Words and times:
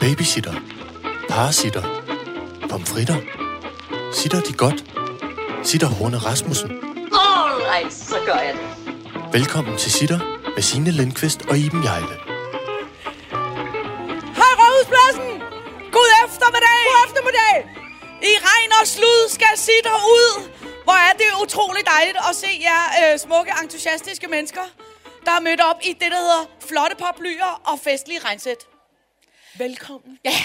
Babysitter. 0.00 0.54
Parasitter. 1.28 1.82
Pomfritter. 2.70 3.16
Sitter 4.12 4.40
de 4.40 4.52
godt? 4.52 4.84
Sitter 5.62 5.86
Horne 5.86 6.18
Rasmussen. 6.18 6.70
Alright, 7.12 7.92
så 7.94 8.16
gør 8.26 8.34
jeg 8.46 8.54
det. 8.54 8.62
Velkommen 9.32 9.78
til 9.78 9.92
Sitter 9.92 10.18
med 10.54 10.62
Signe 10.62 10.90
Lindqvist 10.90 11.40
og 11.50 11.58
Iben 11.58 11.84
Jejle. 11.84 12.16
Hej 14.40 14.52
Rådhuspladsen! 14.60 15.28
God 15.96 16.10
eftermiddag! 16.26 16.80
God 16.90 17.00
eftermiddag! 17.06 17.56
I 18.22 18.34
regn 18.48 18.70
og 18.80 18.86
slud 18.86 19.28
skal 19.36 19.52
sitte 19.56 19.90
ud. 20.16 20.28
Hvor 20.84 20.98
er 21.08 21.12
det 21.20 21.28
utroligt 21.44 21.86
dejligt 21.86 22.18
at 22.30 22.36
se 22.36 22.50
jer 22.68 22.82
øh, 23.00 23.18
smukke, 23.18 23.52
entusiastiske 23.62 24.26
mennesker, 24.28 24.64
der 25.24 25.32
er 25.32 25.40
mødt 25.40 25.60
op 25.70 25.78
i 25.82 25.92
det, 26.00 26.08
der 26.14 26.20
hedder 26.26 26.42
flotte 26.68 26.96
poplyer 27.04 27.52
og 27.70 27.78
festlige 27.84 28.20
regnsæt. 28.28 28.60
Velkommen. 29.58 30.18
Ja, 30.24 30.44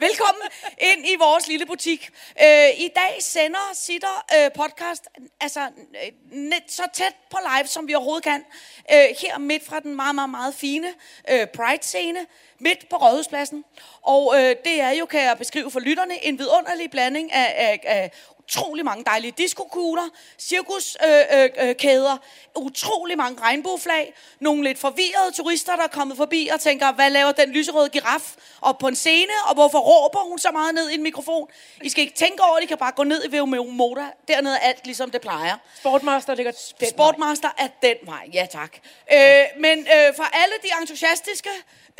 velkommen 0.00 0.48
ind 0.78 1.06
i 1.06 1.16
vores 1.18 1.48
lille 1.48 1.66
butik. 1.66 2.10
Øh, 2.42 2.68
I 2.78 2.88
dag 2.96 3.16
sender 3.20 3.70
Sitter 3.74 4.24
øh, 4.36 4.50
podcast 4.52 5.08
altså 5.40 5.60
øh, 5.60 6.12
net, 6.30 6.62
så 6.68 6.82
tæt 6.92 7.14
på 7.30 7.38
live, 7.42 7.66
som 7.66 7.88
vi 7.88 7.94
overhovedet 7.94 8.24
kan. 8.24 8.44
Øh, 8.92 9.16
her 9.20 9.38
midt 9.38 9.64
fra 9.64 9.80
den 9.80 9.96
meget, 9.96 10.14
meget, 10.14 10.30
meget 10.30 10.54
fine 10.54 10.88
øh, 11.30 11.46
Pride-scene, 11.46 12.26
midt 12.58 12.88
på 12.88 12.96
Rådhuspladsen. 12.96 13.64
Og 14.02 14.34
øh, 14.36 14.56
det 14.64 14.80
er 14.80 14.90
jo, 14.90 15.06
kan 15.06 15.20
jeg 15.20 15.38
beskrive 15.38 15.70
for 15.70 15.80
lytterne, 15.80 16.24
en 16.24 16.38
vidunderlig 16.38 16.90
blanding 16.90 17.32
af, 17.32 17.54
af, 17.56 17.80
af 17.84 18.10
utrolig 18.46 18.84
mange 18.84 19.04
dejlige 19.04 19.34
diskokugler, 19.38 20.08
cirkuskæder, 20.38 21.44
øh, 21.58 21.68
øh, 21.68 21.74
kæder, 21.76 22.16
utrolig 22.56 23.16
mange 23.16 23.40
regnbueflag, 23.40 24.14
nogle 24.40 24.64
lidt 24.64 24.78
forvirrede 24.78 25.32
turister, 25.36 25.76
der 25.76 25.82
er 25.82 25.88
kommet 25.88 26.16
forbi 26.16 26.48
og 26.52 26.60
tænker, 26.60 26.92
hvad 26.92 27.10
laver 27.10 27.32
den 27.32 27.50
lyserøde 27.50 27.88
giraf 27.88 28.34
op 28.62 28.78
på 28.78 28.88
en 28.88 28.96
scene, 28.96 29.32
og 29.46 29.54
hvorfor 29.54 29.78
råber 29.78 30.28
hun 30.28 30.38
så 30.38 30.50
meget 30.50 30.74
ned 30.74 30.90
i 30.90 30.94
en 30.94 31.02
mikrofon? 31.02 31.48
I 31.82 31.88
skal 31.88 32.02
ikke 32.02 32.14
tænke 32.14 32.42
over 32.42 32.56
det, 32.56 32.62
I 32.62 32.66
kan 32.66 32.78
bare 32.78 32.92
gå 32.92 33.04
ned 33.04 33.24
i 33.24 33.36
VU 33.36 33.46
Motor. 33.46 34.14
Dernede 34.28 34.54
er 34.54 34.58
alt 34.58 34.84
ligesom 34.84 35.10
det 35.10 35.20
plejer. 35.20 35.56
Sportmaster 35.78 36.34
ligger 36.34 36.52
den 36.52 36.60
vej. 36.80 36.90
Sportmaster 36.90 37.48
er 37.58 37.68
den 37.82 37.96
vej, 38.02 38.28
ja 38.32 38.46
tak. 38.50 38.76
Øh, 39.12 39.44
men 39.58 39.78
øh, 39.78 40.14
for 40.16 40.24
alle 40.24 40.54
de 40.62 40.68
entusiastiske 40.80 41.50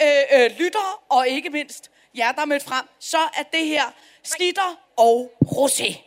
øh, 0.03 0.41
øh, 0.41 0.50
lyttere, 0.58 0.92
og 1.08 1.28
ikke 1.28 1.50
mindst 1.50 1.91
jer, 2.19 2.33
der 2.33 2.41
er 2.41 2.47
mødt 2.47 2.62
frem, 2.62 2.84
så 2.98 3.19
er 3.19 3.42
det 3.53 3.66
her 3.66 3.84
slitter 4.22 4.78
og 4.97 5.33
rosé. 5.44 6.06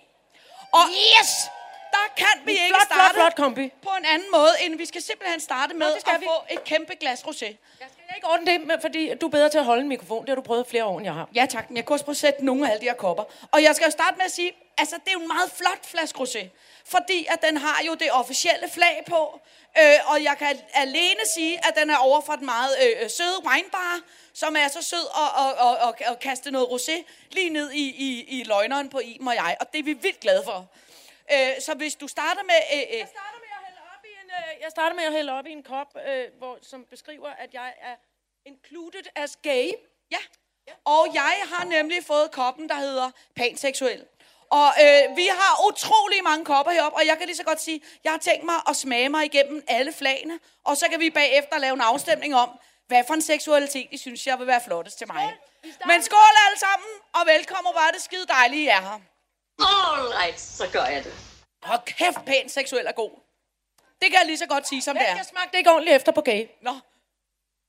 Og 0.71 0.85
yes! 0.89 1.49
Der 1.91 2.05
kan 2.17 2.35
vi 2.45 2.51
ikke 2.51 2.65
Flot, 2.67 2.87
flot, 2.87 2.97
starte 2.97 3.13
flot 3.15 3.35
kombi. 3.35 3.71
på 3.81 3.89
en 3.99 4.05
anden 4.05 4.27
måde, 4.31 4.51
end 4.61 4.77
vi 4.77 4.85
skal 4.85 5.01
simpelthen 5.01 5.39
starte 5.39 5.73
med 5.73 5.87
skal 5.99 6.13
at 6.15 6.21
vi. 6.21 6.25
få 6.25 6.53
et 6.53 6.63
kæmpe 6.63 6.95
glas 6.95 7.21
rosé. 7.21 7.45
Jeg 7.79 7.87
skal 7.93 8.15
ikke 8.15 8.27
ordne 8.27 8.45
det, 8.51 8.61
men 8.67 8.81
fordi 8.81 9.13
du 9.21 9.25
er 9.25 9.29
bedre 9.31 9.49
til 9.49 9.57
at 9.57 9.65
holde 9.65 9.81
en 9.81 9.87
mikrofon. 9.89 10.21
Det 10.21 10.29
har 10.29 10.35
du 10.35 10.41
prøvet 10.41 10.67
flere 10.67 10.85
år, 10.85 10.97
end 10.97 11.05
jeg 11.05 11.13
har. 11.13 11.29
Ja 11.35 11.45
tak, 11.49 11.69
men 11.69 11.77
jeg 11.77 11.85
kunne 11.85 11.95
også 11.95 12.05
prøve 12.05 12.13
at 12.13 12.17
sætte 12.17 12.45
nogle 12.45 12.67
af 12.67 12.71
alle 12.71 12.81
de 12.81 12.85
her 12.85 12.93
kopper. 12.93 13.23
Og 13.51 13.63
jeg 13.63 13.75
skal 13.75 13.85
jo 13.85 13.91
starte 13.91 14.17
med 14.17 14.25
at 14.25 14.31
sige, 14.31 14.51
altså 14.77 14.95
det 14.95 15.07
er 15.09 15.13
jo 15.13 15.19
en 15.19 15.27
meget 15.27 15.51
flot 15.51 15.85
flaske 15.85 16.19
rosé. 16.19 16.47
Fordi 16.85 17.25
at 17.29 17.41
den 17.41 17.57
har 17.57 17.83
jo 17.87 17.93
det 17.93 18.11
officielle 18.11 18.69
flag 18.73 19.03
på. 19.07 19.39
Øh, 19.79 19.99
og 20.05 20.23
jeg 20.23 20.35
kan 20.39 20.59
alene 20.73 21.19
sige, 21.35 21.57
at 21.67 21.73
den 21.81 21.89
er 21.89 21.97
over 21.97 22.21
for 22.21 22.33
den 22.33 22.45
meget 22.45 22.71
øh, 22.83 23.03
øh, 23.03 23.09
søde 23.09 23.37
winebar, 23.45 23.99
som 24.33 24.55
er 24.55 24.67
så 24.67 24.81
sød 24.81 25.05
at, 25.23 25.43
at, 25.45 25.67
at, 25.67 25.87
at, 26.07 26.11
at 26.13 26.19
kaste 26.19 26.51
noget 26.51 26.67
rosé 26.67 27.03
lige 27.31 27.49
ned 27.49 27.71
i, 27.71 27.85
i, 28.07 28.39
i 28.39 28.43
løgneren 28.43 28.89
på 28.89 28.99
Iben 28.99 29.27
og 29.27 29.35
jeg. 29.35 29.57
Og 29.59 29.71
det 29.73 29.79
er 29.79 29.83
vi 29.83 29.93
vildt 29.93 30.19
glade 30.19 30.41
for. 30.45 30.65
Øh, 31.33 31.61
så 31.61 31.73
hvis 31.73 31.95
du 31.95 32.07
starter 32.07 32.43
med... 32.43 32.59
Øh, 32.73 32.79
øh, 32.79 32.97
Jeg 32.97 33.07
starter 33.07 33.39
med 33.39 33.51
at 33.57 33.63
hælde 33.65 33.81
op 33.95 34.05
i 34.05 34.11
en, 34.23 34.29
øh, 34.39 34.61
jeg 34.63 34.71
starter 34.71 34.95
med 34.95 35.03
at 35.03 35.11
hælde 35.11 35.31
op 35.31 35.45
i 35.45 35.51
en 35.51 35.63
kop, 35.63 35.87
øh, 36.07 36.25
hvor, 36.37 36.57
som 36.61 36.85
beskriver, 36.89 37.29
at 37.29 37.53
jeg 37.53 37.73
er 37.81 37.95
included 38.45 39.03
as 39.15 39.35
gay. 39.43 39.71
Ja. 40.11 40.17
Og 40.85 41.07
jeg 41.13 41.35
har 41.53 41.65
nemlig 41.65 42.05
fået 42.05 42.31
koppen, 42.31 42.69
der 42.69 42.75
hedder 42.75 43.11
panseksuel. 43.35 44.05
Og 44.51 44.67
øh, 44.83 45.17
vi 45.17 45.27
har 45.27 45.67
utrolig 45.67 46.23
mange 46.23 46.45
kopper 46.45 46.71
heroppe, 46.71 46.97
og 46.97 47.05
jeg 47.05 47.17
kan 47.17 47.25
lige 47.25 47.37
så 47.37 47.43
godt 47.43 47.61
sige, 47.61 47.81
jeg 48.03 48.11
har 48.11 48.19
tænkt 48.19 48.45
mig 48.45 48.55
at 48.69 48.75
smage 48.75 49.09
mig 49.09 49.25
igennem 49.25 49.63
alle 49.67 49.93
flagene, 49.93 50.39
og 50.63 50.77
så 50.77 50.85
kan 50.89 50.99
vi 50.99 51.09
bagefter 51.09 51.57
lave 51.57 51.73
en 51.73 51.81
afstemning 51.81 52.35
om, 52.35 52.59
hvad 52.87 53.03
for 53.07 53.13
en 53.13 53.21
seksualitet 53.21 53.87
I 53.91 53.97
synes, 53.97 54.27
jeg 54.27 54.39
vil 54.39 54.47
være 54.47 54.61
flottest 54.65 54.97
til 54.97 55.07
mig. 55.07 55.33
Men 55.85 56.03
skål 56.03 56.35
alle 56.47 56.59
sammen, 56.59 56.89
og 57.13 57.21
velkommen, 57.25 57.73
hvor 57.73 57.81
er 57.81 57.91
det 57.91 58.01
skide 58.01 58.25
dejligt, 58.27 58.59
I 58.59 58.67
er 58.67 58.81
her. 58.81 58.99
Alright, 59.59 60.39
så 60.39 60.69
gør 60.73 60.85
jeg 60.85 61.03
det. 61.03 61.28
Og 61.63 61.85
kæft, 61.85 62.25
pæn 62.25 62.49
seksuel 62.49 62.85
er 62.87 62.91
god. 62.91 63.11
Det 64.01 64.11
kan 64.11 64.17
jeg 64.19 64.25
lige 64.25 64.37
så 64.37 64.45
godt 64.45 64.67
sige, 64.67 64.81
som 64.81 64.95
det 64.97 65.09
er. 65.09 65.15
Jeg 65.15 65.25
smagte 65.25 65.57
ikke 65.57 65.69
ordentligt 65.69 65.95
efter 65.95 66.11
på 66.11 66.21
gay. 66.21 66.45
Nå, 66.61 66.71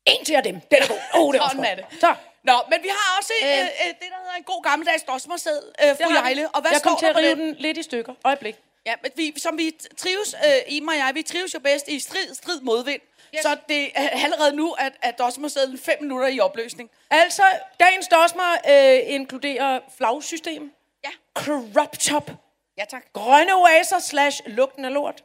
En 0.06 0.24
til 0.24 0.34
af 0.34 0.42
dem. 0.42 0.60
Den 0.60 0.78
er 0.82 0.88
god. 0.88 0.98
Oh, 1.14 1.32
det 1.32 1.38
er 1.38 1.42
også 1.44 1.56
Sådan 1.56 1.70
er 1.70 1.74
det. 1.74 2.00
Så. 2.00 2.14
Nå, 2.42 2.52
men 2.70 2.82
vi 2.82 2.88
har 2.88 3.18
også 3.18 3.32
øh, 3.42 3.48
Øh. 3.48 3.58
øh, 3.58 3.88
det, 3.88 3.96
der 4.00 4.18
hedder 4.22 4.36
en 4.36 4.42
god 4.44 4.62
gammeldags 4.62 5.02
dosmersæd, 5.02 5.62
øh, 5.84 5.96
fru. 5.96 6.12
Jejle. 6.14 6.48
Og 6.48 6.60
hvad 6.60 6.70
jeg 6.70 6.80
står 6.80 6.90
kom 6.90 6.98
til 6.98 7.06
at 7.06 7.16
rive 7.16 7.34
den? 7.34 7.54
lidt 7.58 7.78
i 7.78 7.82
stykker. 7.82 8.14
Øjeblik. 8.24 8.56
Ja, 8.86 8.94
men 9.02 9.10
vi, 9.16 9.34
som 9.36 9.58
vi 9.58 9.72
trives, 9.96 10.34
øh, 10.46 10.72
Iben 10.72 10.88
og 10.88 10.96
jeg, 10.96 11.10
vi 11.14 11.22
trives 11.22 11.54
jo 11.54 11.58
bedst 11.60 11.88
i 11.88 12.00
strid, 12.00 12.34
strid 12.34 12.60
modvind. 12.60 13.00
Yes. 13.34 13.42
Så 13.42 13.56
det 13.68 13.90
er 13.94 14.08
allerede 14.24 14.56
nu, 14.56 14.72
at, 14.72 14.92
at 15.02 15.18
dosmersæden 15.18 15.78
fem 15.78 15.96
minutter 16.00 16.28
i 16.28 16.40
opløsning. 16.40 16.90
Altså, 17.10 17.42
dagens 17.80 18.08
dosmer 18.08 18.56
øh, 18.68 19.14
inkluderer 19.14 19.80
flagsystem, 19.98 20.72
Ja, 21.04 21.10
crop 21.34 21.98
top, 21.98 22.30
ja 22.78 22.84
tak. 22.84 23.12
grønne 23.12 23.54
oaser 23.54 23.98
slash 23.98 24.40
lugten 24.46 24.84
af 24.84 24.92
lort, 24.94 25.24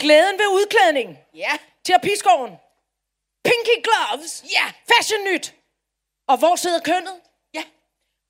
glæden 0.00 0.38
ved 0.38 0.46
udklædning, 0.46 1.18
Ja, 1.34 1.52
terapiskoven, 1.84 2.52
pinky 3.44 3.82
gloves, 3.84 4.44
ja, 4.52 4.72
fashion 4.94 5.24
nyt, 5.24 5.54
og 6.28 6.36
hvor 6.38 6.56
sidder 6.56 6.80
kønnet? 6.80 7.20
ja, 7.54 7.62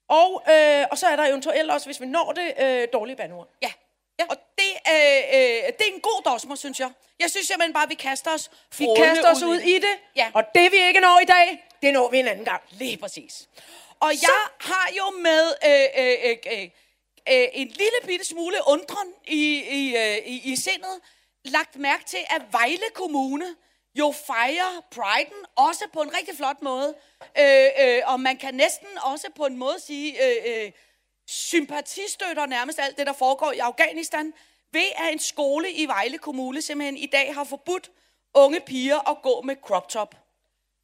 Og, 0.09 0.43
øh, 0.51 0.87
og 0.91 0.99
så 0.99 1.07
er 1.07 1.17
der 1.17 1.25
eventuelt 1.27 1.71
også, 1.71 1.87
hvis 1.87 2.01
vi 2.01 2.07
når 2.07 2.33
det, 2.33 2.55
øh, 2.59 2.89
dårlige 2.93 3.17
bandord. 3.17 3.49
ja. 3.63 3.73
ja. 4.21 4.25
Og 4.31 4.37
det, 4.59 4.73
øh, 4.89 5.17
øh, 5.37 5.67
det 5.79 5.81
er 5.89 5.93
en 5.95 6.01
god 6.01 6.23
dosmer, 6.25 6.55
synes 6.57 6.81
jeg. 6.81 6.91
Jeg 7.19 7.31
synes 7.31 7.47
simpelthen 7.47 7.73
bare, 7.73 7.83
at 7.83 7.89
vi 7.91 7.95
kaster 7.95 8.31
os 8.35 8.51
Vi 8.79 8.87
kaster 8.97 9.31
os 9.31 9.43
ud 9.43 9.59
i 9.59 9.75
det, 9.79 9.99
Ja. 10.17 10.31
og 10.35 10.45
det 10.55 10.73
vi 10.73 10.77
ikke 10.77 11.01
når 11.01 11.19
i 11.23 11.25
dag, 11.25 11.65
det 11.83 11.93
når 11.93 12.09
vi 12.11 12.19
en 12.19 12.29
anden 12.29 12.45
gang. 12.45 12.63
Lige 12.71 12.97
præcis. 12.97 13.49
Og 14.01 14.13
så. 14.15 14.19
jeg 14.23 14.71
har 14.73 14.89
jo 14.97 15.11
med 15.11 15.55
øh, 15.67 16.05
øh, 16.05 16.31
øh, 16.53 16.63
øh, 16.63 16.71
øh, 17.33 17.49
en 17.53 17.69
lille 17.69 18.01
bitte 18.07 18.25
smule 18.25 18.57
undren 18.67 19.09
i, 19.27 19.63
i, 19.71 19.97
øh, 19.97 20.17
i, 20.27 20.53
i 20.53 20.57
sindet 20.57 21.01
lagt 21.45 21.77
mærke 21.77 22.05
til, 22.05 22.19
at 22.31 22.43
Vejle 22.53 22.91
Kommune 22.95 23.47
jo 23.95 24.15
fejrer 24.27 24.85
priden 24.91 25.45
også 25.57 25.85
på 25.93 26.01
en 26.01 26.17
rigtig 26.17 26.37
flot 26.37 26.63
måde. 26.63 26.95
Øh, 27.39 27.69
øh, 27.81 28.03
og 28.05 28.21
man 28.21 28.37
kan 28.37 28.55
næsten 28.55 28.89
også 29.03 29.27
på 29.37 29.47
en 29.47 29.57
måde 29.57 29.81
sige, 29.81 30.25
øh, 30.25 30.65
øh, 30.65 30.73
sympatistøtter 31.27 32.47
nærmest 32.47 32.79
alt 32.79 32.99
det, 32.99 33.07
der 33.07 33.13
foregår 33.13 33.53
i 33.53 33.59
Afghanistan, 33.59 34.33
ved 34.73 34.89
at 34.97 35.13
en 35.13 35.19
skole 35.19 35.73
i 35.73 35.87
Vejle 35.87 36.19
Kommune 36.19 36.63
simpelthen 36.63 36.97
i 36.97 37.07
dag 37.07 37.35
har 37.35 37.45
forbudt 37.45 37.91
unge 38.35 38.61
piger 38.61 39.11
at 39.11 39.23
gå 39.23 39.43
med 39.43 39.57
crop 39.63 39.89
top. 39.89 40.15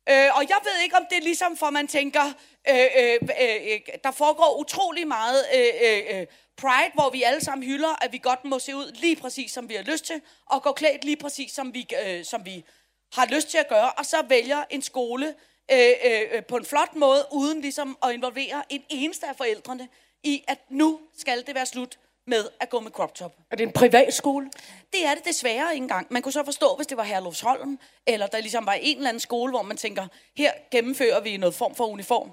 Øh, 0.09 0.37
og 0.37 0.43
jeg 0.49 0.59
ved 0.65 0.83
ikke, 0.83 0.97
om 0.97 1.07
det 1.11 1.19
er 1.19 1.23
ligesom, 1.23 1.57
for 1.57 1.71
man 1.71 1.89
tænker, 1.89 2.33
øh, 2.69 2.87
øh, 2.99 3.19
øh, 3.41 3.81
der 4.05 4.11
foregår 4.11 4.61
utrolig 4.61 5.09
meget 5.09 5.45
øh, 5.55 5.67
øh, 5.83 6.21
øh, 6.21 6.27
pride, 6.57 6.91
hvor 6.95 7.11
vi 7.11 7.23
alle 7.23 7.41
sammen 7.41 7.67
hylder, 7.67 8.05
at 8.05 8.13
vi 8.13 8.19
godt 8.19 8.45
må 8.45 8.59
se 8.59 8.77
ud 8.77 8.93
lige 9.01 9.17
præcis, 9.17 9.53
som 9.53 9.69
vi 9.69 9.75
har 9.75 9.83
lyst 9.83 10.05
til, 10.05 10.21
og 10.47 10.63
gå 10.63 10.73
klædt 10.73 11.05
lige 11.05 11.17
præcis, 11.17 11.53
som 11.53 11.75
vi, 11.75 11.89
øh, 12.07 12.25
som 12.25 12.45
vi 12.45 12.65
har 13.13 13.27
lyst 13.27 13.49
til 13.49 13.59
at 13.59 13.69
gøre, 13.69 13.91
og 13.91 14.07
så 14.07 14.17
vælger 14.29 14.65
en 14.71 14.83
skole 14.83 15.35
øh, 15.73 15.91
øh, 16.05 16.45
på 16.45 16.57
en 16.57 16.65
flot 16.65 16.97
måde, 16.97 17.27
uden 17.33 17.61
ligesom 17.61 17.99
at 18.03 18.13
involvere 18.13 18.63
en 18.69 18.83
eneste 18.89 19.27
af 19.27 19.37
forældrene 19.37 19.89
i, 20.23 20.45
at 20.49 20.59
nu 20.69 21.01
skal 21.19 21.47
det 21.47 21.55
være 21.55 21.67
slut 21.67 21.99
med 22.27 22.49
at 22.61 22.71
gå 22.71 22.81
med 22.81 22.91
crop 22.91 23.15
top. 23.15 23.37
Er 23.51 23.57
det 23.57 23.65
en 23.65 23.73
privatskole? 23.73 24.51
Det 24.93 25.07
er 25.07 25.15
det 25.15 25.25
desværre 25.25 25.73
ikke 25.73 25.83
engang. 25.83 26.07
Man 26.11 26.23
kunne 26.23 26.33
så 26.33 26.45
forstå, 26.45 26.77
hvis 26.77 26.87
det 26.87 26.97
var 26.97 27.03
Herlufsholm, 27.03 27.79
eller 28.07 28.27
der 28.27 28.41
ligesom 28.41 28.67
var 28.67 28.73
en 28.73 28.97
eller 28.97 29.09
anden 29.09 29.21
skole, 29.21 29.53
hvor 29.53 29.63
man 29.63 29.77
tænker, 29.77 30.07
her 30.37 30.53
gennemfører 30.71 31.21
vi 31.21 31.37
noget 31.37 31.55
form 31.55 31.75
for 31.75 31.87
uniform. 31.87 32.33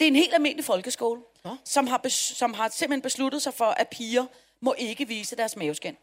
Det 0.00 0.04
er 0.06 0.08
en 0.08 0.16
helt 0.16 0.34
almindelig 0.34 0.64
folkeskole, 0.64 1.20
ja. 1.44 1.50
som, 1.64 1.86
har 1.86 2.00
bes- 2.06 2.34
som 2.34 2.54
har 2.54 2.68
simpelthen 2.68 3.02
besluttet 3.02 3.42
sig 3.42 3.54
for, 3.54 3.64
at 3.64 3.88
piger 3.88 4.26
må 4.60 4.74
ikke 4.78 5.08
vise 5.08 5.36
deres 5.36 5.56
maveskin. 5.56 5.96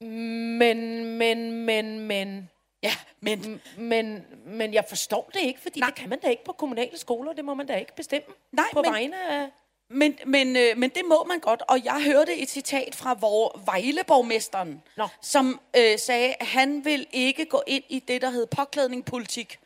Men, 0.00 1.04
men, 1.04 1.52
men, 1.52 2.00
men... 2.00 2.50
Ja, 2.82 2.94
men 3.20 3.60
Men, 3.76 4.24
men 4.46 4.74
jeg 4.74 4.84
forstår 4.88 5.30
det 5.34 5.40
ikke, 5.40 5.60
fordi 5.60 5.80
Nej. 5.80 5.88
Det 5.88 5.96
kan 5.98 6.08
man 6.08 6.18
da 6.20 6.28
ikke 6.28 6.44
på 6.44 6.52
kommunale 6.52 6.98
skoler. 6.98 7.32
Det 7.32 7.44
må 7.44 7.54
man 7.54 7.66
da 7.66 7.76
ikke 7.76 7.96
bestemme 7.96 8.34
Nej, 8.52 8.64
på 8.72 8.82
men- 8.82 8.92
vegne 8.92 9.28
af... 9.30 9.48
Men, 9.90 10.18
men, 10.26 10.56
øh, 10.56 10.76
men 10.78 10.90
det 10.90 11.02
må 11.04 11.24
man 11.24 11.40
godt, 11.40 11.62
og 11.68 11.84
jeg 11.84 12.02
hørte 12.06 12.36
et 12.36 12.48
citat 12.50 12.94
fra 12.94 13.14
vor 13.20 13.60
Vejleborgmesteren, 13.64 14.82
Nå. 14.96 15.08
som 15.22 15.60
øh, 15.76 15.98
sagde, 15.98 16.34
at 16.40 16.46
han 16.46 16.84
vil 16.84 17.06
ikke 17.12 17.44
gå 17.44 17.62
ind 17.66 17.84
i 17.88 17.98
det, 17.98 18.22
der 18.22 18.30
hed 18.30 18.46
påklædningpolitik. 18.46 19.58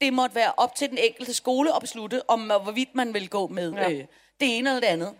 Det 0.00 0.12
måtte 0.12 0.34
være 0.34 0.52
op 0.56 0.74
til 0.74 0.90
den 0.90 0.98
enkelte 0.98 1.34
skole 1.34 1.74
at 1.76 1.80
beslutte, 1.80 2.30
om 2.30 2.50
øh, 2.50 2.62
hvorvidt 2.62 2.94
man 2.94 3.14
vil 3.14 3.28
gå 3.30 3.46
med 3.46 3.72
Ja. 3.72 3.90
øh, 3.90 3.98
det 4.40 4.58
ene 4.58 4.70
eller 4.70 4.80
det 4.80 4.86
andet. 4.86 5.14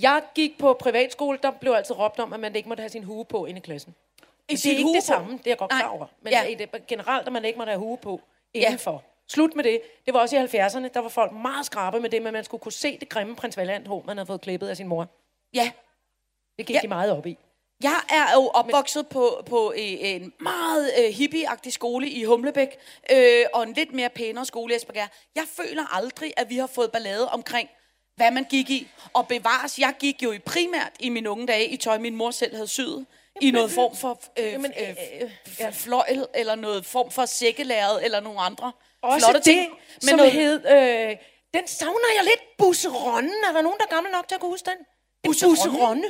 Jeg 0.00 0.22
gik 0.34 0.58
på 0.58 0.72
privatskole, 0.80 1.38
der 1.42 1.50
blev 1.50 1.72
altid 1.72 1.98
råbt 1.98 2.18
om, 2.20 2.32
at 2.32 2.40
man 2.40 2.56
ikke 2.56 2.68
måtte 2.68 2.80
have 2.80 2.88
sin 2.90 3.04
hue 3.04 3.24
på 3.24 3.46
inde 3.46 3.58
i 3.58 3.62
klassen. 3.62 3.94
I 4.48 4.54
Det 4.56 4.66
er 4.66 4.70
ikke 4.70 4.82
hue 4.82 4.94
det 4.94 5.02
på. 5.02 5.06
samme, 5.06 5.32
det 5.32 5.46
er 5.46 5.50
jeg 5.50 5.58
godt 5.58 5.70
klar 5.70 5.88
over. 5.88 6.06
Men 6.22 6.32
Ja. 6.32 6.42
ja. 6.42 6.54
det, 6.54 6.86
generelt, 6.86 7.26
at 7.26 7.32
man 7.32 7.44
ikke 7.44 7.58
må 7.58 7.64
have 7.64 7.78
hue 7.78 7.98
på 7.98 8.20
indenfor. 8.54 9.02
Slut 9.28 9.54
med 9.56 9.64
det. 9.64 9.80
Det 10.06 10.14
var 10.14 10.20
også 10.20 10.36
i 10.36 10.38
70'erne, 10.38 10.88
der 10.94 11.00
var 11.00 11.08
folk 11.08 11.32
meget 11.32 11.66
skrabe 11.66 12.00
med 12.00 12.10
det, 12.10 12.22
men 12.22 12.32
man 12.32 12.44
skulle 12.44 12.60
kunne 12.60 12.72
se 12.72 12.98
det 12.98 13.08
grimme 13.08 13.36
prins 13.36 13.56
Valiant 13.56 13.88
hår, 13.88 14.02
man 14.06 14.16
havde 14.16 14.26
fået 14.26 14.40
klippet 14.40 14.68
af 14.68 14.76
sin 14.76 14.88
mor. 14.88 15.06
Ja, 15.54 15.70
Det 16.58 16.66
gik 16.66 16.70
Ja. 16.74 16.78
ja. 16.78 16.82
de 16.82 16.88
meget 16.88 17.12
op 17.12 17.26
i. 17.26 17.38
Jeg 17.82 18.00
er 18.10 18.32
jo 18.34 18.46
opvokset 18.54 19.08
på, 19.08 19.42
på 19.46 19.72
øh, 19.72 19.78
en 20.00 20.32
meget 20.40 20.92
øh, 20.98 21.12
hippieagtig 21.14 21.72
skole 21.72 22.08
i 22.08 22.24
Humlebæk, 22.24 22.68
øh, 23.12 23.44
og 23.54 23.62
en 23.62 23.72
lidt 23.72 23.92
mere 23.92 24.08
pænere 24.10 24.46
skole 24.46 24.74
i 24.74 24.76
Esbjerg. 24.76 25.08
Jeg 25.34 25.44
føler 25.56 25.94
aldrig, 25.96 26.32
at 26.36 26.50
vi 26.50 26.56
har 26.56 26.66
fået 26.66 26.92
ballade 26.92 27.28
omkring, 27.28 27.68
hvad 28.16 28.30
man 28.30 28.44
gik 28.44 28.70
i. 28.70 28.88
Og 29.12 29.28
bevares, 29.28 29.78
jeg 29.78 29.94
gik 29.98 30.22
jo 30.22 30.32
i 30.32 30.38
primært 30.38 30.92
i 31.00 31.08
mine 31.08 31.30
unge 31.30 31.46
dage 31.46 31.66
i 31.68 31.76
tøj, 31.76 31.98
min 31.98 32.16
mor 32.16 32.30
selv 32.30 32.54
havde 32.54 32.68
syet. 32.68 33.06
I 33.40 33.50
noget 33.50 33.70
form 33.70 33.96
for 33.96 34.20
øh, 34.38 34.44
Jamen, 34.46 34.72
øh, 34.80 34.88
øh, 35.22 35.30
øh, 35.66 35.72
fløjl, 35.72 36.26
eller 36.34 36.54
noget 36.54 36.86
form 36.86 37.10
for 37.10 37.24
sækkelæret, 37.26 38.04
eller 38.04 38.20
nogle 38.20 38.40
andre 38.40 38.72
Også 39.02 39.26
flotte 39.26 39.38
det, 39.38 39.44
ting. 39.44 39.70
Men 40.02 40.08
som 40.08 40.16
noget- 40.16 40.32
hed... 40.32 40.66
Øh, 40.68 41.16
den 41.54 41.66
savner 41.66 42.08
jeg 42.16 42.24
lidt. 42.24 42.56
Busseronnen. 42.58 43.32
Er 43.48 43.52
der 43.52 43.62
nogen, 43.62 43.78
der 43.78 43.84
er 43.84 43.94
gammel 43.94 44.12
nok 44.12 44.28
til 44.28 44.34
at 44.34 44.40
kunne 44.40 44.50
huske 44.50 44.70
den? 44.70 44.78
En 45.24 45.28
Busseronne? 45.30 46.04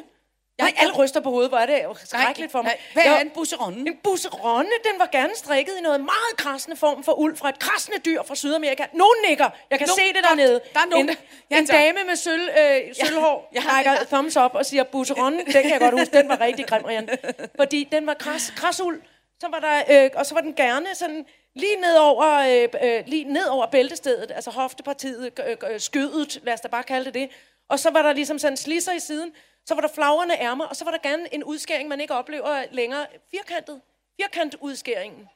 Busseronne. 0.58 0.74
Nej, 0.76 0.82
alle 0.82 0.94
ryster 1.04 1.20
på 1.20 1.30
hovedet, 1.30 1.50
hvor 1.50 1.58
er 1.58 1.66
det 1.66 1.82
skrækkeligt 2.04 2.52
for 2.52 2.62
mig. 2.62 2.70
Nej, 2.72 2.78
hvad 2.92 3.02
Jeg- 3.04 3.16
er 3.16 3.20
en 3.20 3.30
busseronne? 3.30 3.78
En 3.90 3.96
busseronne, 4.04 4.70
den 4.84 4.98
var 4.98 5.08
gerne 5.12 5.32
strikket 5.34 5.72
i 5.78 5.80
noget 5.82 6.00
meget 6.00 6.32
krassende 6.36 6.76
form 6.76 7.04
for 7.04 7.12
uld 7.18 7.36
fra 7.36 7.48
et 7.48 7.58
krassende 7.58 7.98
dyr 7.98 8.22
fra 8.22 8.34
Sydamerika. 8.34 8.84
Nogen 8.92 9.16
nikker. 9.28 9.48
Jeg 9.70 9.78
kan 9.78 9.88
Nogen- 9.88 10.00
se 10.00 10.12
det 10.16 10.24
dernede. 10.24 10.60
Der 10.74 10.80
er 10.80 10.84
nogen, 10.90 11.08
en, 11.08 11.14
der- 11.14 11.20
Ja, 11.50 11.58
en 11.58 11.66
dame 11.66 11.98
med 12.06 12.16
sølv, 12.16 12.48
øh, 12.58 12.94
sølvhår 13.06 13.50
Ja, 13.54 13.60
ja, 13.60 13.70
rækker 13.72 13.92
ja. 13.92 13.98
thumbs 14.04 14.36
up 14.36 14.50
og 14.54 14.66
siger, 14.66 14.82
busseronne, 14.84 15.38
den 15.44 15.52
kan 15.52 15.70
jeg 15.70 15.80
godt 15.80 15.98
huske, 16.00 16.16
den 16.18 16.28
var 16.28 16.40
rigtig 16.40 16.66
grim, 16.66 16.82
Rian. 16.84 17.08
Fordi 17.56 17.88
den 17.92 18.06
var 18.06 18.14
kras, 18.14 18.52
krasul, 18.56 19.02
så 19.40 19.48
var 19.50 19.58
der, 19.60 20.04
øh, 20.04 20.10
og 20.14 20.26
så 20.26 20.34
var 20.34 20.40
den 20.40 20.54
gerne 20.54 20.86
sådan 20.94 21.26
lige 21.54 21.76
ned 21.76 21.96
over, 21.96 22.34
øh, 22.38 22.68
øh, 22.82 23.02
lige 23.06 23.24
ned 23.24 23.46
over 23.46 23.66
bæltestedet, 23.66 24.30
altså 24.34 24.50
hoftepartiet, 24.50 25.32
øh, 25.46 25.56
øh, 25.70 25.80
skødet, 25.80 26.40
lad 26.42 26.54
os 26.54 26.60
da 26.60 26.68
bare 26.68 26.82
kalde 26.82 27.04
det 27.04 27.14
det. 27.14 27.28
Og 27.70 27.78
så 27.78 27.90
var 27.90 28.02
der 28.02 28.12
ligesom 28.12 28.38
sådan 28.38 28.56
slisser 28.56 28.92
i 28.92 29.00
siden, 29.00 29.32
så 29.66 29.74
var 29.74 29.80
der 29.80 29.88
flagrende 29.88 30.34
ærmer, 30.40 30.64
og 30.64 30.76
så 30.76 30.84
var 30.84 30.90
der 30.90 30.98
gerne 30.98 31.34
en 31.34 31.44
udskæring, 31.44 31.88
man 31.88 32.00
ikke 32.00 32.14
oplever 32.14 32.64
længere. 32.70 33.06
Firkantet. 33.30 33.80
Firkantudskæringen. 34.20 35.28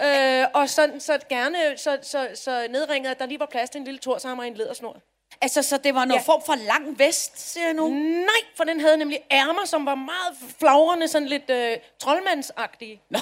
Øh, 0.00 0.44
og 0.54 0.68
så, 0.68 0.92
så 0.98 1.18
gerne 1.28 1.58
så, 1.76 1.98
så, 2.02 2.28
så 2.34 2.66
nedringet, 2.70 3.10
at 3.10 3.18
der 3.18 3.26
lige 3.26 3.40
var 3.40 3.46
plads 3.46 3.70
til 3.70 3.78
en 3.78 3.84
lille 3.84 3.98
torshammer 4.00 4.44
i 4.44 4.46
en 4.48 4.54
lædersnor. 4.54 4.96
Altså, 5.40 5.62
så 5.62 5.76
det 5.76 5.94
var 5.94 6.04
noget 6.04 6.20
Ja. 6.20 6.32
form 6.32 6.42
for 6.46 6.54
lang 6.54 6.98
vest, 6.98 7.52
siger 7.52 7.64
jeg 7.64 7.74
nu? 7.74 7.88
Nej, 7.88 8.40
for 8.56 8.64
den 8.64 8.80
havde 8.80 8.96
nemlig 8.96 9.20
ærmer, 9.30 9.64
som 9.64 9.86
var 9.86 9.94
meget 9.94 10.36
flagrende, 10.58 11.08
sådan 11.08 11.28
lidt 11.28 11.50
øh, 11.50 11.76
troldmandsagtige. 11.98 13.02
Nå. 13.10 13.18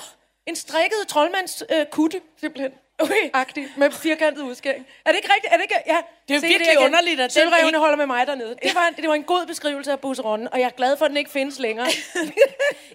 En 0.46 0.56
strikket 0.56 0.98
troldmands 1.08 1.62
øh, 1.70 1.86
kutte, 1.86 2.20
simpelthen. 2.40 2.72
Okay. 2.98 3.30
Agtig, 3.32 3.68
med 3.76 3.90
firkantet 3.90 4.42
udskæring. 4.42 4.86
Er 5.04 5.10
det 5.10 5.16
ikke 5.16 5.28
rigtigt? 5.34 5.52
Er 5.52 5.56
det, 5.56 5.62
ikke? 5.62 5.74
Ja. 5.86 6.02
Det 6.28 6.36
er 6.36 6.40
Se 6.40 6.46
virkelig 6.46 6.72
igen. 6.72 6.84
underligt, 6.84 7.20
at 7.20 7.32
Sølvrevene 7.32 7.68
ikke- 7.68 7.78
holder 7.78 7.96
med 7.96 8.06
mig 8.06 8.26
dernede. 8.26 8.56
Det 8.62 8.74
var, 8.74 8.86
en, 8.88 8.94
det 8.94 9.08
var 9.08 9.14
en 9.14 9.22
god 9.22 9.46
beskrivelse 9.46 9.92
af 9.92 10.00
busseronden, 10.00 10.48
og 10.52 10.58
jeg 10.60 10.66
er 10.66 10.70
glad 10.70 10.96
for, 10.96 11.04
at 11.04 11.08
den 11.08 11.16
ikke 11.16 11.30
findes 11.30 11.58
længere. 11.58 11.86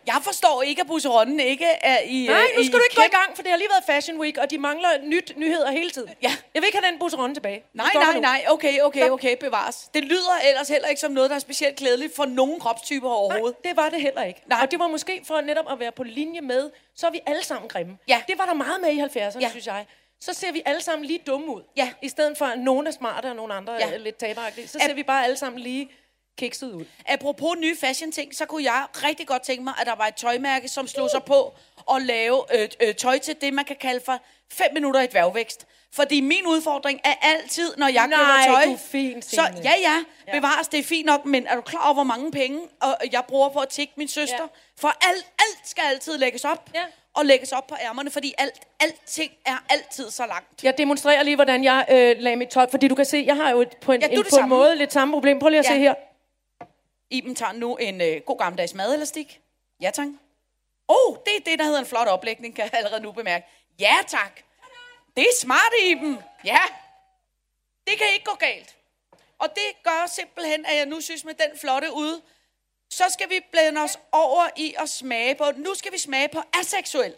Jeg 0.08 0.16
forstår 0.24 0.62
ikke, 0.62 0.82
at 0.82 0.88
busseronden 0.88 1.40
ikke 1.40 1.66
er 1.66 1.98
i... 2.06 2.26
Nej, 2.30 2.36
øh, 2.52 2.58
nu 2.58 2.64
skal 2.64 2.80
du 2.80 2.84
ikke 2.84 2.96
gå 2.96 3.02
i 3.02 3.16
gang, 3.20 3.36
for 3.36 3.42
det 3.44 3.52
har 3.52 3.58
lige 3.58 3.68
været 3.70 3.84
Fashion 3.96 4.20
Week, 4.20 4.38
og 4.38 4.52
de 4.52 4.58
mangler 4.58 4.90
nyt 5.04 5.34
nyheder 5.38 5.72
hele 5.72 5.90
tiden. 5.90 6.10
Ja. 6.24 6.32
Jeg 6.54 6.62
vil 6.62 6.66
ikke 6.68 6.78
have 6.84 6.92
den 6.92 7.00
busseronde 7.00 7.36
tilbage. 7.36 7.64
Nej, 7.74 7.88
nej, 7.94 8.20
nej. 8.20 8.46
Okay, 8.50 8.80
okay, 8.80 9.10
okay, 9.10 9.36
bevares. 9.40 9.90
Det 9.94 10.04
lyder 10.04 10.36
ellers 10.50 10.68
heller 10.70 10.88
ikke 10.88 11.02
som 11.02 11.12
noget, 11.12 11.30
der 11.30 11.36
er 11.36 11.40
specielt 11.40 11.76
klædeligt 11.76 12.16
for 12.16 12.26
nogen 12.26 12.60
kropstyper 12.60 13.10
overhovedet. 13.10 13.56
Nej, 13.64 13.72
det 13.72 13.78
var 13.78 13.90
det 13.90 14.02
heller 14.02 14.24
ikke. 14.24 14.42
Nej. 14.48 14.60
Og 14.62 14.72
det 14.72 14.80
var 14.80 14.88
måske 14.88 15.22
for 15.28 15.42
netop 15.42 15.66
at 15.72 15.80
være 15.80 15.92
på 15.92 16.04
linje 16.04 16.42
med, 16.42 16.70
så 16.96 17.08
er 17.08 17.12
vi 17.12 17.20
alle 17.26 17.44
sammen 17.44 17.70
grimme. 17.70 17.98
Ja. 18.08 18.22
Det 18.28 18.38
var 18.38 18.46
der 18.46 18.54
meget 18.54 18.82
med 18.82 18.90
i 18.90 19.00
70'erne, 19.02 19.20
Ja. 19.20 19.30
ja. 19.40 19.50
synes 19.50 19.68
jeg. 19.68 19.86
Så 20.22 20.34
ser 20.34 20.52
vi 20.52 20.62
alle 20.66 20.82
sammen 20.82 21.06
lige 21.06 21.20
dumme 21.28 21.56
ud. 21.56 21.62
Ja. 21.78 21.94
I 22.02 22.10
stedet 22.10 22.38
for, 22.38 22.46
at 22.46 22.60
nogen 22.60 22.88
er 22.88 22.92
smarte, 22.92 23.26
og 23.26 23.36
nogle 23.36 23.54
andre 23.54 23.74
Ja. 23.74 23.92
er 23.92 23.98
lidt 23.98 24.18
taberagtige. 24.18 24.68
Så 24.68 24.80
ser 24.86 24.94
vi 24.94 25.04
bare 25.04 25.24
alle 25.24 25.38
sammen 25.38 25.60
lige 25.62 25.92
kikset 26.38 26.72
ud. 26.74 26.86
Apropos 27.06 27.58
nye 27.58 27.78
fashion 27.78 28.12
ting, 28.12 28.36
så 28.36 28.46
kunne 28.46 28.64
jeg 28.64 28.86
rigtig 28.96 29.28
godt 29.28 29.42
tænke 29.42 29.64
mig, 29.64 29.74
at 29.82 29.88
der 29.88 29.96
var 29.96 30.08
et 30.08 30.16
tøjmærke, 30.16 30.68
som 30.68 30.88
slog 30.88 31.10
sig 31.10 31.24
på 31.24 31.54
at 31.96 32.02
lave 32.02 32.62
øh, 32.62 32.70
øh, 32.82 32.96
tøj 32.96 33.18
til 33.20 33.36
det, 33.42 33.54
man 33.54 33.66
kan 33.66 33.76
kalde 33.76 34.02
for 34.06 34.20
5 34.52 34.68
minutter 34.74 35.02
i 35.02 35.08
dværgvækst. 35.08 35.68
Fordi 35.94 36.22
min 36.22 36.48
udfordring 36.48 37.00
er 37.04 37.14
altid, 37.22 37.76
når 37.78 37.88
jeg 37.88 38.08
Nej, 38.08 38.20
køber 38.46 38.56
tøj... 38.56 38.66
du 38.66 38.74
er 38.74 38.78
fin, 38.78 39.22
så 39.22 39.30
Signe. 39.30 39.62
ja, 39.64 39.74
ja, 39.80 40.04
bevares, 40.34 40.68
det 40.68 40.80
er 40.80 40.84
fint 40.84 41.06
nok, 41.06 41.26
men 41.26 41.48
er 41.48 41.56
du 41.56 41.62
klar 41.62 41.84
over, 41.86 41.94
hvor 41.94 42.04
mange 42.04 42.32
penge 42.32 42.60
og 42.82 42.98
jeg 43.12 43.24
bruger 43.28 43.50
på 43.50 43.60
at 43.60 43.70
tikke 43.70 43.94
min 43.98 44.08
søster? 44.08 44.36
Ja. 44.42 44.48
For 44.78 44.88
alt, 44.88 45.26
alt 45.40 45.70
skal 45.70 45.84
altid 45.88 46.18
lægges 46.18 46.46
op. 46.46 46.70
Ja. 46.74 46.84
Og 47.14 47.26
lægges 47.26 47.52
op 47.52 47.68
på 47.68 47.76
ærmerne, 47.82 48.12
fordi 48.12 48.34
alt, 48.38 48.60
alting 48.80 49.32
er 49.46 49.58
altid 49.70 50.12
så 50.12 50.26
langt. 50.26 50.64
Jeg 50.64 50.78
demonstrerer 50.78 51.24
lige, 51.24 51.36
hvordan 51.36 51.64
jeg 51.64 51.86
øh, 51.90 52.16
lagde 52.20 52.36
mit 52.36 52.50
tøj, 52.50 52.68
fordi 52.72 52.88
du 52.88 52.96
kan 52.96 53.06
se, 53.06 53.24
jeg 53.28 53.36
har 53.36 53.50
jo 53.50 53.66
på 53.82 53.92
en, 53.92 54.02
Ja, 54.02 54.08
en, 54.08 54.24
på 54.30 54.36
en 54.44 54.50
måde 54.50 54.76
lidt 54.76 54.94
samme 54.94 55.12
problem. 55.14 55.40
Prøv 55.40 55.50
lige 55.50 55.60
at 55.60 55.66
Ja. 55.66 55.70
se 55.74 55.80
her. 55.80 55.94
Iben 57.10 57.36
tager 57.36 57.52
nu 57.54 57.76
en 57.76 58.02
øh, 58.02 58.22
god 58.26 58.38
gammeldags 58.38 58.74
madelastik. 58.74 59.40
Ja, 59.82 59.90
tak. 59.94 60.08
Oh, 60.88 61.16
det 61.26 61.32
er 61.38 61.50
det, 61.52 61.60
der 61.60 61.66
hedder 61.66 61.80
en 61.80 61.86
flot 61.86 62.08
oplægning, 62.08 62.56
kan 62.56 62.64
jeg 62.64 62.74
allerede 62.74 63.02
nu 63.04 63.12
bemærke. 63.12 63.46
Ja, 63.80 63.94
tak. 64.08 64.42
Det 65.18 65.24
er 65.24 65.36
smart, 65.42 65.74
Iben. 65.84 66.20
Ja. 66.46 66.60
Det 67.88 67.98
kan 67.98 68.08
ikke 68.14 68.26
gå 68.26 68.36
galt. 68.36 68.76
Og 69.40 69.50
det 69.50 69.84
gør 69.84 70.06
simpelthen, 70.16 70.66
at 70.66 70.76
jeg 70.78 70.86
nu 70.86 71.02
synes 71.02 71.24
med 71.26 71.34
den 71.34 71.60
flotte 71.60 71.94
ude, 71.94 72.22
så 72.90 73.04
skal 73.10 73.30
vi 73.30 73.40
blande 73.52 73.82
os 73.82 74.00
over 74.12 74.48
i 74.56 74.76
at 74.78 74.90
smage 74.90 75.36
på, 75.36 75.44
nu 75.56 75.76
skal 75.76 75.92
vi 75.92 75.98
smage 75.98 76.30
på 76.30 76.42
aseksuel. 76.54 77.16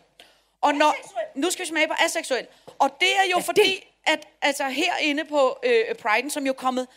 Og 0.62 0.75
når, 0.75 0.95
nu 1.36 1.51
skal 1.51 1.63
vi 1.63 1.68
smage 1.68 1.88
på 1.88 1.94
aseksuel. 2.00 2.48
Og 2.80 2.98
det 3.00 3.16
er 3.16 3.24
jo 3.24 3.38
ja, 3.38 3.44
fordi, 3.44 3.88
at 4.06 4.28
altså 4.42 4.68
herinde 4.68 5.25
på 5.25 5.60
øh, 5.63 5.95
Pride'en, 6.06 6.30
som 6.30 6.45
jo 6.45 6.51
er 6.51 6.57
kommet 6.57 6.88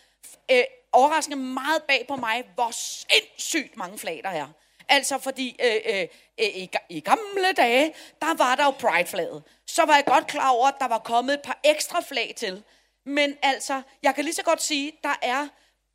øh, 0.51 0.63
overraskende 0.93 1.37
meget 1.37 1.83
bag 1.83 2.05
på 2.09 2.17
mig, 2.17 2.45
hvor 2.55 2.71
sindssygt 2.71 3.77
mange 3.77 3.99
flag 3.99 4.21
der 4.25 4.31
er. 4.31 4.49
Altså 4.89 5.19
fordi 5.19 5.57
øh, 5.65 5.95
øh, 5.95 6.01
øh, 6.41 6.47
i, 6.47 6.71
i 6.89 7.01
gamle 7.01 7.53
dage, 7.57 7.95
der 8.23 8.35
var 8.35 8.55
der 8.55 8.65
jo 8.65 8.71
Pride-flaget. 8.71 9.43
Så 9.67 9.85
var 9.85 9.95
jeg 9.95 10.05
godt 10.05 10.27
klar 10.27 10.51
over, 10.51 10.69
at 10.69 10.75
der 10.81 10.89
var 10.89 10.99
kommet 10.99 11.35
et 11.35 11.43
par 11.43 11.59
ekstra 11.65 12.01
flag 12.01 12.35
til. 12.37 12.63
Men 13.05 13.37
altså, 13.43 13.83
jeg 14.03 14.15
kan 14.15 14.25
lige 14.25 14.35
så 14.35 14.43
godt 14.43 14.63
sige, 14.63 14.93
der 15.05 15.15
er, 15.23 15.49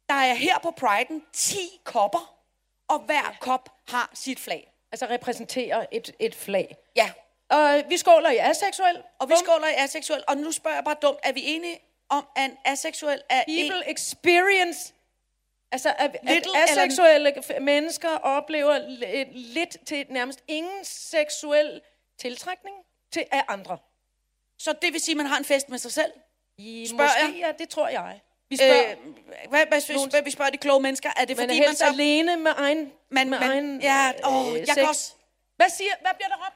der 0.10 0.16
er 0.16 0.34
her 0.34 0.60
på 0.60 0.74
Pride'en 0.82 1.30
10 1.34 1.58
kopper, 1.84 2.34
og 2.88 3.00
hver 3.00 3.36
kop 3.40 3.70
har 3.88 4.10
sit 4.14 4.40
flag. 4.40 4.72
Altså 4.92 5.06
repræsenterer 5.06 5.86
et, 5.92 6.12
et 6.20 6.36
flag. 6.36 6.76
Ja, 6.96 7.12
Og 7.50 7.84
vi 7.90 7.98
skåler 7.98 8.30
i 8.30 8.38
aseksuel. 8.38 9.04
og 9.20 9.30
vi 9.30 9.34
skåler 9.46 9.68
i 9.68 9.74
aseksuel, 9.78 10.24
og 10.28 10.38
nu 10.38 10.52
spørger 10.52 10.78
jeg 10.78 10.84
bare 10.84 10.96
dumt, 11.02 11.20
er 11.24 11.32
vi 11.32 11.42
enige 11.46 11.80
om, 12.10 12.28
at 12.36 12.46
en 12.46 12.58
aseksuel 12.66 13.22
er 13.30 13.44
en... 13.48 13.72
People 13.72 13.92
experience. 13.92 14.94
Altså, 15.72 15.90
at, 15.98 15.98
at 16.00 16.20
Little 16.24 16.52
eller- 16.52 16.82
aseksuelle 16.84 17.34
f- 17.38 17.60
mennesker 17.60 18.10
oplever 18.18 18.80
li- 18.80 19.28
lidt 19.34 19.78
til 19.86 20.06
nærmest 20.10 20.44
ingen 20.48 20.86
seksuel 20.86 21.82
tiltrækning 22.18 22.76
til 23.12 23.26
af 23.32 23.44
andre. 23.48 23.78
Så 24.58 24.74
det 24.82 24.94
vil 24.94 25.02
sige, 25.02 25.14
at 25.14 25.18
man 25.18 25.26
har 25.26 25.38
en 25.38 25.46
fest 25.46 25.70
med 25.70 25.78
sig 25.78 25.92
selv? 25.92 26.12
I, 26.58 26.88
Spørger 26.88 27.28
måske, 27.28 27.40
ja, 27.40 27.52
det 27.60 27.70
tror 27.70 27.88
jeg. 27.88 28.20
Vi 28.50 28.56
Øh, 28.56 28.58
spørger, 28.60 28.96
hvad, 28.96 29.50
hvad, 29.50 29.66
hvad, 29.68 30.10
hvad, 30.10 30.22
vi 30.22 30.32
spørger 30.32 30.52
de 30.52 30.58
kloge 30.58 30.82
mennesker, 30.82 31.10
er 31.18 31.26
det 31.26 31.38
man 31.38 31.48
fordi, 31.50 31.60
er 31.62 31.68
man 31.68 31.76
så... 31.76 31.86
alene 31.86 32.38
med 32.38 32.52
egen, 32.58 32.92
Man, 33.10 33.30
med 33.30 33.40
man, 33.40 33.50
egen 33.52 33.82
ja, 33.82 34.12
åh, 34.26 34.48
øh, 34.54 34.60
jeg 34.60 34.68
sex. 34.68 34.76
kan 34.76 34.88
også... 34.88 35.14
Hvad, 35.56 35.70
siger, 35.70 35.92
hvad 36.02 36.12
bliver 36.18 36.28
der 36.30 36.36
råbt? 36.46 36.56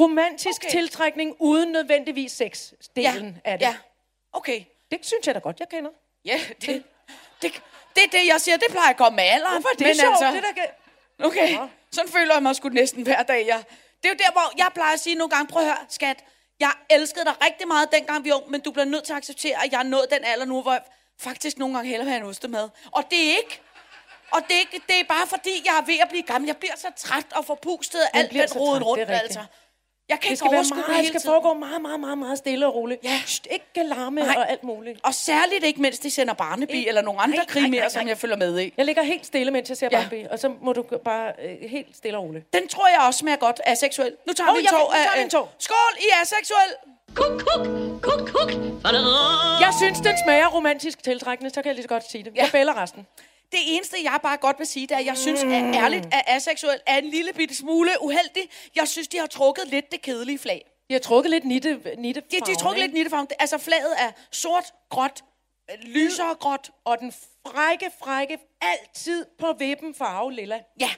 Romantisk 0.00 0.60
okay. 0.64 0.70
tiltrækning 0.70 1.36
uden 1.38 1.72
nødvendigvis 1.72 2.40
sex-delen 2.42 3.00
Ja, 3.00 3.32
af 3.44 3.58
det. 3.58 3.66
ja, 3.66 3.76
okay. 4.32 4.64
Det 4.90 5.06
synes 5.06 5.26
jeg 5.26 5.34
da 5.34 5.40
godt, 5.40 5.60
jeg 5.60 5.68
kender. 5.68 5.90
Ja, 6.24 6.40
det, 6.60 6.82
det, 7.42 7.62
det 7.96 8.02
er 8.04 8.10
det, 8.18 8.26
jeg 8.26 8.40
siger, 8.40 8.56
det 8.56 8.66
plejer 8.70 8.88
at 8.88 8.96
komme 8.96 9.16
med 9.16 9.24
alderen. 9.24 9.62
Hvorfor 9.62 9.68
er 9.68 9.88
det 9.88 10.00
sjovt? 10.00 10.22
Altså, 10.22 10.26
Det 10.26 10.44
der. 11.18 11.26
Okay, 11.26 11.54
Nå. 11.54 11.68
sådan 11.92 12.10
føler 12.10 12.34
jeg 12.34 12.42
mig 12.42 12.56
sgu 12.56 12.68
næsten 12.68 13.02
hver 13.02 13.22
dag. 13.22 13.46
Jeg. 13.46 13.62
Det 14.02 14.08
er 14.10 14.14
jo 14.14 14.18
der, 14.18 14.32
hvor 14.32 14.52
jeg 14.58 14.68
plejer 14.74 14.92
at 14.92 15.00
sige 15.00 15.14
nogle 15.14 15.30
gange, 15.30 15.46
prøv 15.46 15.62
at 15.62 15.68
høre, 15.68 15.78
skat, 15.88 16.24
jeg 16.60 16.72
elskede 16.90 17.24
dig 17.24 17.34
rigtig 17.46 17.68
meget, 17.68 17.92
dengang 17.92 18.24
vi 18.24 18.30
var 18.30 18.36
ung, 18.36 18.50
men 18.50 18.60
du 18.60 18.70
bliver 18.70 18.84
nødt 18.84 19.04
til 19.04 19.12
at 19.12 19.16
acceptere, 19.16 19.64
at 19.64 19.72
jeg 19.72 19.78
er 19.78 19.82
nået 19.82 20.06
den 20.10 20.24
alder 20.24 20.44
nu, 20.44 20.62
hvor 20.62 20.72
jeg 20.72 20.82
faktisk 21.20 21.58
nogle 21.58 21.74
gange 21.74 21.88
hellere 21.90 22.04
vil 22.04 22.12
have 22.12 22.22
en 22.24 22.28
ostemad. 22.30 22.68
Og 22.92 23.04
det 23.10 23.18
er 23.18 23.36
ikke... 23.36 23.60
Og 24.30 24.40
det 24.48 24.56
er, 24.56 24.60
ikke, 24.60 24.80
det 24.88 25.00
er 25.00 25.04
bare 25.04 25.26
fordi, 25.26 25.62
jeg 25.64 25.78
er 25.78 25.82
ved 25.82 25.98
at 26.02 26.08
blive 26.08 26.22
gammel. 26.22 26.46
Jeg 26.46 26.56
bliver 26.56 26.76
så 26.76 26.88
træt 26.96 27.26
og 27.34 27.44
forpustet 27.44 28.00
af 28.00 28.18
alt 28.18 28.32
den 28.32 28.52
roden 28.56 28.82
rundt, 28.82 29.08
det 29.08 29.14
altså. 29.14 29.44
Jeg 30.08 30.20
kan 30.20 30.22
Det 30.22 30.30
ikke 30.30 30.36
skal, 30.38 30.50
være 30.50 30.58
overskue 30.58 30.76
meget, 30.76 30.86
det 30.88 30.96
hele 30.96 31.08
skal 31.08 31.20
tiden. 31.20 31.32
foregå 31.32 31.54
meget, 31.54 31.82
meget, 31.82 32.00
meget, 32.00 32.18
meget 32.18 32.38
stille 32.38 32.66
og 32.66 32.74
roligt. 32.74 33.04
Ja. 33.04 33.20
Shht, 33.26 33.46
ikke 33.50 33.88
larme 33.88 34.20
Nej. 34.20 34.34
og 34.38 34.50
alt 34.50 34.64
muligt. 34.64 35.00
Og 35.04 35.14
særligt 35.14 35.64
ikke, 35.64 35.80
mens 35.82 35.98
de 35.98 36.10
sender 36.10 36.34
Barnaby 36.34 36.70
Ikke- 36.70 36.88
eller 36.88 37.02
nogle 37.02 37.20
andre 37.20 37.36
Nej, 37.36 37.44
nej, 37.44 37.52
krimier, 37.62 37.80
nej, 37.82 37.88
som 37.88 38.02
nej. 38.02 38.08
jeg 38.08 38.18
følger 38.18 38.36
med 38.36 38.60
i. 38.60 38.72
Jeg 38.76 38.84
ligger 38.84 39.02
helt 39.02 39.26
stille, 39.26 39.50
mens 39.50 39.68
jeg 39.68 39.76
ser 39.76 39.88
Ja. 39.92 40.00
Bambi, 40.00 40.26
og 40.30 40.38
så 40.38 40.52
må 40.62 40.72
du 40.72 40.82
g- 40.92 40.96
bare 41.04 41.32
øh, 41.44 41.70
helt 41.70 41.96
stille 41.96 42.18
og 42.18 42.24
roligt. 42.24 42.52
Den 42.52 42.68
tror 42.68 42.88
jeg 42.88 42.98
også 43.06 43.18
smager 43.18 43.36
godt 43.36 43.60
af 43.66 43.76
seksuel. 43.76 44.12
Nu 44.26 44.32
tager 44.32 44.50
Åh, 44.50 44.54
vi 44.56 44.60
en 44.60 44.64
jeg- 44.64 44.70
tår 44.70 44.78
nu 44.78 44.92
tager 44.94 45.10
af... 45.10 45.16
vi 45.18 45.20
en 45.20 45.26
øh. 45.26 45.48
Skål 45.58 45.94
i 45.98 46.06
aseksuel! 46.22 46.70
Kuk, 47.14 47.42
kuk, 47.46 47.66
kuk, 48.02 48.28
kuk. 48.28 48.50
Jeg 49.60 49.72
synes, 49.80 49.98
den 50.00 50.16
smager 50.24 50.46
romantisk 50.48 51.02
tiltrækkende, 51.02 51.50
så 51.50 51.62
kan 51.62 51.66
jeg 51.68 51.74
lige 51.74 51.82
så 51.82 51.88
godt 51.88 52.10
sige 52.10 52.24
det. 52.24 52.32
Ja. 52.36 52.42
Jeg 52.42 52.48
bæller 52.52 52.82
resten. 52.82 53.06
Det 53.52 53.60
eneste, 53.64 53.96
jeg 54.04 54.18
bare 54.22 54.36
godt 54.36 54.58
vil 54.58 54.66
sige, 54.66 54.86
det 54.86 54.94
er, 54.94 54.98
at 54.98 55.06
jeg 55.06 55.18
synes 55.18 55.42
at 55.42 55.50
ærligt, 55.74 56.06
at 56.06 56.22
aseksuel 56.26 56.80
er 56.86 56.98
en 56.98 57.04
lille 57.10 57.32
bitte 57.32 57.54
smule 57.54 57.90
uheldig. 58.00 58.42
Jeg 58.74 58.88
synes, 58.88 59.08
de 59.08 59.18
har 59.18 59.26
trukket 59.26 59.68
lidt 59.68 59.92
det 59.92 60.02
kedelige 60.02 60.38
flag. 60.38 60.70
De 60.88 60.94
har 60.94 61.00
trukket 61.00 61.30
lidt 61.30 61.44
nitte, 61.44 61.94
nitte 61.98 62.20
De, 62.20 62.40
de 62.46 62.52
er 62.52 62.56
trukket 62.56 62.82
lidt 62.82 62.92
nittefarven. 62.94 63.28
Altså 63.38 63.58
flaget 63.58 63.94
er 63.98 64.12
sort, 64.30 64.64
gråt, 64.90 65.24
øh, 65.70 65.76
lysere 65.82 66.34
gråt. 66.34 66.70
Og 66.84 66.98
den 66.98 67.12
frække, 67.46 67.90
frække, 67.98 68.38
altid 68.60 69.26
på 69.38 69.52
vippen 69.58 69.94
farve 69.94 70.32
lilla. 70.32 70.60
Ja. 70.80 70.90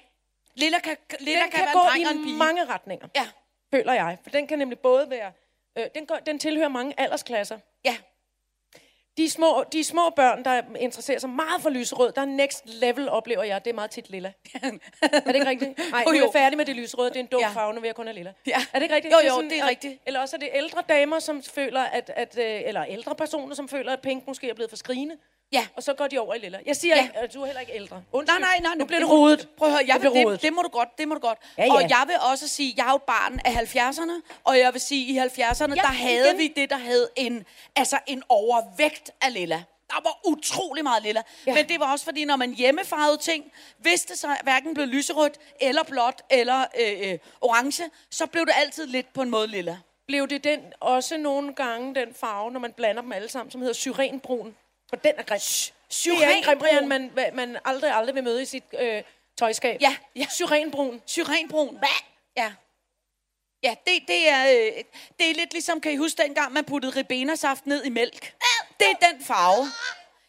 Lilla 0.55 0.79
kan, 0.79 0.97
lilla 1.21 1.43
Den 1.43 1.50
kan, 1.50 1.59
kan, 1.59 1.65
være 1.65 1.73
gå 1.73 1.81
en 1.81 1.87
dreng 1.87 2.07
og 2.07 2.12
en 2.12 2.21
i 2.21 2.25
pige. 2.25 2.37
mange 2.37 2.65
retninger, 2.65 3.09
Ja, 3.17 3.29
føler 3.75 3.93
jeg. 3.93 4.19
For 4.23 4.31
den 4.31 4.47
kan 4.47 4.59
nemlig 4.59 4.79
både 4.79 5.11
være... 5.11 5.33
Øh, 5.79 5.85
den, 5.95 6.07
går, 6.07 6.17
den 6.17 6.38
tilhører 6.38 6.69
mange 6.69 7.00
aldersklasser. 7.00 7.59
ja. 7.85 7.97
De 9.16 9.30
små, 9.30 9.64
de 9.73 9.85
små 9.85 10.11
børn, 10.11 10.44
der 10.44 10.62
interesserer 10.80 11.18
sig 11.18 11.30
meget 11.30 11.62
for 11.62 11.70
lyserød, 11.70 12.12
der 12.12 12.20
er 12.20 12.25
next 12.25 12.62
level, 12.66 13.08
oplever 13.08 13.42
jeg. 13.42 13.64
Det 13.64 13.70
er 13.70 13.75
meget 13.75 13.90
tit 13.90 14.11
lilla. 14.11 14.32
er 15.02 15.20
det 15.26 15.35
ikke 15.35 15.46
rigtigt? 15.46 15.78
Nej, 15.90 16.02
Jo, 16.06 16.11
er 16.12 16.16
jo. 16.18 16.25
jeg 16.25 16.30
færdig 16.32 16.56
med 16.56 16.64
det 16.64 16.76
lyserøde. 16.76 17.08
Det 17.11 17.16
er 17.16 17.20
en 17.20 17.26
dum 17.26 17.40
Ja. 17.40 17.49
farve, 17.49 17.75
nu 17.75 17.80
vil 17.80 17.88
jeg 17.88 17.94
kun 17.94 18.06
have 18.06 18.14
lilla. 18.14 18.32
Ja. 18.46 18.56
Er 18.73 18.78
det 18.78 18.82
ikke 18.82 18.94
rigtigt? 18.94 19.12
Jo, 19.14 19.18
er 19.18 19.25
jo, 19.25 19.35
sådan, 19.35 19.50
det 19.50 19.58
er 19.58 19.68
rigtigt. 19.68 20.00
Eller 20.06 20.20
også 20.20 20.37
er 20.37 20.40
det 20.40 20.49
ældre 20.54 20.82
damer, 20.88 21.18
som 21.18 21.42
føler, 21.42 21.80
at, 21.80 22.11
at 22.16 22.38
øh, 22.38 22.44
eller 22.66 22.85
ældre 22.85 23.14
personer, 23.14 23.54
som 23.54 23.68
føler, 23.68 23.92
at 23.92 24.00
pink 24.00 24.26
måske 24.26 24.49
er 24.50 24.54
blevet 24.54 24.70
for 24.70 24.76
skrigende. 24.76 25.16
Ja. 25.53 25.67
Og 25.76 25.83
så 25.83 25.95
går 25.95 26.07
de 26.07 26.19
over 26.19 26.35
i 26.35 26.38
lilla. 26.38 26.59
Jeg 26.67 26.76
siger 26.76 26.97
Ja. 26.97 27.03
ikke, 27.03 27.19
at 27.19 27.35
du 27.35 27.43
er 27.43 27.47
heller 27.47 27.61
ikke 27.61 27.73
ældre. 27.75 28.03
Undskyld. 28.12 28.41
Nej, 28.41 28.50
nej, 28.50 28.61
nej. 28.62 28.75
Nu 28.75 28.85
bliver 28.85 29.00
må- 29.00 29.07
rodet. 29.12 29.49
Prøv 29.59 29.69
at 29.69 29.73
høre, 29.75 29.85
jeg 29.87 29.95
Det 29.95 30.03
vil, 30.03 30.11
bliver 30.11 30.21
det, 30.21 30.26
rodet. 30.26 30.43
det, 30.43 30.53
må 30.53 30.62
du 30.62 30.69
godt, 30.69 30.99
det 30.99 31.09
må 31.09 31.15
du 31.15 31.21
godt. 31.21 31.38
Ja, 31.59 31.65
ja. 31.65 31.73
Og 31.75 31.81
jeg 31.83 32.05
vil 32.07 32.17
også 32.33 32.49
sige, 32.49 32.75
jeg 32.76 32.87
er 32.87 32.91
jo 32.91 32.97
et 32.97 33.03
barn 33.03 33.41
af 33.45 33.53
70'erne, 33.53 34.23
og 34.45 34.59
jeg 34.59 34.73
vil 34.73 34.81
sige, 34.81 35.07
i 35.07 35.19
70'erne, 35.19 35.75
Ja, 35.75 35.81
der 35.81 35.87
havde 35.87 36.26
igen. 36.29 36.38
vi 36.38 36.49
det, 36.57 36.71
der 36.71 36.76
havde 36.76 37.09
en, 37.17 37.45
altså 37.76 37.99
en 38.07 38.23
overvægt 38.29 39.11
af 39.23 39.33
lilla. 39.35 39.62
Der 39.91 40.00
var 40.03 40.21
utrolig 40.25 40.83
meget 40.85 41.03
lilla. 41.03 41.23
Ja. 41.47 41.55
Men 41.55 41.69
det 41.69 41.81
var 41.81 41.93
også 41.93 42.05
fordi, 42.05 42.25
når 42.25 42.37
man 42.37 42.53
hjemmefarvede 42.53 43.17
ting, 43.19 43.53
hvis 43.79 44.03
det 44.05 44.19
så 44.19 44.29
hverken 44.43 44.75
blev 44.75 44.87
lyserødt, 44.87 45.35
eller 45.61 45.83
blåt, 45.83 46.23
eller 46.31 46.65
øh, 46.81 47.11
øh, 47.12 47.19
orange, 47.41 47.83
så 48.11 48.26
blev 48.26 48.47
det 48.47 48.53
altid 48.57 48.87
lidt 48.87 49.12
på 49.12 49.23
en 49.23 49.31
måde 49.31 49.47
lilla. 49.47 49.79
Blev 50.07 50.29
det 50.29 50.45
den 50.45 50.61
også 50.81 51.17
nogle 51.17 51.55
gange 51.55 51.95
den 51.95 52.15
farve, 52.15 52.50
når 52.50 52.61
man 52.61 52.73
blander 52.73 53.03
dem 53.03 53.12
alle 53.12 53.29
sammen, 53.29 53.50
som 53.50 53.61
hedder 53.61 53.75
syrenbrun? 53.75 54.57
For 54.88 54.97
den 54.97 55.12
er 55.16 55.23
grim. 55.23 55.38
Det 55.88 56.25
er 56.25 56.28
en 56.31 56.43
grim, 56.43 56.59
Brian, 56.59 56.88
man, 56.88 57.12
man 57.33 57.59
aldrig, 57.64 57.93
aldrig 57.93 58.14
vil 58.14 58.25
møde 58.25 58.43
i 58.43 58.45
sit 58.45 58.64
øh, 58.81 59.02
tøjskab. 59.38 59.81
Ja, 59.81 59.97
ja. 60.16 60.26
Syrenbrun. 60.31 61.02
Syrenbrun. 61.07 61.78
Ja. 62.37 62.52
Ja, 63.62 63.75
det, 63.87 64.02
det, 64.09 64.28
er, 64.28 64.47
øh, 64.47 64.85
det 65.19 65.31
er 65.31 65.35
lidt 65.35 65.52
ligesom, 65.52 65.81
kan 65.81 65.93
I 65.93 65.97
huske 65.97 66.23
dengang, 66.23 66.52
man 66.52 66.64
puttede 66.64 66.97
ribenasaft 66.97 67.66
ned 67.66 67.85
i 67.85 67.88
mælk? 67.88 68.35
Det 68.81 68.87
er 68.90 69.11
den 69.12 69.25
farve. 69.25 69.66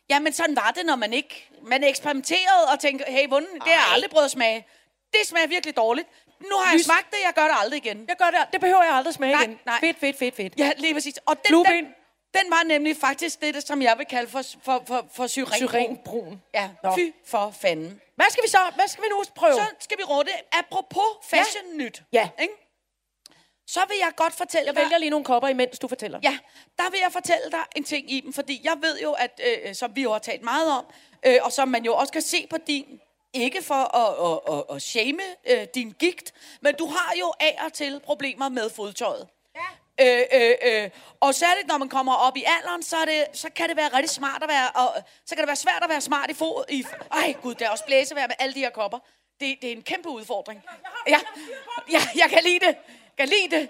Jamen, 0.09 0.33
sådan 0.33 0.55
var 0.55 0.71
det, 0.71 0.85
når 0.85 0.95
man 0.95 1.13
ikke... 1.13 1.49
Man 1.61 1.83
eksperimenterede 1.83 2.67
og 2.73 2.79
tænkte, 2.79 3.05
hey, 3.07 3.27
hvordan, 3.27 3.47
det 3.53 3.61
har 3.63 3.71
jeg 3.71 3.93
aldrig 3.93 4.11
prøvet 4.11 4.25
at 4.25 4.31
smage. 4.31 4.67
Det 5.13 5.27
smager 5.27 5.47
virkelig 5.47 5.75
dårligt. 5.75 6.07
Nu 6.41 6.55
har 6.57 6.71
jeg 6.71 6.79
Lys- 6.79 6.83
smagt 6.85 7.11
det, 7.11 7.17
jeg 7.25 7.33
gør 7.35 7.43
det 7.43 7.55
aldrig 7.63 7.85
igen. 7.85 8.05
Jeg 8.07 8.15
gør 8.17 8.25
det, 8.25 8.39
det 8.53 8.61
behøver 8.61 8.83
jeg 8.83 8.93
aldrig 8.93 9.13
smage 9.13 9.33
Nej, 9.33 9.43
igen. 9.43 9.59
nej. 9.65 9.79
Fedt, 9.79 9.99
fedt, 9.99 10.17
fedt, 10.17 10.35
fedt. 10.35 10.53
Ja, 10.57 10.71
lige 10.77 10.93
præcis. 10.93 11.19
Og 11.25 11.35
den, 11.47 11.65
den, 11.65 11.85
den 12.33 12.51
var 12.51 12.63
nemlig 12.63 12.97
faktisk 12.97 13.41
det, 13.41 13.67
som 13.67 13.81
jeg 13.81 13.97
vil 13.97 14.05
kalde 14.05 14.31
for, 14.31 14.41
for, 14.63 14.83
for, 14.87 15.07
for 15.13 15.27
syrenbrun. 15.27 15.69
Syrenbrun. 15.69 16.41
Ja, 16.53 16.69
Nå. 16.83 16.95
fy 16.95 17.11
for 17.25 17.53
fanden. 17.61 18.01
Hvad 18.15 18.25
skal 18.29 18.43
vi 18.43 18.49
så? 18.49 18.57
Hvad 18.75 18.87
skal 18.87 19.03
vi 19.03 19.09
nu 19.09 19.23
prøve? 19.35 19.53
Så 19.53 19.65
skal 19.79 19.97
vi 19.97 20.03
råde 20.03 20.29
apropos 20.51 21.03
fashion 21.23 21.77
nyt. 21.77 22.03
Ja. 22.13 22.29
Ikke? 22.41 22.53
Så 23.67 23.79
vil 23.87 23.97
jeg 23.99 24.11
godt 24.15 24.33
fortælle 24.33 24.65
Jeg 24.65 24.75
dig... 24.75 24.83
vælger 24.83 24.97
lige 24.97 25.09
nogle 25.09 25.25
kopper, 25.25 25.49
imens 25.49 25.79
du 25.79 25.87
fortæller. 25.87 26.19
Ja, 26.23 26.37
der 26.77 26.89
vil 26.89 26.99
jeg 27.03 27.11
fortælle 27.11 27.51
dig 27.51 27.63
en 27.75 27.83
ting 27.83 28.11
i 28.11 28.19
dem, 28.19 28.33
fordi 28.33 28.61
jeg 28.63 28.77
ved 28.81 28.99
jo, 28.99 29.11
at 29.13 29.41
øh, 29.47 29.75
som 29.75 29.95
vi 29.95 30.01
jo 30.01 30.11
har 30.11 30.19
talt 30.19 30.43
meget 30.43 30.71
om, 30.71 30.85
øh, 31.25 31.37
og 31.41 31.51
som 31.51 31.67
man 31.67 31.85
jo 31.85 31.95
også 31.95 32.13
kan 32.13 32.21
se 32.21 32.47
på 32.49 32.57
din, 32.67 32.99
ikke 33.33 33.63
for 33.63 33.95
at, 33.95 34.31
at, 34.31 34.57
at, 34.57 34.75
at 34.75 34.81
shame 34.81 35.23
øh, 35.49 35.67
din 35.75 35.93
gigt, 35.99 36.33
men 36.61 36.75
du 36.75 36.85
har 36.85 37.13
jo 37.19 37.33
af 37.39 37.59
og 37.65 37.73
til 37.73 37.99
problemer 38.03 38.49
med 38.49 38.69
fodtøjet. 38.69 39.27
Ja. 39.55 39.61
Øh, 40.01 40.23
øh, 40.33 40.55
øh, 40.61 40.89
og 41.19 41.35
særligt 41.35 41.67
når 41.67 41.77
man 41.77 41.89
kommer 41.89 42.13
op 42.13 42.37
i 42.37 42.43
alderen, 42.47 42.83
så, 42.83 42.97
er 42.97 43.05
det, 43.05 43.25
så 43.33 43.49
kan 43.55 43.69
det 43.69 43.77
være 43.77 43.87
rigtig 43.93 44.09
smart 44.09 44.43
at 44.43 44.49
være, 44.49 44.69
og, 44.69 45.03
så 45.25 45.35
kan 45.35 45.41
det 45.41 45.47
være 45.47 45.55
svært 45.55 45.83
at 45.83 45.89
være 45.89 46.01
smart 46.01 46.29
i 46.29 46.33
fod. 46.33 46.65
I, 46.69 46.85
ej 47.11 47.35
gud, 47.41 47.55
der 47.55 47.65
er 47.65 47.69
også 47.69 47.85
blæsevejr 47.85 48.27
med 48.27 48.35
alle 48.39 48.53
de 48.53 48.59
her 48.59 48.69
kopper. 48.69 48.99
Det, 49.39 49.57
det 49.61 49.67
er 49.71 49.75
en 49.75 49.81
kæmpe 49.81 50.09
udfordring. 50.09 50.63
Ja, 51.07 51.19
ja, 51.91 52.01
jeg 52.15 52.29
kan 52.29 52.43
lide 52.43 52.59
det. 52.59 52.77
Kan 53.17 53.27
lide 53.29 53.59
det. 53.59 53.69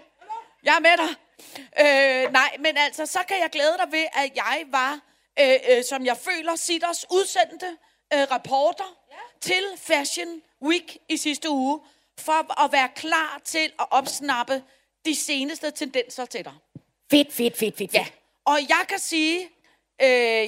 Jeg 0.63 0.75
er 0.75 0.79
med 0.79 0.97
dig. 0.97 1.15
Øh, 1.79 2.31
nej, 2.31 2.55
men 2.59 2.77
altså, 2.77 3.05
så 3.05 3.19
kan 3.27 3.37
jeg 3.41 3.49
glæde 3.49 3.77
dig 3.83 3.91
ved, 3.91 4.05
at 4.13 4.31
jeg 4.35 4.63
var, 4.67 4.99
øh, 5.39 5.55
øh, 5.69 5.83
som 5.83 6.05
jeg 6.05 6.17
føler, 6.17 6.55
Sitters 6.55 7.05
udsendte 7.11 7.77
øh, 8.13 8.19
reporter 8.19 8.97
ja. 9.11 9.17
til 9.41 9.63
Fashion 9.77 10.41
Week 10.61 10.97
i 11.09 11.17
sidste 11.17 11.49
uge, 11.49 11.79
for 12.19 12.63
at 12.65 12.71
være 12.71 12.89
klar 12.95 13.41
til 13.45 13.71
at 13.79 13.85
opsnappe 13.91 14.63
de 15.05 15.15
seneste 15.15 15.71
tendenser 15.71 16.25
til 16.25 16.45
dig. 16.45 16.53
Fedt, 17.11 17.33
fedt, 17.33 17.57
fedt, 17.57 17.77
fedt. 17.77 17.93
Ja. 17.93 18.05
Og 18.45 18.59
jeg 18.69 18.85
kan 18.89 18.99
sige, 18.99 19.49
øh, 20.01 20.07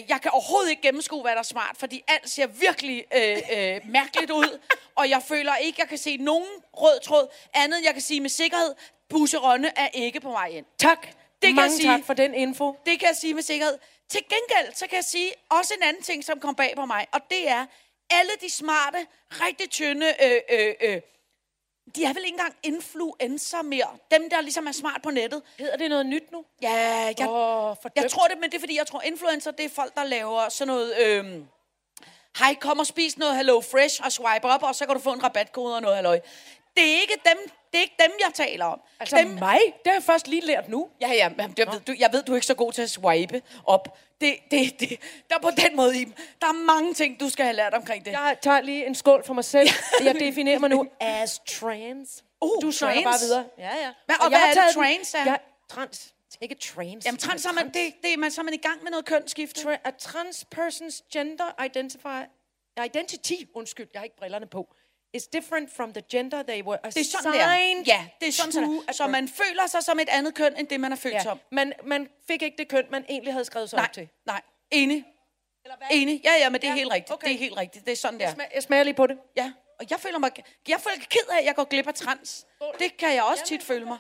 jeg 0.10 0.20
kan 0.22 0.32
overhovedet 0.32 0.70
ikke 0.70 0.82
gennemskue, 0.82 1.22
hvad 1.22 1.32
der 1.32 1.40
er 1.40 1.44
smart, 1.44 1.78
fordi 1.78 2.04
alt 2.08 2.30
ser 2.30 2.48
virkelig 2.48 3.06
øh, 3.16 3.38
øh, 3.38 3.82
mærkeligt 3.86 4.32
ud, 4.32 4.60
og 4.96 5.10
jeg 5.10 5.24
føler 5.28 5.56
ikke, 5.56 5.82
jeg 5.82 5.90
kan 5.90 5.98
se 5.98 6.18
nogen 6.18 6.48
rød 6.74 7.00
tråd, 7.00 7.28
andet 7.54 7.84
jeg 7.84 7.94
kan 7.94 8.02
sige 8.02 8.22
med 8.22 8.30
sikkerhed, 8.30 8.76
Busse 9.10 9.38
Rønne 9.38 9.72
er 9.80 9.88
ikke 9.94 10.20
på 10.20 10.30
vej 10.32 10.48
ind. 10.48 10.66
Tak. 10.80 11.02
kan 11.02 11.12
jeg 11.42 11.54
Mange 11.56 11.76
sige. 11.76 11.88
tak 11.88 12.06
for 12.06 12.14
den 12.14 12.34
info. 12.34 12.76
Det 12.86 13.00
kan 13.00 13.08
jeg 13.08 13.16
sige 13.16 13.34
med 13.34 13.44
sikkerhed. 13.44 13.78
Til 14.10 14.22
gengæld, 14.22 14.76
så 14.76 14.88
kan 14.88 14.96
jeg 14.96 15.04
sige 15.04 15.32
også 15.50 15.74
en 15.78 15.84
anden 15.84 16.04
ting, 16.04 16.26
som 16.26 16.40
kom 16.40 16.56
bag 16.56 16.74
på 16.76 16.86
mig, 16.86 17.08
og 17.12 17.20
det 17.30 17.50
er, 17.50 17.66
alle 18.10 18.32
de 18.42 18.50
smarte, 18.50 19.08
rigtig 19.32 19.70
tynde, 19.70 20.08
øh, 20.24 20.60
øh, 20.60 20.74
øh, 20.82 21.02
de 21.96 22.04
er 22.04 22.14
vel 22.14 22.24
ikke 22.26 22.36
engang 22.36 22.56
influencer 22.64 23.62
mere. 23.62 23.88
Dem, 24.12 24.30
der 24.30 24.42
ligesom 24.42 24.68
er 24.68 24.72
smart 24.72 25.02
på 25.04 25.10
nettet. 25.10 25.42
Hedder 25.58 25.78
det 25.78 25.90
noget 25.90 26.06
nyt 26.06 26.32
nu? 26.32 26.46
Ja, 26.62 27.14
jeg, 27.18 27.26
for 27.82 27.92
jeg 27.96 28.12
tror 28.12 28.28
det, 28.28 28.38
men 28.40 28.50
det 28.50 28.56
er 28.56 28.60
fordi, 28.60 28.78
jeg 28.78 28.88
tror, 28.88 29.02
influencer, 29.02 29.52
det 29.52 29.66
er 29.66 29.70
folk, 29.70 29.96
der 29.96 30.04
laver 30.04 30.50
sådan 30.50 30.68
noget... 30.68 30.94
Øh, 31.00 31.42
Hej, 32.40 32.56
kom 32.56 32.80
og 32.80 32.88
spis 32.88 33.18
noget 33.18 33.36
Hello 33.36 33.62
Fresh 33.62 34.02
og 34.06 34.12
swipe 34.12 34.46
op, 34.48 34.64
og 34.64 34.76
så 34.76 34.86
kan 34.86 34.96
du 34.96 35.02
få 35.02 35.14
en 35.14 35.24
rabatkode 35.24 35.76
og 35.76 35.82
noget 35.82 35.96
halløj. 35.96 36.20
Det 36.78 36.84
er 36.84 37.02
ikke 37.02 37.22
dem, 37.26 37.52
det 37.72 37.78
er 37.78 37.82
ikke 37.82 37.96
dem, 38.00 38.12
jeg 38.20 38.34
taler 38.34 38.66
om. 38.66 38.82
Altså 39.00 39.18
dem, 39.18 39.28
mig? 39.28 39.60
Det 39.66 39.82
har 39.86 39.94
jeg 39.94 40.04
først 40.04 40.28
lige 40.28 40.46
lært 40.46 40.70
nu. 40.70 40.90
Ja, 41.02 41.08
ja, 41.08 41.30
jeg 41.58 41.68
ved, 41.68 41.80
du, 41.80 41.94
jeg 42.00 42.10
ved, 42.14 42.24
du 42.24 42.32
er 42.32 42.36
ikke 42.36 42.48
så 42.48 42.54
god 42.54 42.72
til 42.74 42.82
at 42.82 42.90
swipe 42.90 43.42
op. 43.66 43.98
Det, 44.22 44.36
det, 44.52 44.80
det, 44.80 44.90
der 45.30 45.36
er 45.36 45.40
på 45.40 45.50
den 45.52 45.76
måde, 45.76 46.02
Iben. 46.02 46.14
Der 46.42 46.48
er 46.48 46.54
mange 46.66 46.94
ting, 46.94 47.20
du 47.20 47.30
skal 47.30 47.46
have 47.46 47.56
lært 47.56 47.74
omkring 47.74 48.06
det. 48.06 48.12
Jeg 48.12 48.38
tager 48.42 48.62
lige 48.62 48.86
en 48.86 48.96
skål 48.96 49.24
for 49.26 49.34
mig 49.34 49.46
selv. 49.46 49.70
Jeg 50.04 50.16
definerer 50.20 50.60
mig 50.60 50.70
nu 50.70 50.88
as 51.00 51.40
trans. 51.48 52.24
Uh, 52.42 52.62
du 52.62 52.72
snakker 52.72 53.02
trans? 53.02 53.22
bare 53.22 53.26
videre. 53.28 53.46
Ja, 53.58 53.64
ja. 53.86 53.92
Hvad- 54.06 54.16
og 54.20 54.32
jeg 54.32 54.40
hvad 54.40 54.64
er 54.64 54.66
det, 54.68 54.76
trans 54.76 55.14
er? 55.14 55.24
Jeg, 55.26 55.40
trans. 55.70 56.14
Ikke 56.42 56.56
trans. 56.56 57.06
Jamen, 57.06 57.18
trans, 57.18 57.46
er 57.46 57.52
man, 57.52 57.66
det, 57.66 57.94
det 58.04 58.14
er 58.14 58.18
man, 58.18 58.32
så 58.32 58.42
er 58.42 58.44
man 58.46 58.54
i 58.54 58.58
gang 58.58 58.84
med 58.84 58.92
noget 58.92 59.06
kønsskifte. 59.06 59.62
Tra- 59.62 59.82
a 59.84 59.92
trans 59.92 60.46
person's 60.56 61.08
gender 61.14 61.64
identify, 61.66 62.22
identity, 62.86 63.34
undskyld, 63.54 63.88
jeg 63.94 64.00
har 64.00 64.04
ikke 64.04 64.16
brillerne 64.18 64.46
på, 64.48 64.74
is 65.14 65.28
different 65.28 65.72
from 65.76 65.94
the 65.94 66.04
gender 66.12 66.44
they 66.44 66.64
were 66.64 66.78
Det 66.78 66.86
er 66.86 66.88
assigned 67.00 67.06
sådan, 67.06 67.34
der. 67.40 67.84
Ja, 67.94 68.08
det 68.22 68.28
er 68.28 68.32
sådan, 68.32 68.52
sådan 68.52 68.82
Så 68.92 69.08
man 69.08 69.28
føler 69.28 69.68
sig 69.68 69.84
som 69.84 70.00
et 70.00 70.10
andet 70.10 70.36
køn, 70.36 70.56
end 70.58 70.68
det, 70.68 70.80
man 70.80 70.92
er 70.92 70.96
født 70.96 71.14
Ja, 71.14 71.24
som. 71.24 71.40
man, 71.52 71.74
man 71.84 72.10
fik 72.28 72.42
ikke 72.42 72.58
det 72.58 72.68
køn, 72.68 72.86
man 72.92 73.06
egentlig 73.10 73.34
havde 73.34 73.46
skrevet 73.46 73.70
sig 73.70 73.78
Nej, 73.78 73.86
op 73.86 73.94
til. 73.94 74.10
nej. 74.26 74.42
Enig. 74.72 75.06
Eller 75.66 75.78
hvad? 75.78 75.88
Enig. 75.92 76.22
Ja, 76.24 76.34
ja, 76.40 76.50
men 76.50 76.62
det 76.62 76.68
er 76.68 76.72
Ja, 76.72 76.76
helt 76.78 76.92
rigtigt. 76.94 77.14
okay. 77.14 77.28
Det 77.28 77.34
er 77.36 77.40
helt 77.40 77.58
rigtigt. 77.58 77.86
Det 77.86 77.92
er 77.92 77.96
sådan, 77.96 78.20
der. 78.20 78.26
Jeg, 78.26 78.34
smager, 78.34 78.50
jeg 78.56 78.64
smager 78.64 78.84
lige 78.84 78.94
på 78.94 79.08
det. 79.08 79.18
Ja. 79.36 79.52
Og 79.80 79.86
jeg 79.90 80.00
føler 80.00 80.18
mig, 80.20 80.32
jeg 80.68 80.80
føler 80.80 80.98
ked 81.10 81.28
af, 81.32 81.38
at 81.38 81.46
jeg 81.46 81.56
går 81.56 81.64
glip 81.64 81.88
af 81.88 81.94
trans. 81.94 82.46
Det 82.80 82.98
kan 82.98 83.14
jeg 83.16 83.24
også 83.24 83.44
tit 83.46 83.64
føle 83.64 83.86
mig. 83.86 83.98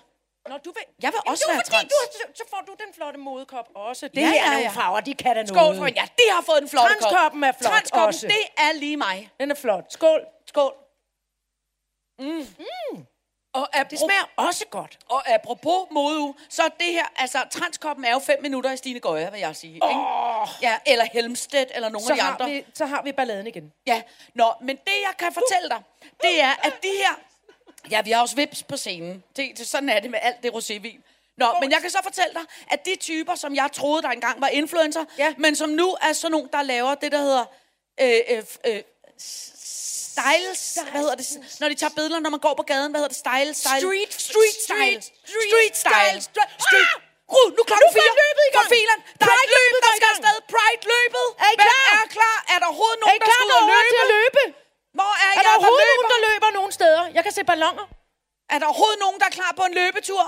Nå, 0.49 0.57
du 0.57 0.71
vil, 0.71 0.83
Jeg 1.01 1.07
vil 1.07 1.17
Jamen, 1.17 1.27
også 1.27 1.43
er 1.47 1.53
være 1.53 1.61
fordi, 1.65 1.69
trans. 1.75 1.89
Du, 1.89 1.95
har- 2.25 2.31
så 2.35 2.43
får 2.49 2.61
du 2.67 2.75
den 2.83 2.93
flotte 2.93 3.19
modekop 3.19 3.69
også. 3.75 4.07
Det 4.07 4.17
Ja, 4.17 4.27
her 4.27 4.33
ja, 4.35 4.45
er 4.45 4.49
nogle 4.49 4.63
ja. 4.63 4.69
farver, 4.69 4.99
de 4.99 5.13
kan 5.13 5.35
da 5.35 5.45
Skål 5.45 5.55
noget. 5.57 5.77
for 5.77 5.85
en. 5.85 5.95
Ja, 5.95 6.05
det 6.17 6.25
har 6.31 6.41
fået 6.41 6.61
en 6.61 6.69
flot 6.69 6.81
kop. 6.89 6.99
Transkoppen 7.01 7.43
er 7.43 7.51
flot 7.51 7.71
Transkoppen, 7.71 8.07
også. 8.07 8.27
det 8.27 8.43
er 8.57 8.71
lige 8.73 8.97
mig. 8.97 9.29
Den 9.39 9.51
er 9.51 9.55
flot. 9.55 9.93
Skål. 9.93 10.25
Skål. 10.47 10.73
Mm. 12.19 12.47
Mm. 12.59 13.05
Og 13.53 13.67
apropos, 13.79 13.89
Det 13.89 13.99
smager 13.99 14.29
også 14.49 14.65
godt. 14.71 14.97
Og 15.09 15.29
apropos 15.33 15.87
modeuge, 15.91 16.33
så 16.49 16.63
er 16.63 16.67
det 16.67 16.85
her, 16.93 17.05
altså 17.15 17.43
transkoppen 17.51 18.05
er 18.05 18.11
jo 18.11 18.19
fem 18.19 18.41
minutter 18.41 18.71
i 18.71 18.77
Stine 18.77 18.99
Gøje, 18.99 19.31
vil 19.31 19.39
jeg 19.39 19.55
sige. 19.55 19.79
Oh. 19.83 19.89
Ikke? 19.89 20.01
Ja, 20.61 20.77
eller 20.85 21.05
Helmstedt, 21.13 21.71
eller 21.75 21.89
nogle 21.89 22.07
Så 22.07 22.13
af 22.13 22.17
de 22.17 22.23
andre. 22.23 22.49
vi, 22.49 22.65
så 22.73 22.85
har 22.85 23.01
vi 23.01 23.11
balladen 23.11 23.47
igen. 23.47 23.73
Ja, 23.87 24.01
nå, 24.35 24.53
men 24.61 24.75
det 24.75 24.93
jeg 25.07 25.13
kan 25.19 25.33
fortælle 25.33 25.69
dig, 25.69 25.81
det 26.21 26.41
er, 26.41 26.51
at 26.63 26.73
de 26.83 26.87
her... 26.87 27.19
Ja, 27.91 28.01
vi 28.01 28.11
har 28.11 28.21
også 28.21 28.35
vips 28.35 28.63
på 28.63 28.77
scenen. 28.77 29.23
Det, 29.35 29.51
det, 29.57 29.67
sådan 29.67 29.89
er 29.89 29.99
det 29.99 30.11
med 30.11 30.19
alt 30.21 30.43
det 30.43 30.49
rosévin. 30.51 31.01
Nå, 31.37 31.45
men 31.61 31.71
jeg 31.71 31.81
kan 31.81 31.89
så 31.89 31.99
fortælle 32.03 32.33
dig, 32.33 32.41
at 32.71 32.85
de 32.85 32.95
typer, 32.95 33.35
som 33.35 33.55
jeg 33.55 33.69
troede, 33.73 34.01
der 34.01 34.09
engang 34.09 34.41
var 34.41 34.47
influencer, 34.47 35.05
Ja. 35.17 35.33
men 35.37 35.55
som 35.55 35.69
nu 35.69 35.97
er 36.01 36.13
sådan 36.13 36.31
nogle, 36.31 36.49
der 36.53 36.61
laver 36.61 36.95
det, 36.95 37.11
der 37.11 37.17
hedder... 37.17 37.45
Øh, 38.01 38.19
øh, 38.29 38.43
øh, 38.65 38.81
styles, 40.13 40.61
hvad 40.91 41.01
hedder 41.03 41.15
det? 41.21 41.25
Når 41.61 41.67
de 41.71 41.75
tager 41.81 41.95
billeder, 41.99 42.19
når 42.25 42.31
man 42.35 42.41
går 42.47 42.53
på 42.61 42.65
gaden, 42.71 42.89
hvad 42.91 42.99
hedder 43.01 43.13
det? 43.15 43.21
Style, 43.25 43.51
style. 43.63 43.81
Street, 43.85 44.11
street 44.29 44.55
street, 44.67 45.03
Street 45.35 45.75
style. 45.83 46.17
style. 46.29 46.49
Street. 46.67 46.91
Rud, 47.33 47.49
nu 47.57 47.61
klokken 47.69 47.87
Nu 47.87 47.91
går 47.91 47.97
fire. 47.99 48.13
løbet 48.23 48.43
i 48.49 48.51
gang. 48.55 48.65
For 48.67 48.73
filen. 48.75 48.99
Der 49.21 49.27
er 49.37 49.41
et 49.47 49.51
løb, 49.59 49.71
der 49.85 49.91
skal 49.99 50.09
afsted. 50.15 50.35
Pride-løbet. 50.53 51.25
Er 51.45 51.49
I 51.53 51.55
Hvem 51.59 51.67
klar? 51.67 52.01
er 52.03 52.07
klar? 52.17 52.37
Er 52.53 52.57
der 52.61 52.67
overhovedet 52.71 52.97
Er 52.99 53.03
nogen, 53.03 53.19
der 53.23 53.27
skal 53.35 53.45
ud 53.47 53.51
og 53.59 53.63
derovre 53.69 53.83
til 53.93 53.99
løbe? 53.99 54.05
at 54.05 54.09
løbe? 54.17 54.41
Hvor 54.97 55.11
er, 55.25 55.29
Er 55.29 55.31
jeg, 55.37 55.43
der 55.47 55.51
overhovedet 55.57 55.87
løber? 55.91 56.01
nogen, 56.01 56.11
der 56.15 56.21
løber 56.29 56.49
nogen 56.59 56.71
steder? 56.79 57.03
Jeg 57.17 57.23
kan 57.25 57.33
se 57.37 57.41
ballonger. 57.51 57.85
Er 58.53 58.57
der 58.61 58.67
overhovedet 58.71 58.99
nogen, 59.05 59.17
der 59.21 59.27
er 59.31 59.35
klar 59.39 59.51
på 59.59 59.63
en 59.69 59.73
løbetur? 59.81 60.23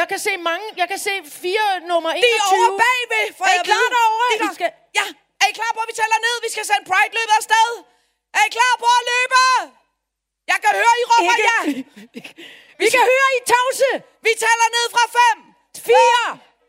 Jeg 0.00 0.06
kan 0.10 0.18
se 0.26 0.32
mange, 0.50 0.66
jeg 0.80 0.86
kan 0.92 1.00
se 1.06 1.14
fire 1.42 1.66
nummer 1.90 2.10
21. 2.12 2.22
De 2.22 2.30
er 2.40 2.46
over 2.52 2.70
bagved, 2.86 3.26
for 3.38 3.44
Er 3.50 3.54
I 3.60 3.62
klar 3.70 3.86
derovre, 3.96 4.26
De 4.30 4.34
eller? 4.36 4.52
skal... 4.58 4.68
Ja, 4.98 5.06
er 5.42 5.46
I 5.52 5.54
klar 5.60 5.70
på, 5.76 5.80
at 5.84 5.88
vi 5.90 5.94
tæller 6.00 6.18
ned? 6.26 6.34
Vi 6.46 6.50
skal 6.54 6.64
sende 6.70 6.84
Pride-løbet 6.90 7.34
afsted. 7.40 7.68
Er 8.38 8.42
I 8.48 8.50
klar 8.56 8.72
på 8.82 8.88
at 8.98 9.02
løbe? 9.12 9.42
Jeg 10.52 10.58
kan 10.64 10.72
høre, 10.80 10.94
I 11.02 11.04
råber 11.10 11.34
Ikke- 11.34 11.48
ja. 11.50 11.58
Vi 12.82 12.86
kan 12.94 13.02
høre 13.12 13.28
I 13.38 13.40
tavse. 13.52 13.90
Vi 14.26 14.32
tæller 14.44 14.68
ned 14.76 14.86
fra 14.94 15.04
5, 15.18 15.38
Fire. 15.88 16.26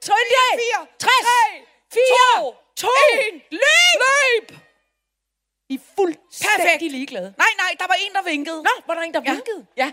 Trøndag. 0.07 0.51
4, 0.65 0.87
60. 0.99 1.11
3, 1.25 1.39
Fire. 1.95 2.35
2, 2.37 2.55
To. 2.81 2.87
1. 2.87 3.41
Løb! 3.51 3.99
Løb! 4.03 4.47
I 5.69 5.75
er 5.75 5.79
fuldstændig 5.95 6.57
Perfekt. 6.57 6.91
ligeglade. 6.91 7.33
Nej, 7.37 7.51
nej, 7.57 7.71
der 7.79 7.87
var 7.87 7.97
en, 8.05 8.11
der 8.17 8.21
vinkede. 8.31 8.63
Nå, 8.63 8.73
var 8.87 8.93
der 8.95 9.01
en, 9.01 9.13
der 9.13 9.21
ja. 9.25 9.31
vinkede? 9.31 9.65
Ja. 9.77 9.91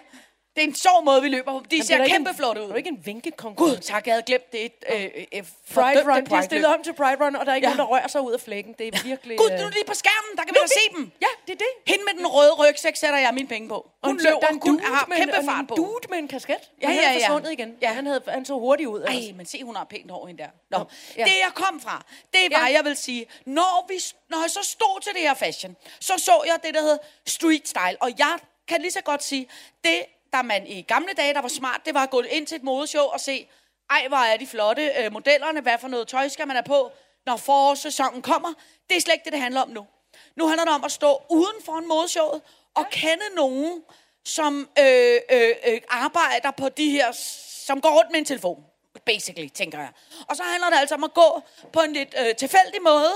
Det 0.59 0.65
er 0.65 0.69
en 0.69 0.75
sjov 0.87 1.05
måde, 1.05 1.23
vi 1.23 1.29
løber 1.29 1.53
på. 1.53 1.59
De 1.71 1.77
Jamen, 1.77 1.87
ser 1.87 1.97
er 1.99 2.09
kæmpe 2.09 2.35
flotte 2.41 2.61
Det 2.62 2.69
er 2.69 2.73
ud. 2.73 2.77
ikke 2.83 2.88
en 2.97 3.00
vinkekonkurrence. 3.07 3.77
Gud, 3.77 3.83
tak, 3.83 4.07
jeg 4.07 4.15
havde 4.15 4.27
glemt 4.31 4.53
det. 4.53 4.73
Øh, 4.93 5.05
øh, 5.35 5.43
Pride 5.75 6.03
Run, 6.12 6.25
de 6.27 6.35
er 6.35 6.43
stillet 6.43 6.67
om 6.75 6.83
til 6.83 6.93
Pride 7.00 7.17
Run, 7.25 7.37
og 7.37 7.47
der 7.47 7.53
er 7.53 7.57
ikke 7.57 7.67
Ja. 7.69 7.71
ja. 7.71 7.77
nogen, 7.77 7.91
der 7.91 7.97
rører 7.97 8.09
sig 8.09 8.21
ud 8.21 8.33
af 8.33 8.41
flækken. 8.41 8.73
Det 8.79 8.87
er 8.95 9.03
virkelig... 9.05 9.38
Gud, 9.38 9.50
øh, 9.53 9.59
nu 9.59 9.65
er 9.65 9.69
de 9.71 9.75
lige 9.75 9.85
på 9.93 9.95
skærmen, 9.95 10.33
der 10.38 10.43
kan 10.45 10.55
vi 10.55 10.59
da 10.59 10.65
er 10.65 10.69
se 10.81 10.85
dem. 10.97 11.11
Ja, 11.27 11.27
det 11.47 11.53
er 11.53 11.57
det. 11.67 11.73
Hende 11.93 12.05
med 12.09 12.15
den 12.19 12.27
røde 12.27 12.53
rygsæk 12.53 12.97
sætter 12.97 13.19
jeg 13.19 13.35
mine 13.35 13.49
penge 13.49 13.69
på. 13.69 13.91
Hun 14.05 14.15
Og 14.17 14.21
så- 14.21 14.29
løber, 14.29 14.41
der 14.41 14.47
er 14.47 14.53
hun 14.71 14.81
har 14.81 15.07
kæmpe 15.17 15.38
fart 15.50 15.65
på. 15.69 15.75
dude 15.75 16.07
med 16.11 16.19
en 16.19 16.29
kasket. 16.29 16.62
Ja, 16.83 16.87
han 16.87 16.97
ja, 16.97 17.03
er 17.09 17.12
ja. 17.12 17.19
forsvundet 17.19 17.53
igen. 17.53 17.77
Ja. 17.83 17.93
Han, 17.93 18.07
havde, 18.07 18.23
han 18.29 18.45
så 18.45 18.55
hurtigt 18.55 18.88
ud. 18.88 19.00
Altså. 19.03 19.29
Ej, 19.29 19.33
men 19.37 19.47
se, 19.47 19.62
hun 19.62 19.77
har 19.77 19.85
pænt 19.85 20.11
hår, 20.11 20.27
hende 20.27 20.43
der. 20.43 20.50
Nå, 20.71 20.79
Ja. 21.17 21.25
det 21.25 21.35
jeg 21.47 21.50
kom 21.55 21.81
fra, 21.81 22.05
det 22.33 22.41
var, 22.50 22.67
Ja. 22.69 22.73
jeg 22.77 22.85
vil 22.85 22.97
sige, 22.97 23.27
når, 23.47 23.85
vi, 23.88 23.95
når 24.31 24.38
jeg 24.45 24.50
så 24.50 24.62
stod 24.62 25.00
til 25.00 25.12
det 25.12 25.21
her 25.21 25.35
fashion, 25.35 25.77
så 26.00 26.12
så 26.19 26.43
jeg 26.47 26.57
det, 26.65 26.75
der 26.75 26.83
hed 26.83 26.99
street 27.27 27.69
style. 27.69 27.97
Og 28.00 28.11
jeg 28.19 28.35
kan 28.69 28.81
lige 28.81 28.91
så 28.93 29.03
godt 29.03 29.23
sige, 29.25 29.49
det, 29.85 30.03
der 30.32 30.42
man 30.42 30.66
i 30.66 30.82
gamle 30.82 31.12
dage, 31.16 31.35
der 31.35 31.40
var 31.40 31.49
smart, 31.49 31.80
det 31.85 31.94
var 31.94 32.02
at 32.02 32.11
gå 32.11 32.20
ind 32.20 32.47
til 32.47 32.56
et 32.56 32.62
modeshow 32.62 33.04
og 33.04 33.20
se, 33.20 33.49
ej, 33.90 34.08
hvor 34.08 34.16
er 34.16 34.37
de 34.37 34.47
flotte 34.47 34.90
øh, 34.99 35.12
modellerne, 35.12 35.61
hvad 35.61 35.78
for 35.80 35.88
noget 35.88 36.08
tøj 36.08 36.28
skal 36.28 36.47
man 36.47 36.56
have 36.56 36.64
på, 36.64 36.92
når 37.26 37.37
forårssæsonen 37.37 38.23
kommer. 38.23 38.49
Det 38.88 38.97
er 38.97 39.00
slet 39.00 39.14
ikke 39.14 39.25
det, 39.25 39.32
det 39.32 39.40
handler 39.40 39.61
om 39.61 39.68
nu. 39.68 39.87
Nu 40.37 40.47
handler 40.47 40.64
det 40.64 40.75
om 40.75 40.85
at 40.85 40.92
stå 40.92 41.23
uden 41.30 41.62
for 41.64 41.78
en 41.78 41.88
modeshowet 41.88 42.42
og 42.75 42.87
kende 42.90 43.25
nogen, 43.37 43.82
som 44.25 44.68
øh, 44.78 45.16
øh, 45.30 45.54
øh, 45.66 45.80
arbejder 45.88 46.50
på 46.50 46.68
de 46.68 46.90
her, 46.90 47.12
som 47.66 47.80
går 47.80 47.90
rundt 47.90 48.11
med 48.11 48.18
en 48.18 48.25
telefon. 48.25 48.64
Basically, 49.06 49.49
tænker 49.49 49.78
jeg. 49.78 49.92
Og 50.28 50.37
så 50.37 50.42
handler 50.42 50.70
det 50.70 50.76
altså 50.76 50.94
om 50.94 51.04
at 51.04 51.14
gå 51.14 51.42
på 51.73 51.80
en 51.80 51.92
lidt 51.92 52.14
øh, 52.18 52.37
tilfældig 52.37 52.82
måde, 52.82 53.12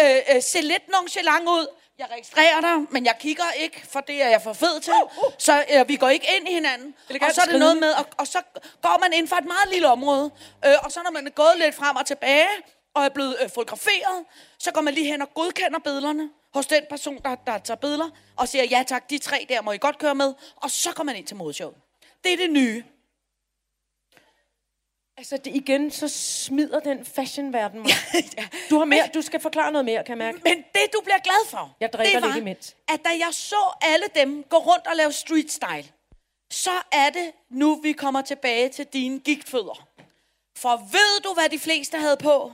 øh, 0.00 0.34
øh, 0.34 0.42
se 0.42 0.60
lidt 0.60 0.88
nonchalant 0.88 1.48
ud. 1.48 1.66
Jeg 1.98 2.06
registrerer 2.10 2.60
dig, 2.60 2.86
men 2.90 3.06
jeg 3.06 3.16
kigger 3.20 3.44
ikke, 3.56 3.86
for 3.86 4.00
det 4.00 4.22
er 4.22 4.28
jeg 4.28 4.42
for 4.42 4.52
fed 4.52 4.80
til. 4.80 4.92
Så 5.38 5.64
øh, 5.74 5.88
vi 5.88 5.96
går 5.96 6.08
ikke 6.08 6.26
ind 6.38 6.48
i 6.48 6.52
hinanden. 6.52 6.94
Og 7.22 7.34
så 7.34 7.40
er 7.40 7.44
det 7.44 7.58
noget 7.60 7.76
med, 7.76 7.92
og, 7.92 8.06
og 8.18 8.26
så 8.26 8.38
går 8.82 8.98
man 9.00 9.12
ind 9.12 9.28
for 9.28 9.36
et 9.36 9.44
meget 9.44 9.68
lille 9.72 9.88
område. 9.88 10.30
Øh, 10.66 10.74
og 10.82 10.92
så 10.92 11.00
når 11.04 11.10
man 11.10 11.26
er 11.26 11.30
gået 11.30 11.54
lidt 11.58 11.74
frem 11.74 11.96
og 11.96 12.06
tilbage, 12.06 12.48
og 12.94 13.04
er 13.04 13.08
blevet 13.08 13.36
øh, 13.42 13.50
fotograferet, 13.54 14.24
så 14.58 14.72
går 14.72 14.80
man 14.80 14.94
lige 14.94 15.06
hen 15.06 15.22
og 15.22 15.34
godkender 15.34 15.78
billederne 15.78 16.30
hos 16.54 16.66
den 16.66 16.82
person, 16.90 17.18
der, 17.24 17.34
der 17.34 17.58
tager 17.58 17.78
billeder, 17.78 18.10
og 18.36 18.48
siger, 18.48 18.64
ja 18.64 18.84
tak, 18.86 19.10
de 19.10 19.18
tre 19.18 19.46
der 19.48 19.62
må 19.62 19.72
I 19.72 19.78
godt 19.78 19.98
køre 19.98 20.14
med, 20.14 20.34
og 20.56 20.70
så 20.70 20.92
går 20.94 21.04
man 21.04 21.16
ind 21.16 21.26
til 21.26 21.36
modeshowet. 21.36 21.76
Det 22.24 22.32
er 22.32 22.36
det 22.36 22.50
nye. 22.50 22.84
Altså, 25.16 25.36
det, 25.36 25.56
igen, 25.56 25.90
så 25.90 26.08
smider 26.08 26.80
den 26.80 27.04
fashionverden 27.04 27.80
mig. 27.80 27.90
Du 28.70 28.78
har 28.78 28.84
mere, 28.84 29.08
du 29.14 29.22
skal 29.22 29.40
forklare 29.40 29.72
noget 29.72 29.84
mere, 29.84 30.04
kan 30.04 30.10
jeg 30.10 30.18
mærke. 30.18 30.40
Men 30.44 30.56
det, 30.56 30.92
du 30.92 31.00
bliver 31.04 31.18
glad 31.18 31.48
for, 31.50 31.76
Jeg 31.80 31.92
drikker 31.92 32.20
det 32.20 32.28
var, 32.28 32.34
lidt 32.34 32.42
imens. 32.42 32.76
at 32.88 33.00
da 33.04 33.08
jeg 33.08 33.28
så 33.30 33.74
alle 33.80 34.06
dem 34.14 34.42
gå 34.44 34.56
rundt 34.56 34.86
og 34.86 34.96
lave 34.96 35.12
street 35.12 35.52
style, 35.52 35.84
så 36.52 36.70
er 36.92 37.10
det 37.10 37.32
nu, 37.50 37.74
vi 37.82 37.92
kommer 37.92 38.22
tilbage 38.22 38.68
til 38.68 38.86
dine 38.86 39.20
gigtfødder. 39.20 39.88
For 40.58 40.76
ved 40.92 41.20
du, 41.22 41.34
hvad 41.34 41.48
de 41.48 41.58
fleste 41.58 41.98
havde 41.98 42.16
på? 42.16 42.52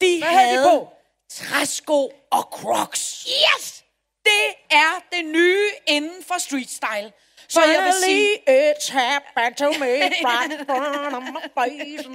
De 0.00 0.18
Hvad 0.18 0.28
havde 0.28 0.58
de 0.58 0.62
på? 0.70 0.88
træsko 1.30 2.12
og 2.30 2.42
crocs. 2.42 3.26
Yes! 3.28 3.84
Det 4.24 4.54
er 4.70 5.02
det 5.12 5.24
nye 5.24 5.68
inden 5.86 6.24
for 6.24 6.38
street 6.38 6.70
style. 6.70 7.12
Så 7.48 7.60
jeg 7.64 7.84
vil 7.84 7.92
sige, 8.04 8.28
it's 8.48 8.92
happened 8.92 9.54
to 9.54 9.70
me 9.80 9.86
right 10.30 10.66
front 10.66 11.14
of 11.16 11.22
my 11.22 11.46
face. 11.58 12.08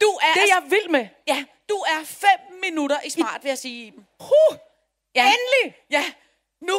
du 0.00 0.06
er, 0.22 0.32
Det 0.34 0.42
er 0.42 0.54
jeg 0.54 0.62
vild 0.70 0.88
med. 0.90 1.06
ja, 1.26 1.44
du 1.68 1.74
er 1.74 2.04
fem 2.04 2.60
minutter 2.62 2.96
i 3.04 3.10
smart, 3.10 3.38
vil 3.42 3.48
jeg 3.48 3.58
sige. 3.58 3.92
Huh. 4.20 4.56
Ja. 5.14 5.22
Endelig! 5.26 5.76
Ja, 5.90 6.04
nu. 6.60 6.74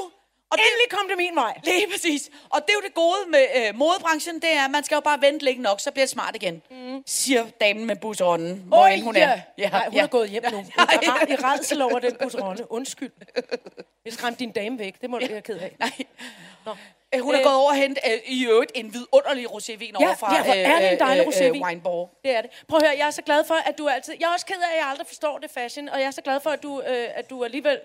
Og 0.51 0.57
det, 0.57 0.65
Endelig 0.65 0.89
kom 0.89 1.07
det 1.09 1.17
min 1.17 1.35
vej. 1.35 1.59
Lige 1.63 1.87
præcis. 1.91 2.29
Og 2.49 2.61
det 2.61 2.69
er 2.69 2.73
jo 2.73 2.81
det 2.81 2.93
gode 2.93 3.17
med 3.29 3.45
øh, 3.55 3.75
modebranchen, 3.75 4.35
det 4.35 4.53
er, 4.53 4.65
at 4.65 4.71
man 4.71 4.83
skal 4.83 4.95
jo 4.95 4.99
bare 5.01 5.21
vente 5.21 5.45
længe 5.45 5.61
nok, 5.61 5.79
så 5.79 5.91
bliver 5.91 6.05
det 6.05 6.09
smart 6.09 6.35
igen. 6.35 6.61
Mm. 6.71 7.03
Siger 7.05 7.45
damen 7.61 7.85
med 7.85 7.95
busånden, 7.95 8.63
hvor 8.67 8.85
end 8.85 9.03
hun 9.03 9.15
ja. 9.15 9.41
er. 9.57 9.69
Nej, 9.69 9.89
hun 9.89 9.99
er 9.99 10.07
gået 10.07 10.29
hjem 10.29 10.43
nu. 10.51 10.59
I, 10.59 11.31
I 11.31 11.35
redsel 11.35 11.81
over 11.81 11.99
den 11.99 12.15
busronde. 12.23 12.71
Undskyld. 12.71 13.11
Jeg 14.05 14.13
skræmte 14.13 14.39
din 14.39 14.51
dame 14.51 14.79
væk. 14.79 15.01
Det 15.01 15.09
må 15.09 15.19
du 15.19 15.27
være 15.27 15.41
ked 15.41 15.57
af. 15.57 15.75
Nej. 15.79 15.91
Øh, 17.15 17.21
Hun 17.21 17.33
er 17.33 17.39
Øh. 17.39 17.43
gået 17.45 17.55
over 17.55 17.69
og 17.69 17.75
hentet 17.75 17.99
øh, 18.05 18.19
i 18.25 18.45
øvrigt 18.45 18.71
en 18.75 18.93
vidunderlig 18.93 19.45
rosévin 19.51 19.91
Ja, 19.99 20.05
over 20.05 20.15
fra 20.15 20.35
ja, 20.35 20.43
hvor 20.43 20.53
er 20.53 20.79
det 20.79 20.91
en 20.91 20.99
dejlig 20.99 21.27
rosévin. 21.27 21.63
Wineborg. 21.65 22.09
Det 22.23 22.31
er 22.35 22.41
det. 22.41 22.49
Prøv 22.67 22.77
at 22.77 22.83
høre, 22.87 22.97
jeg 22.97 23.07
er 23.07 23.11
så 23.11 23.21
glad 23.21 23.43
for, 23.43 23.55
at 23.69 23.77
du 23.77 23.87
altid... 23.87 24.13
Jeg 24.19 24.27
er 24.29 24.33
også 24.33 24.45
ked 24.45 24.55
af, 24.55 24.71
at 24.75 24.79
jeg 24.81 24.87
aldrig 24.89 25.07
forstår 25.07 25.37
det 25.37 25.51
fashion, 25.51 25.89
og 25.89 25.99
jeg 25.99 26.07
er 26.07 26.11
så 26.11 26.21
glad 26.21 26.39
for, 26.39 26.49
at 26.49 26.63
du, 26.63 26.81
øh, 26.81 27.07
at 27.15 27.29
du 27.29 27.43
alligevel 27.43 27.79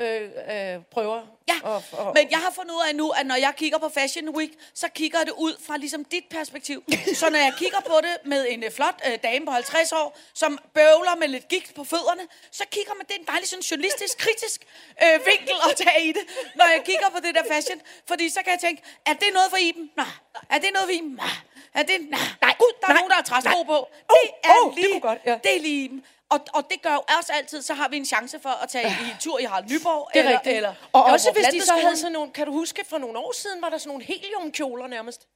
øh, 0.00 0.22
øh, 0.22 0.82
prøver. 0.90 1.20
Ja, 1.48 1.54
Og, 1.62 1.82
og, 1.92 2.12
men 2.14 2.30
jeg 2.30 2.38
har 2.38 2.50
fundet 2.50 2.74
ud 2.74 2.82
af 2.88 2.96
nu, 2.96 3.10
at 3.10 3.26
når 3.26 3.34
jeg 3.34 3.52
kigger 3.56 3.78
på 3.78 3.88
Fashion 3.88 4.28
Week, 4.28 4.52
så 4.74 4.88
kigger 4.88 5.18
det 5.24 5.34
ud 5.36 5.54
fra 5.66 5.76
ligesom 5.76 6.04
dit 6.04 6.24
perspektiv. 6.30 6.84
Så 7.14 7.30
når 7.30 7.38
jeg 7.38 7.52
kigger 7.58 7.80
på 7.80 7.96
det 8.02 8.16
med 8.24 8.46
en 8.48 8.64
øh, 8.64 8.70
flot 8.70 8.94
øh, 9.06 9.18
dame 9.22 9.46
på 9.46 9.52
50 9.52 9.92
år, 9.92 10.18
som 10.34 10.58
bøvler 10.74 11.16
med 11.16 11.28
lidt 11.28 11.48
gigt 11.48 11.74
på 11.74 11.84
fødderne, 11.84 12.22
så 12.52 12.64
kigger 12.70 12.94
man, 12.94 13.06
det 13.06 13.14
er 13.16 13.20
en 13.20 13.26
dejlig 13.26 13.48
sådan 13.48 13.62
journalistisk, 13.62 14.18
kritisk 14.18 14.60
øh, 15.04 15.20
vinkel 15.26 15.56
at 15.70 15.76
tage 15.76 16.04
i 16.04 16.12
det, 16.12 16.24
når 16.54 16.66
jeg 16.74 16.82
kigger 16.84 17.08
på 17.14 17.18
det 17.24 17.34
der 17.34 17.42
fashion. 17.54 17.80
Fordi 18.08 18.28
så 18.28 18.40
kan 18.44 18.52
jeg 18.52 18.60
tænke, 18.60 18.82
er 19.06 19.12
det 19.12 19.28
noget 19.34 19.48
for 19.50 19.56
Iben? 19.68 19.90
Nej. 19.96 20.06
Er 20.50 20.58
det 20.58 20.70
noget 20.74 20.86
for 20.90 20.94
Iben? 20.98 21.14
Nej. 21.24 21.36
Er 21.74 21.82
det... 21.82 21.96
Nej. 22.10 22.20
Nej. 22.40 22.54
Gud, 22.58 22.72
der 22.80 22.86
er 22.86 22.92
Nej. 22.92 22.96
nogen, 23.00 23.10
der 23.10 23.16
har 23.16 23.22
træsko 23.22 23.62
på. 23.62 23.78
Oh, 23.78 24.14
Det 24.14 24.30
er 24.44 24.48
oh, 24.64 24.74
det 24.74 24.74
lige... 24.82 24.92
kunne 24.92 25.00
godt, 25.00 25.18
ja. 25.26 25.38
Det 25.44 25.56
er 25.56 25.60
lige 25.60 25.84
Iben. 25.84 26.04
Og, 26.30 26.40
og 26.54 26.62
det 26.70 26.82
gør 26.82 26.92
jo 26.92 27.02
også 27.18 27.32
altid, 27.32 27.62
så 27.62 27.74
har 27.74 27.88
vi 27.88 27.96
en 27.96 28.06
chance 28.06 28.40
for 28.40 28.48
at 28.62 28.68
tage 28.68 28.88
i 28.88 29.16
tur 29.20 29.38
i 29.38 29.44
Harald 29.44 29.64
Nyborg. 29.70 30.10
det 30.14 30.20
er 30.20 30.24
eller, 30.24 30.38
rigtigt. 30.38 30.56
Eller, 30.56 30.74
og 30.92 31.00
eller 31.00 31.12
også 31.12 31.32
hvis 31.32 31.46
de 31.46 31.60
så 31.66 31.72
havde 31.82 31.96
sådan 31.96 32.12
nogle... 32.12 32.30
Kan 32.32 32.46
du 32.46 32.52
huske, 32.52 32.84
for 32.88 32.98
nogle 32.98 33.18
år 33.18 33.32
siden 33.32 33.62
var 33.62 33.68
der 33.68 33.78
sådan 33.78 33.88
nogle 33.88 34.04
heliumkjoler 34.04 34.86
nærmest. 34.86 35.26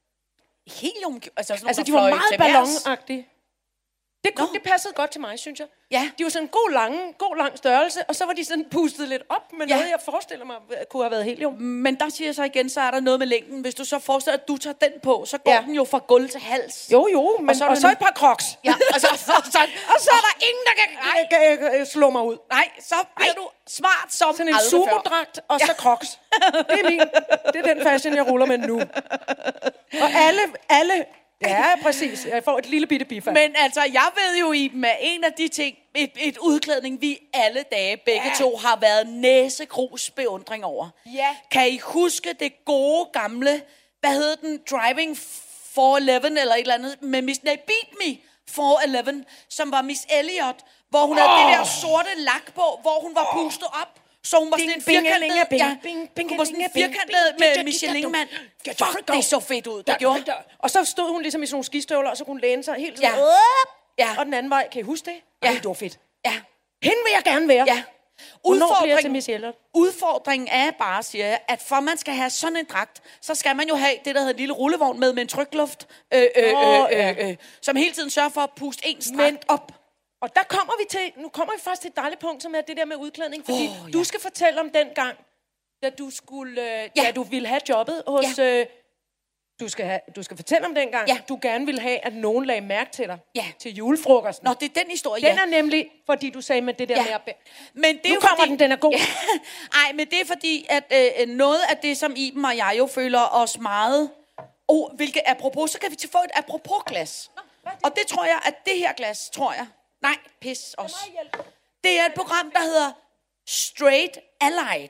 helium, 0.67 1.23
altså 1.37 1.55
sådan 1.57 1.69
Altså, 1.69 1.83
nogle, 1.89 2.07
de 2.09 2.13
var 2.13 2.17
meget 2.17 2.39
ballonagtige. 2.39 3.29
Det, 4.25 4.35
kunne, 4.35 4.47
Nå. 4.47 4.53
det 4.55 4.63
passede 4.63 4.95
godt 4.95 5.11
til 5.11 5.21
mig, 5.21 5.39
synes 5.39 5.61
jeg. 5.61 5.67
Ja. 5.91 6.11
De 6.19 6.25
var 6.25 6.31
sådan 6.31 6.45
en 6.45 6.49
god, 6.49 6.73
lange, 6.73 7.13
god 7.19 7.37
lang 7.37 7.59
størrelse, 7.59 8.01
og 8.09 8.15
så 8.17 8.27
var 8.27 8.33
de 8.33 8.45
sådan 8.45 8.65
pustet 8.71 9.09
lidt 9.09 9.23
op 9.29 9.53
med 9.59 9.67
Ja. 9.67 9.75
noget, 9.75 9.91
jeg 9.91 9.99
forestiller 10.05 10.45
mig 10.47 10.57
øh, 10.71 10.77
kunne 10.91 11.03
have 11.03 11.11
været 11.11 11.25
helium. 11.25 11.53
Men 11.63 11.95
der 12.01 12.09
siger 12.09 12.29
jeg 12.29 12.35
så 12.35 12.43
igen, 12.45 12.71
så 12.71 12.81
er 12.81 12.91
der 12.91 13.01
noget 13.01 13.19
med 13.19 13.27
længden. 13.27 13.61
Hvis 13.61 13.75
du 13.75 13.85
så 13.85 13.99
forestiller 13.99 14.39
at 14.39 14.49
du 14.49 14.57
tager 14.57 14.75
den 14.75 14.93
på, 15.03 15.25
så 15.27 15.39
går 15.39 15.51
Ja. 15.51 15.57
ja. 15.57 15.63
den 15.67 15.75
jo 15.75 15.85
fra 15.85 15.99
gulv 15.99 16.29
til 16.29 16.41
hals. 16.41 16.89
Jo, 16.93 17.09
jo, 17.13 17.37
men, 17.41 17.49
og 17.51 17.57
så 17.57 17.65
er 17.65 17.69
og 17.69 17.77
så 17.77 17.89
et 17.91 17.99
par 17.99 18.13
crocs. 18.17 18.45
Ja, 18.65 18.75
og 18.95 19.01
så, 19.01 19.07
så, 19.29 19.51
så, 19.53 19.59
og 19.95 20.01
så 20.01 20.11
er 20.11 20.23
der 20.29 20.47
ingen, 20.49 20.65
der 20.69 20.75
kan... 20.81 20.89
Nej, 21.05 21.27
kan 21.31 21.79
jeg 21.79 21.87
slå 21.87 22.11
mig 22.11 22.23
ud. 22.23 22.37
nej 22.53 22.69
så 22.81 22.95
bliver 23.17 23.33
du 23.35 23.49
smart 23.67 24.07
som 24.11 24.37
Sådan 24.37 24.49
en 24.49 24.55
sumodragt, 24.71 25.41
og 25.49 25.61
så 25.61 25.73
crocs. 25.79 26.19
Det 26.71 26.81
er 26.81 26.91
min. 26.91 27.01
Det 27.53 27.57
er 27.69 27.75
den 27.75 27.83
fashion, 27.83 28.17
jeg 28.17 28.27
ruller 28.29 28.47
med 28.47 28.59
nu. 28.59 28.81
Og 30.03 30.09
alle, 30.15 30.41
alle... 30.69 31.05
Ja, 31.49 31.83
præcis. 31.83 32.27
Jeg 32.27 32.45
får 32.45 32.59
et 32.59 32.67
lille 32.67 32.87
bitte 32.87 33.07
bifald. 33.07 33.35
Men 33.35 33.57
altså, 33.57 33.81
jeg 33.93 34.09
ved 34.17 34.39
jo, 34.41 34.53
Iben, 34.53 34.85
at 34.85 34.97
en 35.01 35.25
af 35.25 35.33
de 35.33 35.49
ting, 35.49 35.77
et, 35.95 36.11
et 36.17 36.39
udklædning, 36.39 37.01
vi 37.01 37.19
alle 37.33 37.65
dage 37.73 37.97
begge 37.97 38.29
Ja. 38.29 38.35
to 38.39 38.57
har 38.57 38.79
været 38.81 39.09
næsegrus 39.09 40.11
beundring 40.11 40.65
over. 40.65 40.89
Ja. 41.07 41.37
Kan 41.51 41.69
I 41.69 41.79
huske 41.79 42.33
det 42.41 42.65
gode 42.65 43.09
gamle, 43.13 43.63
hvad 44.01 44.11
hed 44.11 44.37
den, 44.37 44.61
Driving 44.71 45.19
411 45.75 46.41
eller 46.41 46.55
et 46.55 46.61
eller 46.61 46.75
andet, 46.75 47.03
med 47.03 47.23
Miss, 47.23 47.43
nej, 47.45 47.57
Beat 47.67 47.89
Me 48.07 48.17
411, 48.51 49.25
som 49.49 49.73
var 49.73 49.83
Miss 49.83 50.07
Elliot, 50.19 50.57
hvor 50.91 51.07
hun 51.07 51.19
oh. 51.19 51.23
havde 51.23 51.49
det 51.51 51.59
der 51.59 51.65
sorte 51.65 52.09
lak 52.19 52.55
på, 52.55 52.79
hvor 52.83 53.01
hun 53.03 53.15
var 53.15 53.29
pustet 53.33 53.69
op. 53.83 54.01
Så 54.25 54.39
hun 54.39 54.51
var 54.51 54.57
sådan 54.59 54.73
en 54.77 54.83
firkantet, 54.83 55.27
ja, 55.59 55.77
hun 56.29 56.39
var 56.39 56.45
sådan 56.45 56.61
en 56.61 56.71
firkantet 56.75 57.35
med 57.39 57.65
Michelin-mand. 57.65 58.29
Fuck, 58.67 59.09
det 59.13 59.25
så 59.25 59.41
fedt 59.41 59.67
ud, 59.67 59.83
Der, 59.83 59.97
gjorde. 59.99 60.25
Og 60.59 60.71
så 60.71 60.85
stod 60.85 61.11
hun 61.13 61.23
ligesom 61.23 61.43
i 61.43 61.47
sådan 61.47 61.55
nogle 61.55 61.65
skistøvler, 61.65 62.11
og 62.11 62.17
så 62.17 62.25
kunne 62.25 62.33
hun 62.33 62.41
læne 62.41 62.63
sig 62.65 62.75
helt 62.75 62.97
sådan. 62.99 63.11
Ja. 63.99 64.15
Og 64.19 64.25
den 64.27 64.35
anden 64.35 64.51
vej, 64.51 64.69
kan 64.73 64.81
I 64.81 64.83
huske 64.83 65.05
det? 65.11 65.15
Ja. 65.43 65.49
Ej, 65.49 65.55
det 65.55 65.65
var 65.65 65.73
fedt. 65.75 65.99
Ja, 66.27 66.33
Hende 66.83 66.97
vil 67.05 67.13
jeg 67.15 67.23
gerne 67.25 67.49
være. 67.49 67.65
ja. 67.69 67.83
Til 69.25 69.35
Elliot? 69.35 69.55
udfordringen 69.75 70.49
er 70.49 70.71
bare, 70.71 71.03
siger 71.03 71.27
jeg, 71.27 71.39
at 71.49 71.63
for 71.63 71.81
man 71.81 71.99
skal 71.99 72.15
have 72.15 72.31
sådan 72.31 72.57
en 72.57 72.65
dragt, 72.73 73.03
så 73.21 73.35
skal 73.35 73.57
man 73.57 73.69
jo 73.69 73.75
have 73.75 73.93
det, 74.05 74.15
der 74.15 74.21
hedder 74.21 74.33
en 74.33 74.39
lille 74.39 74.55
rullevogn 74.55 75.01
med, 75.01 75.13
med 75.13 75.23
en 75.23 75.29
trykluft, 75.29 75.87
øh, 76.15 76.23
øh, 76.37 76.53
øh, 76.53 77.09
øh, 77.19 77.29
øh, 77.31 77.37
som 77.63 77.77
hele 77.77 77.93
tiden 77.93 78.11
sørger 78.11 78.29
for 78.29 78.41
at 78.41 78.51
puste 78.57 78.87
en 78.89 79.03
strakt 79.03 79.17
Men- 79.17 79.39
op. 79.49 79.73
Og 80.25 80.37
der 80.37 80.43
kommer 80.49 80.75
vi 80.79 80.85
til, 80.91 81.13
nu 81.23 81.29
kommer 81.29 81.55
vi 81.55 81.61
faktisk 81.61 81.81
til 81.83 81.89
et 81.89 81.97
dejligt 81.97 82.21
punkt, 82.21 82.43
som 82.43 82.55
er 82.55 82.61
det 82.61 82.77
der 82.77 82.85
med 82.85 82.97
udklædning, 82.97 83.45
fordi 83.45 83.67
oh, 83.69 83.89
ja. 83.89 83.93
du 83.99 84.05
skal 84.05 84.21
fortælle 84.21 84.61
om 84.61 84.71
den 84.71 84.89
gang, 84.95 85.17
da 85.83 85.91
du 85.91 86.11
skulle, 86.11 86.61
øh, 86.63 86.67
ja. 86.67 86.89
Ja. 86.97 87.03
da 87.03 87.13
du 87.13 87.23
ville 87.23 87.49
have 87.49 87.61
jobbet 87.69 88.03
hos, 88.07 88.39
ja. 88.39 88.61
øh, 88.61 88.67
Du 89.61 89.69
skal, 89.69 89.85
have, 89.87 90.01
du 90.17 90.23
skal 90.23 90.37
fortælle 90.37 90.67
om 90.67 90.75
dengang, 90.75 91.09
Ja. 91.09 91.19
du 91.29 91.39
gerne 91.43 91.67
ville 91.67 91.81
have, 91.81 91.99
at 92.07 92.15
nogen 92.15 92.47
lagde 92.47 92.61
mærke 92.61 92.91
til 92.93 93.09
dig 93.09 93.19
Ja. 93.35 93.45
til 93.59 93.75
julefrokosten. 93.75 94.45
Nå, 94.49 94.55
det 94.61 94.71
er 94.77 94.81
den 94.83 94.91
historie, 94.91 95.23
Den 95.23 95.37
ja. 95.37 95.43
er 95.43 95.47
nemlig, 95.47 95.91
fordi 96.07 96.31
du 96.31 96.41
sagde 96.41 96.61
med 96.63 96.75
det 96.75 96.89
der 96.89 96.95
Ja. 96.97 97.03
med 97.03 97.13
at... 97.35 97.37
Men 97.75 97.97
det 97.97 98.05
er 98.05 98.09
Nu 98.09 98.15
jo 98.15 98.21
kommer 98.21 98.37
fordi, 98.37 98.51
den, 98.51 98.59
den 98.59 98.73
er 98.73 98.77
god. 98.77 98.93
Ej, 99.85 99.93
men 99.95 100.07
det 100.11 100.21
er 100.21 100.25
fordi, 100.27 100.67
at 100.69 100.93
øh, 101.21 101.29
noget 101.29 101.61
af 101.71 101.77
det, 101.77 101.97
som 101.97 102.13
Iben 102.17 102.45
og 102.45 102.57
jeg 102.57 102.75
jo 102.79 102.87
føler 102.87 103.21
os 103.33 103.59
meget... 103.59 104.11
Oh, 104.69 104.91
hvilket 104.97 105.23
apropos, 105.27 105.71
så 105.71 105.79
kan 105.79 105.91
vi 105.91 105.97
til 105.97 106.11
få 106.11 106.19
et 106.19 106.31
apropos-glas. 106.35 107.31
Og 107.85 107.97
det 107.97 108.07
tror 108.07 108.25
jeg, 108.25 108.39
at 108.45 108.55
det 108.67 108.79
her 108.79 108.93
glas, 108.93 109.31
tror 109.31 109.53
jeg... 109.53 109.67
Nej, 110.05 110.19
pis 110.41 110.75
også. 110.79 110.97
Det 111.85 111.99
er 112.01 112.05
et 112.07 112.15
program, 112.15 112.51
der 112.51 112.61
hedder 112.61 112.93
Straight 113.47 114.19
Allied 114.41 114.89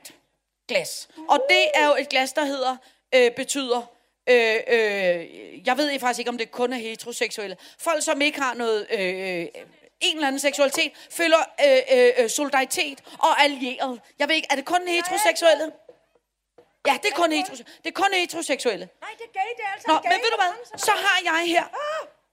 glas. 0.67 1.07
Og 1.29 1.39
det 1.49 1.65
er 1.73 1.87
jo 1.87 1.95
et 1.95 2.09
glas, 2.09 2.33
der 2.33 2.45
hedder, 2.45 2.77
øh, 3.15 3.31
betyder, 3.31 3.81
øh, 4.29 4.55
øh, 4.67 5.67
jeg 5.67 5.77
ved 5.77 5.99
faktisk 5.99 6.19
ikke, 6.19 6.29
om 6.29 6.37
det 6.37 6.51
kun 6.51 6.73
er 6.73 6.77
heteroseksuelle. 6.77 7.57
Folk, 7.79 8.03
som 8.03 8.21
ikke 8.21 8.39
har 8.41 8.53
noget, 8.53 8.87
øh, 8.91 8.99
øh, 8.99 9.47
en 10.01 10.15
eller 10.15 10.27
anden 10.27 10.39
seksualitet, 10.39 10.91
føler 11.11 11.39
øh, 11.65 11.97
øh, 11.97 12.11
øh, 12.17 12.29
solidaritet 12.29 13.03
og 13.19 13.41
allieret. 13.43 14.01
Jeg 14.19 14.27
ved 14.29 14.35
ikke, 14.35 14.47
er 14.51 14.55
det 14.55 14.65
kun 14.65 14.87
heteroseksuelle? 14.87 15.71
Ja, 16.87 16.97
det 17.03 17.09
er 17.11 17.15
kun, 17.15 17.33
heterose- 17.33 17.63
det 17.83 17.87
er 17.87 17.91
kun 18.03 18.13
heteroseksuelle. 18.13 18.89
Nej, 19.01 19.09
det 19.17 19.23
er 19.23 19.33
gay, 19.39 19.49
det 19.57 19.63
er 19.67 19.73
altså 19.73 19.87
Nå, 19.87 19.93
men 20.03 20.11
ved 20.11 20.31
du 20.31 20.37
hvad? 20.43 20.77
Så 20.77 20.91
har 20.91 21.19
jeg 21.23 21.47
her, 21.47 21.63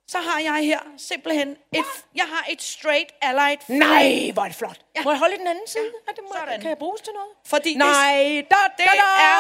så 0.09 0.19
har 0.19 0.41
jeg 0.41 0.55
her 0.71 0.81
simpelthen 0.99 1.49
et, 1.73 1.85
jeg 2.15 2.25
har 2.25 2.45
et 2.49 2.63
straight 2.63 3.11
allied 3.23 3.57
Nej, 3.69 4.31
hvor 4.33 4.43
er 4.43 4.47
det 4.47 4.57
flot. 4.57 4.79
Ja. 4.97 5.03
Må 5.05 5.11
jeg 5.11 5.19
holde 5.19 5.35
i 5.35 5.39
den 5.39 5.47
anden 5.47 5.67
side? 5.67 5.91
Ja. 6.07 6.13
det 6.17 6.23
må, 6.29 6.35
Sådan. 6.39 6.61
kan 6.61 6.69
jeg 6.71 6.79
bruges 6.79 7.01
til 7.01 7.13
noget? 7.13 7.33
Fordi 7.47 7.75
Nej, 7.75 8.15
da, 8.51 8.57
det, 8.79 8.79
da, 8.79 8.83
det 8.83 9.01
da. 9.05 9.23
er 9.33 9.39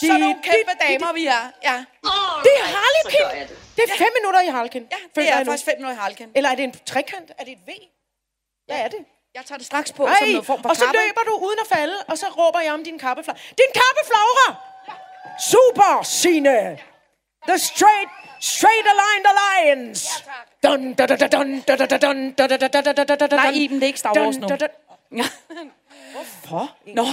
sådan 0.00 0.20
nogle 0.20 0.36
kæmpe 0.42 0.72
damer, 0.86 1.12
vi 1.12 1.26
er. 1.26 1.44
Ja, 1.68 1.76
Det 2.46 2.52
er 2.62 2.66
Harlekin. 2.76 3.56
Det 3.76 3.82
er 3.88 3.96
fem 4.04 4.12
minutter 4.18 4.40
i 4.40 4.46
Harlekin. 4.56 4.88
ja 4.92 4.96
det 5.22 5.28
er 5.30 5.44
faktisk 5.44 5.64
fem 5.64 5.74
minutter 5.78 5.96
i 5.98 6.02
halken. 6.04 6.28
Eller 6.34 6.50
er 6.50 6.54
det 6.54 6.64
en 6.64 6.74
trekant? 6.86 7.30
Er 7.38 7.44
det 7.44 7.52
et 7.52 7.62
V? 7.66 7.70
Hvad 8.66 8.78
er 8.84 8.88
det? 8.88 8.98
Jeg 9.34 9.44
tager 9.46 9.58
det 9.58 9.66
straks 9.66 9.92
på 9.92 10.02
som 10.06 10.26
Ej, 10.26 10.32
noget 10.32 10.46
form 10.46 10.62
for 10.62 10.68
og 10.68 10.76
så 10.76 10.84
kappe. 10.84 10.98
løber 10.98 11.20
du 11.30 11.34
uden 11.46 11.58
at 11.64 11.68
falde, 11.76 11.96
og 12.08 12.18
så 12.18 12.26
råber 12.38 12.60
jeg 12.60 12.72
om 12.72 12.84
din 12.84 12.98
kappeflagre. 12.98 13.40
Din 13.60 13.72
kappeflagre! 13.80 14.46
Super, 15.50 16.02
Signe! 16.02 16.78
The 17.48 17.58
straight, 17.58 18.10
straight 18.42 18.86
aligned 18.94 19.26
alliance! 19.32 20.00
Dun, 20.62 20.80
dun, 20.94 21.08
dun, 21.08 21.18
dun, 21.18 21.30
dun, 21.30 21.62
dun, 21.66 21.76
dun, 21.78 21.88
dun, 21.88 21.98
dun, 22.00 22.48
dun, 22.48 22.58
dun, 22.58 22.70
dun, 22.70 22.82
dun, 22.84 22.94
dun, 22.94 23.18
dun, 23.18 23.28
dun, 23.28 23.38
Nej. 23.38 23.50
Iben, 23.54 23.76
det 23.76 23.82
er 23.82 23.86
ikke 23.86 23.98
Star 23.98 24.14
Wars 24.16 24.38
nu. 24.38 24.48
Ja. 25.16 25.24
Hvorfor? 26.12 26.76
Nå, 26.86 27.06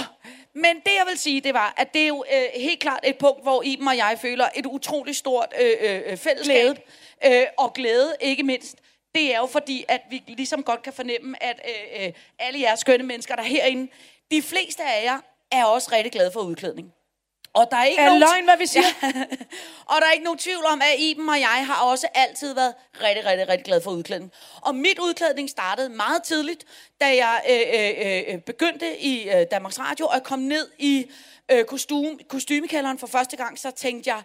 men 0.54 0.76
det 0.76 0.92
jeg 0.98 1.06
vil 1.08 1.18
sige, 1.18 1.40
det 1.40 1.54
var, 1.54 1.74
at 1.76 1.94
det 1.94 2.02
er 2.02 2.06
jo 2.06 2.24
øh, 2.32 2.62
helt 2.62 2.80
klart 2.80 3.00
et 3.04 3.18
punkt, 3.18 3.42
hvor 3.42 3.62
Iben 3.62 3.88
og 3.88 3.96
jeg 3.96 4.18
føler 4.22 4.48
et 4.54 4.66
utroligt 4.66 5.16
stort 5.16 5.54
øh, 5.60 6.02
øh, 6.06 6.16
fællesskab. 6.16 6.76
Øh, 7.26 7.46
og 7.58 7.72
glæde, 7.74 8.16
ikke 8.20 8.42
mindst. 8.42 8.76
Det 9.14 9.34
er 9.34 9.38
jo 9.38 9.46
fordi, 9.46 9.84
at 9.88 10.00
vi 10.10 10.22
ligesom 10.26 10.62
godt 10.62 10.82
kan 10.82 10.92
fornemme, 10.92 11.42
at 11.42 11.60
øh, 11.64 12.06
øh, 12.06 12.12
alle 12.38 12.60
jeres 12.60 12.80
skønne 12.80 13.06
mennesker, 13.06 13.34
der 13.34 13.42
er 13.42 13.46
herinde, 13.46 13.92
de 14.30 14.42
fleste 14.42 14.82
af 14.82 15.04
jer 15.04 15.18
er 15.52 15.64
også 15.64 15.88
rigtig 15.92 16.12
glade 16.12 16.30
for 16.32 16.40
udklædning. 16.40 16.92
Og 17.54 17.66
der 17.70 17.76
er 17.76 17.84
ikke 17.84 18.02
Er 18.02 18.06
nogen... 18.06 18.20
løgn, 18.20 18.44
hvad 18.44 18.56
vi 18.58 18.66
siger? 18.66 18.84
og 19.90 19.96
der 20.00 20.06
er 20.06 20.12
ikke 20.12 20.24
nogen 20.24 20.38
tvivl 20.38 20.64
om, 20.64 20.80
at 20.82 20.98
Iben 20.98 21.28
og 21.28 21.40
jeg 21.40 21.66
har 21.66 21.84
også 21.84 22.06
altid 22.14 22.54
været 22.54 22.74
rigtig, 23.02 23.26
rigtig, 23.26 23.48
rigtig 23.48 23.64
glad 23.64 23.80
for 23.82 23.90
udklædning. 23.90 24.32
Og 24.60 24.74
mit 24.74 24.98
udklædning 24.98 25.50
startede 25.50 25.88
meget 25.88 26.22
tidligt, 26.22 26.64
da 27.00 27.06
jeg 27.06 27.40
øh, 27.50 27.80
øh, 27.80 28.34
øh, 28.34 28.40
begyndte 28.40 28.98
i 29.00 29.30
øh, 29.30 29.46
Danmarks 29.50 29.78
Radio, 29.78 30.06
og 30.06 30.14
jeg 30.14 30.22
kom 30.22 30.38
ned 30.38 30.70
i 30.78 31.10
øh, 31.50 31.64
kostume, 31.64 32.18
kostymekælderen 32.28 32.98
for 32.98 33.06
første 33.06 33.36
gang, 33.36 33.58
så 33.58 33.70
tænkte 33.70 34.10
jeg, 34.10 34.22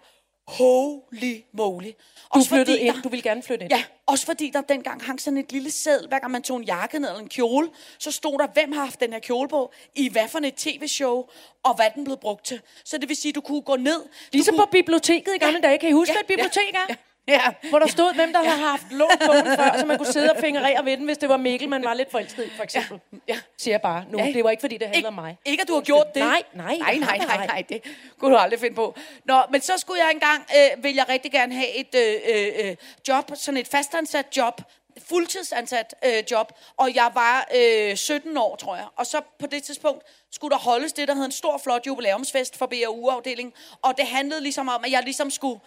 holy 0.48 1.34
moly. 1.52 1.84
Du 1.86 1.92
Også 2.30 2.48
flyttede 2.48 2.78
fordi 2.78 2.86
ind. 2.88 3.02
Du 3.02 3.08
ville 3.08 3.22
gerne 3.22 3.42
flytte 3.42 3.64
ind. 3.64 3.72
Ja, 3.72 3.84
også 4.06 4.26
fordi 4.26 4.50
der 4.50 4.60
dengang 4.60 5.04
hang 5.04 5.20
sådan 5.20 5.36
et 5.38 5.52
lille 5.52 5.70
sædel, 5.70 6.08
hver 6.08 6.18
gang 6.18 6.32
man 6.32 6.42
tog 6.42 6.56
en 6.56 6.64
jakke 6.64 6.98
ned 6.98 7.08
eller 7.08 7.20
en 7.22 7.28
kjole, 7.28 7.68
så 7.98 8.10
stod 8.10 8.38
der, 8.38 8.46
hvem 8.46 8.72
har 8.72 8.84
haft 8.84 9.00
den 9.00 9.12
her 9.12 9.20
kjole 9.20 9.48
på, 9.48 9.72
i 9.94 10.08
hvad 10.08 10.28
for 10.28 10.38
et 10.38 10.54
tv-show, 10.54 11.24
og 11.62 11.74
hvad 11.76 11.86
den 11.94 12.04
blev 12.04 12.16
brugt 12.16 12.44
til. 12.44 12.60
Så 12.84 12.98
det 12.98 13.08
vil 13.08 13.16
sige, 13.16 13.32
du 13.32 13.40
kunne 13.40 13.62
gå 13.62 13.76
ned. 13.76 14.02
du 14.02 14.08
Ligesom 14.32 14.54
kunne, 14.54 14.66
på 14.66 14.70
biblioteket 14.72 15.34
i 15.34 15.38
gamle 15.38 15.60
dage. 15.60 15.78
Kan 15.78 15.88
I 15.88 15.92
huske, 15.92 16.12
Ja, 16.12 16.14
hvad 16.14 16.22
et 16.22 16.26
bibliotek 16.26 16.74
er? 16.74 16.86
ja, 16.88 16.96
Ja. 17.28 17.40
Hvor 17.68 17.78
der 17.78 17.86
stod, 17.86 18.14
hvem 18.14 18.32
der 18.32 18.42
ja. 18.42 18.50
har 18.50 18.70
haft 18.70 18.82
lånt 18.90 19.22
bogen 19.26 19.46
før, 19.56 19.78
så 19.78 19.86
man 19.86 19.98
kunne 19.98 20.12
sidde 20.12 20.30
og 20.30 20.36
fingerere 20.40 20.84
ved 20.84 20.96
den, 20.96 21.04
hvis 21.04 21.18
det 21.18 21.28
var 21.28 21.36
Mikkel, 21.36 21.68
man 21.68 21.84
var 21.84 21.94
lidt 21.94 22.10
forelsket 22.10 22.52
for 22.56 22.62
eksempel. 22.62 23.00
ja. 23.28 23.38
Siger 23.58 23.72
jeg 23.72 23.80
bare 23.80 24.04
nu. 24.10 24.18
Ja. 24.18 24.26
Det 24.32 24.44
var 24.44 24.50
ikke, 24.50 24.60
fordi 24.60 24.76
det 24.76 24.86
handlede 24.86 25.08
om 25.08 25.14
mig. 25.14 25.38
ikke 25.44 25.62
at 25.62 25.68
du 25.68 25.74
har 25.74 25.80
gjort 25.80 26.14
det. 26.14 26.22
Nej, 26.22 26.42
nej, 26.52 26.76
nej, 26.76 26.96
nej, 26.98 27.18
nej, 27.18 27.46
nej, 27.46 27.64
det 27.68 27.82
kunne 28.18 28.34
du 28.34 28.38
aldrig 28.38 28.60
finde 28.60 28.74
på. 28.74 28.96
Nå, 29.24 29.42
men 29.50 29.60
så 29.60 29.72
skulle 29.76 30.00
jeg 30.02 30.10
engang, 30.12 30.46
øh, 30.56 30.84
vil 30.84 30.94
jeg 30.94 31.08
rigtig 31.08 31.32
gerne 31.32 31.54
have 31.54 31.76
et 31.76 31.94
øh, 31.94 32.14
øh, 32.34 32.68
øh, 32.70 32.76
job, 33.08 33.30
sådan 33.34 33.60
et 33.60 33.68
fastansat 33.68 34.26
job, 34.36 34.60
fuldtidsansat 35.08 35.94
øh, 36.04 36.22
job, 36.30 36.52
og 36.76 36.94
jeg 36.94 37.10
var 37.14 37.48
øh, 37.56 37.96
17 37.96 38.36
år, 38.36 38.56
tror 38.56 38.76
jeg. 38.76 38.86
Og 38.96 39.06
så 39.06 39.20
på 39.38 39.46
det 39.46 39.62
tidspunkt 39.62 40.02
skulle 40.32 40.52
der 40.52 40.58
holdes 40.58 40.92
det, 40.92 41.08
der 41.08 41.14
hed 41.14 41.24
en 41.24 41.32
stor, 41.32 41.58
flot 41.58 41.86
jubilæumsfest 41.86 42.56
for 42.58 42.66
BAU-afdelingen, 42.66 43.52
og 43.82 43.96
det 43.96 44.06
handlede 44.06 44.40
ligesom 44.40 44.68
om, 44.68 44.84
at 44.84 44.90
jeg 44.90 45.02
ligesom 45.02 45.30
skulle 45.30 45.60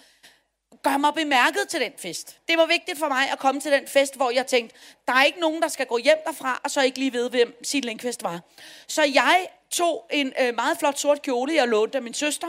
gør 0.84 0.98
mig 0.98 1.14
bemærket 1.14 1.62
til 1.70 1.82
den 1.82 1.92
fest. 1.98 2.38
Det 2.48 2.58
var 2.58 2.66
vigtigt 2.66 3.00
for 3.00 3.08
mig 3.08 3.32
at 3.32 3.40
komme 3.40 3.62
til 3.62 3.72
den 3.72 3.88
fest, 3.88 4.16
hvor 4.16 4.32
jeg 4.32 4.48
tænkte, 4.48 4.76
der 5.08 5.14
er 5.14 5.24
ikke 5.24 5.40
nogen, 5.40 5.62
der 5.62 5.68
skal 5.68 5.86
gå 5.86 5.98
hjem 5.98 6.18
derfra, 6.26 6.62
og 6.64 6.72
så 6.72 6.82
ikke 6.82 7.00
lige 7.00 7.14
ved, 7.14 7.30
hvem 7.30 7.64
Signe 7.64 7.88
Lindqvist 7.88 8.24
var. 8.24 8.40
Så 8.88 9.04
jeg 9.04 9.48
tog 9.72 10.06
en 10.12 10.34
øh, 10.42 10.56
meget 10.56 10.78
flot 10.80 11.00
sort 11.00 11.22
kjole, 11.22 11.56
jeg 11.56 11.68
lånte 11.68 11.98
af 11.98 12.02
min 12.02 12.14
søster, 12.14 12.48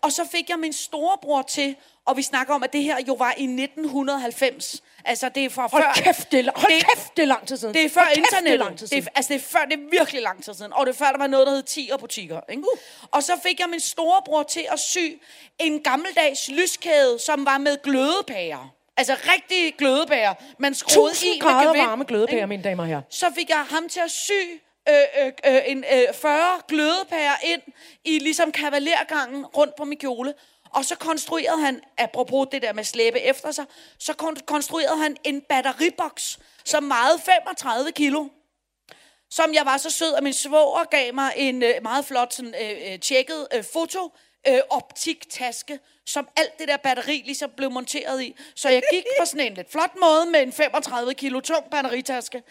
og 0.00 0.12
så 0.12 0.28
fik 0.32 0.48
jeg 0.48 0.58
min 0.58 0.72
storebror 0.72 1.42
til, 1.42 1.76
og 2.04 2.16
vi 2.16 2.22
snakker 2.22 2.54
om, 2.54 2.62
at 2.62 2.72
det 2.72 2.82
her 2.82 2.98
jo 3.08 3.14
var 3.14 3.34
i 3.36 3.44
1990. 3.44 4.82
Altså, 5.04 5.28
det 5.28 5.44
er 5.44 5.48
fra 5.50 5.68
Hold 5.72 5.82
før... 5.82 5.92
kæft, 6.04 6.32
det 6.32 6.40
er, 6.46 6.50
hold 6.56 6.72
det- 6.72 6.84
kæft, 6.94 7.16
det 7.16 7.22
er 7.22 7.26
lang 7.26 7.46
tid 7.48 7.56
siden. 7.56 7.74
Det 7.74 7.84
er 7.84 7.88
før 7.88 8.00
Hold 8.00 8.14
kæft, 8.14 8.18
internettet. 8.18 8.52
Det 8.52 8.60
er 8.60 8.64
lang 8.64 8.78
tid 8.78 8.86
Det 8.86 8.96
er, 8.98 9.00
siden. 9.02 9.12
altså, 9.16 9.32
det 9.32 9.40
er 9.40 9.44
før, 9.46 9.64
det 9.64 9.72
er 9.72 9.90
virkelig 9.98 10.22
lang 10.22 10.44
tid 10.44 10.54
siden. 10.54 10.72
Og 10.72 10.86
det 10.86 10.92
er 10.92 10.96
før, 10.98 11.10
der 11.12 11.18
var 11.18 11.26
noget, 11.26 11.46
der 11.46 11.52
hed 11.52 11.62
10 11.62 11.90
butikker. 12.00 12.40
Ikke? 12.50 12.62
Uh. 12.62 12.78
Og 13.10 13.22
så 13.22 13.32
fik 13.42 13.60
jeg 13.60 13.68
min 13.70 13.80
storebror 13.80 14.42
til 14.42 14.66
at 14.72 14.80
sy 14.80 14.98
en 15.58 15.82
gammeldags 15.82 16.48
lyskæde, 16.50 17.18
som 17.18 17.46
var 17.46 17.58
med 17.58 17.82
glødepærer. 17.82 18.74
Altså 18.96 19.14
rigtig 19.34 19.74
glødepærer. 19.78 20.34
Man 20.58 20.74
skruede 20.74 21.10
i 21.10 21.36
1000 21.36 21.42
med 21.56 21.66
gevind, 21.66 21.86
varme 21.86 22.04
glødepærer, 22.04 22.36
ikke? 22.36 22.46
mine 22.46 22.62
damer 22.62 22.82
og 22.82 22.88
herrer. 22.88 23.02
Så 23.10 23.26
fik 23.34 23.48
jeg 23.48 23.58
ham 23.70 23.88
til 23.88 24.00
at 24.00 24.10
sy 24.10 24.32
øh, 24.88 24.94
øh, 25.26 25.32
øh, 25.46 25.60
en 25.66 25.84
øh, 25.92 26.14
40 26.14 26.40
glødepærer 26.68 27.34
ind 27.44 27.60
i 28.04 28.18
ligesom 28.18 28.52
kavalergangen 28.52 29.46
rundt 29.46 29.76
på 29.76 29.84
min 29.84 29.98
kjole. 29.98 30.34
Og 30.72 30.84
så 30.84 30.96
konstruerede 30.96 31.60
han, 31.60 31.80
apropos 31.98 32.46
det 32.52 32.62
der 32.62 32.72
med 32.72 32.84
slæbe 32.84 33.20
efter 33.20 33.50
sig, 33.50 33.64
så 33.98 34.12
kon- 34.22 34.44
konstruerede 34.44 34.96
han 34.96 35.16
en 35.24 35.40
batteriboks, 35.40 36.38
som 36.64 36.88
vejede 36.88 37.18
35 37.18 37.92
kilo 37.92 38.28
som 39.32 39.54
jeg 39.54 39.66
var 39.66 39.76
så 39.76 39.90
sød, 39.90 40.14
at 40.14 40.22
min 40.22 40.32
svoger 40.32 40.84
gav 40.84 41.14
mig 41.14 41.32
en 41.36 41.62
øh, 41.62 41.74
meget 41.82 42.04
flot, 42.04 42.34
sådan, 42.34 42.54
øh, 42.62 42.92
øh, 42.92 42.98
tjekket 42.98 43.48
øh, 43.54 43.64
foto, 43.72 44.12
øh, 44.48 44.58
optiktaske, 44.70 45.78
som 46.06 46.28
alt 46.36 46.58
det 46.58 46.68
der 46.68 46.76
batteri 46.76 47.22
ligesom 47.24 47.50
blev 47.56 47.70
monteret 47.70 48.22
i. 48.22 48.36
Så 48.54 48.68
jeg 48.68 48.82
gik 48.92 49.04
på 49.20 49.24
sådan 49.24 49.46
en 49.46 49.54
lidt 49.54 49.72
flot 49.72 49.90
måde 50.00 50.26
med 50.26 50.42
en 50.42 50.52
35 50.52 51.14
kilo 51.14 51.40
tung 51.40 51.70
batteritaske. 51.70 52.42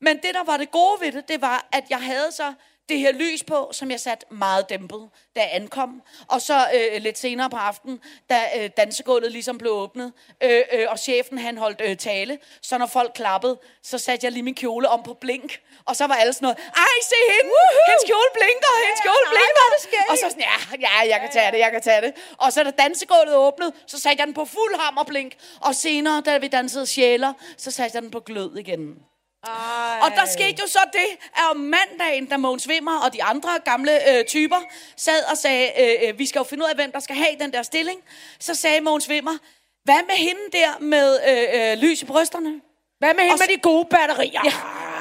Men 0.00 0.16
det, 0.16 0.34
der 0.34 0.44
var 0.44 0.56
det 0.56 0.70
gode 0.70 1.00
ved 1.00 1.12
det, 1.12 1.28
det 1.28 1.40
var, 1.40 1.68
at 1.72 1.84
jeg 1.90 2.02
havde 2.02 2.32
så 2.32 2.52
det 2.88 2.98
her 2.98 3.12
lys 3.12 3.44
på, 3.44 3.68
som 3.72 3.90
jeg 3.90 4.00
satte 4.00 4.26
meget 4.30 4.68
dæmpet, 4.68 5.08
da 5.36 5.40
jeg 5.40 5.50
ankom. 5.52 6.02
Og 6.28 6.42
så 6.42 6.66
øh, 6.74 7.02
lidt 7.02 7.18
senere 7.18 7.50
på 7.50 7.56
aftenen, 7.56 8.00
da 8.30 8.40
øh, 8.58 8.70
dansegulvet 8.76 9.32
ligesom 9.32 9.58
blev 9.58 9.72
åbnet, 9.72 10.12
øh, 10.42 10.62
øh, 10.72 10.86
og 10.88 10.98
chefen 10.98 11.38
han 11.38 11.58
holdt 11.58 11.80
øh, 11.84 11.96
tale, 11.96 12.38
så 12.62 12.78
når 12.78 12.86
folk 12.86 13.12
klappede, 13.14 13.58
så 13.82 13.98
satte 13.98 14.24
jeg 14.24 14.32
lige 14.32 14.42
min 14.42 14.54
kjole 14.54 14.88
om 14.88 15.02
på 15.02 15.14
blink, 15.14 15.60
og 15.84 15.96
så 15.96 16.06
var 16.06 16.14
alle 16.14 16.32
sådan 16.32 16.46
noget, 16.46 16.58
ej, 16.58 16.96
se 17.02 17.18
hende, 17.34 17.54
hendes 17.88 18.04
kjole 18.10 18.30
blinker, 18.38 18.72
hendes 18.84 19.00
kjole 19.06 19.24
nej, 19.24 19.32
blinker. 19.34 19.66
er. 19.98 20.12
Og 20.12 20.18
så 20.18 20.26
sådan, 20.30 20.44
ja, 20.50 20.58
ja, 20.86 21.10
jeg 21.12 21.20
kan 21.20 21.30
tage 21.32 21.52
det, 21.52 21.58
jeg 21.58 21.70
kan 21.72 21.82
tage 21.82 22.00
det. 22.00 22.12
Og 22.38 22.52
så 22.52 22.64
da 22.64 22.70
dansegulvet 22.70 23.36
åbnede, 23.36 23.72
så 23.86 23.98
satte 24.00 24.20
jeg 24.20 24.26
den 24.26 24.34
på 24.34 24.44
fuld 24.44 24.80
hammerblink, 24.80 25.32
og 25.60 25.74
senere, 25.74 26.22
da 26.26 26.38
vi 26.38 26.48
dansede 26.48 26.86
sjæler, 26.86 27.32
så 27.56 27.70
satte 27.70 27.96
jeg 27.96 28.02
den 28.02 28.10
på 28.10 28.20
glød 28.20 28.56
igen. 28.56 28.98
Ej. 29.46 29.98
Og 30.02 30.10
der 30.16 30.26
skete 30.26 30.62
jo 30.62 30.66
så 30.66 30.78
det, 30.92 31.26
at 31.36 31.42
om 31.50 31.56
mandagen, 31.56 32.26
da 32.26 32.36
Mogens 32.36 32.68
Wimmer 32.68 32.98
og 32.98 33.12
de 33.12 33.22
andre 33.22 33.50
gamle 33.64 34.18
øh, 34.18 34.24
typer 34.24 34.56
sad 34.96 35.24
og 35.30 35.36
sagde, 35.36 35.70
øh, 35.80 36.08
øh, 36.08 36.18
vi 36.18 36.26
skal 36.26 36.38
jo 36.38 36.44
finde 36.44 36.64
ud 36.64 36.68
af, 36.68 36.74
hvem 36.74 36.92
der 36.92 37.00
skal 37.00 37.16
have 37.16 37.36
den 37.40 37.52
der 37.52 37.62
stilling, 37.62 38.00
så 38.40 38.54
sagde 38.54 38.80
Mogens 38.80 39.08
Wimmer, 39.08 39.38
hvad 39.84 40.00
med 40.06 40.14
hende 40.16 40.40
der 40.52 40.78
med 40.80 41.20
øh, 41.28 41.72
øh, 41.72 41.78
lys 41.78 42.02
i 42.02 42.04
brysterne? 42.04 42.60
Hvad 42.98 43.14
med 43.14 43.22
hende 43.22 43.34
Og 43.34 43.38
med 43.48 43.56
de 43.56 43.60
gode 43.60 43.84
batterier? 43.90 44.40
Ja. 44.44 44.52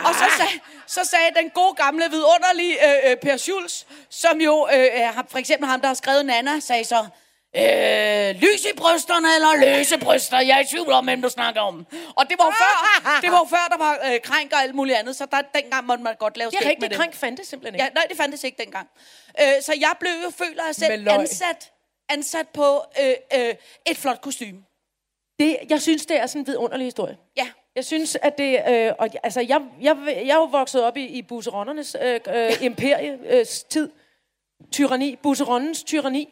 Og 0.07 0.15
så 0.15 0.25
sagde, 0.37 0.59
så 0.87 0.99
sagde 1.03 1.29
den 1.35 1.49
gode 1.49 1.73
gamle 1.73 2.05
vidunderlige 2.09 3.05
øh, 3.05 3.11
øh, 3.11 3.17
Per 3.17 3.37
Schulz, 3.37 3.83
som 4.09 4.41
jo, 4.41 4.67
øh, 4.73 5.13
for 5.29 5.37
eksempel 5.37 5.69
ham, 5.69 5.81
der 5.81 5.87
har 5.87 5.93
skrevet 5.93 6.25
Nana, 6.25 6.59
sagde 6.59 6.83
så, 6.83 7.05
øh, 7.55 8.35
lys 8.35 8.65
i 8.65 8.73
brysterne 8.77 9.35
eller 9.35 9.55
løse 9.65 9.97
bryster, 9.97 10.39
jeg 10.39 10.57
er 10.57 10.59
i 10.59 10.65
tvivl 10.65 10.91
om, 10.91 11.05
hvem 11.05 11.21
du 11.21 11.29
snakker 11.29 11.61
om. 11.61 11.85
Og 12.15 12.29
det 12.29 12.35
var 12.39 12.45
jo 12.45 12.51
før, 12.51 12.73
det 13.23 13.31
var 13.31 13.39
jo 13.39 13.47
før 13.49 13.67
der 13.71 13.77
var 13.77 13.93
øh, 14.07 14.21
krænk 14.21 14.53
og 14.53 14.61
alt 14.61 14.75
muligt 14.75 14.97
andet, 14.97 15.15
så 15.15 15.25
der, 15.31 15.41
dengang 15.55 15.85
måtte 15.85 16.03
man 16.03 16.15
godt 16.19 16.37
lave 16.37 16.49
Det 16.51 16.57
er 16.57 16.59
skæg 16.61 16.67
med 16.67 16.71
rigtigt, 16.71 16.89
det. 16.91 16.99
krænk 16.99 17.15
fandtes 17.15 17.47
simpelthen 17.47 17.75
ikke. 17.75 17.83
Ja, 17.83 17.89
nej, 17.93 18.05
det 18.09 18.17
fandtes 18.17 18.43
ikke 18.43 18.63
dengang. 18.63 18.87
Øh, 19.41 19.61
så 19.61 19.73
jeg 19.79 19.93
blev 19.99 20.11
jo, 20.23 20.29
føler 20.29 20.65
jeg 20.65 20.75
selv, 20.75 21.09
ansat 21.09 21.71
ansat 22.09 22.47
på 22.49 22.83
øh, 23.01 23.13
øh, 23.35 23.55
et 23.87 23.97
flot 23.97 24.21
kostume. 24.21 24.63
Det, 25.39 25.57
jeg 25.69 25.81
synes, 25.81 26.05
det 26.05 26.19
er 26.19 26.27
sådan 26.27 26.41
en 26.41 26.47
vidunderlig 26.47 26.85
historie. 26.85 27.17
Ja. 27.37 27.47
Jeg 27.75 27.85
synes, 27.85 28.17
at 28.21 28.37
det... 28.37 28.61
Øh, 28.69 28.93
og, 28.99 29.09
altså, 29.23 29.41
jeg, 29.41 29.61
jeg, 29.81 29.97
jeg 30.05 30.29
er 30.29 30.35
jo 30.35 30.43
vokset 30.43 30.83
op 30.83 30.97
i, 30.97 31.05
i 31.05 31.21
busserondernes 31.21 31.95
øh, 32.01 32.19
øh, 32.27 32.51
imperie 32.61 33.19
øh, 33.25 33.45
tid. 33.69 33.89
Tyranni. 34.71 35.15
Busserondens 35.23 35.83
tyranni. 35.83 36.29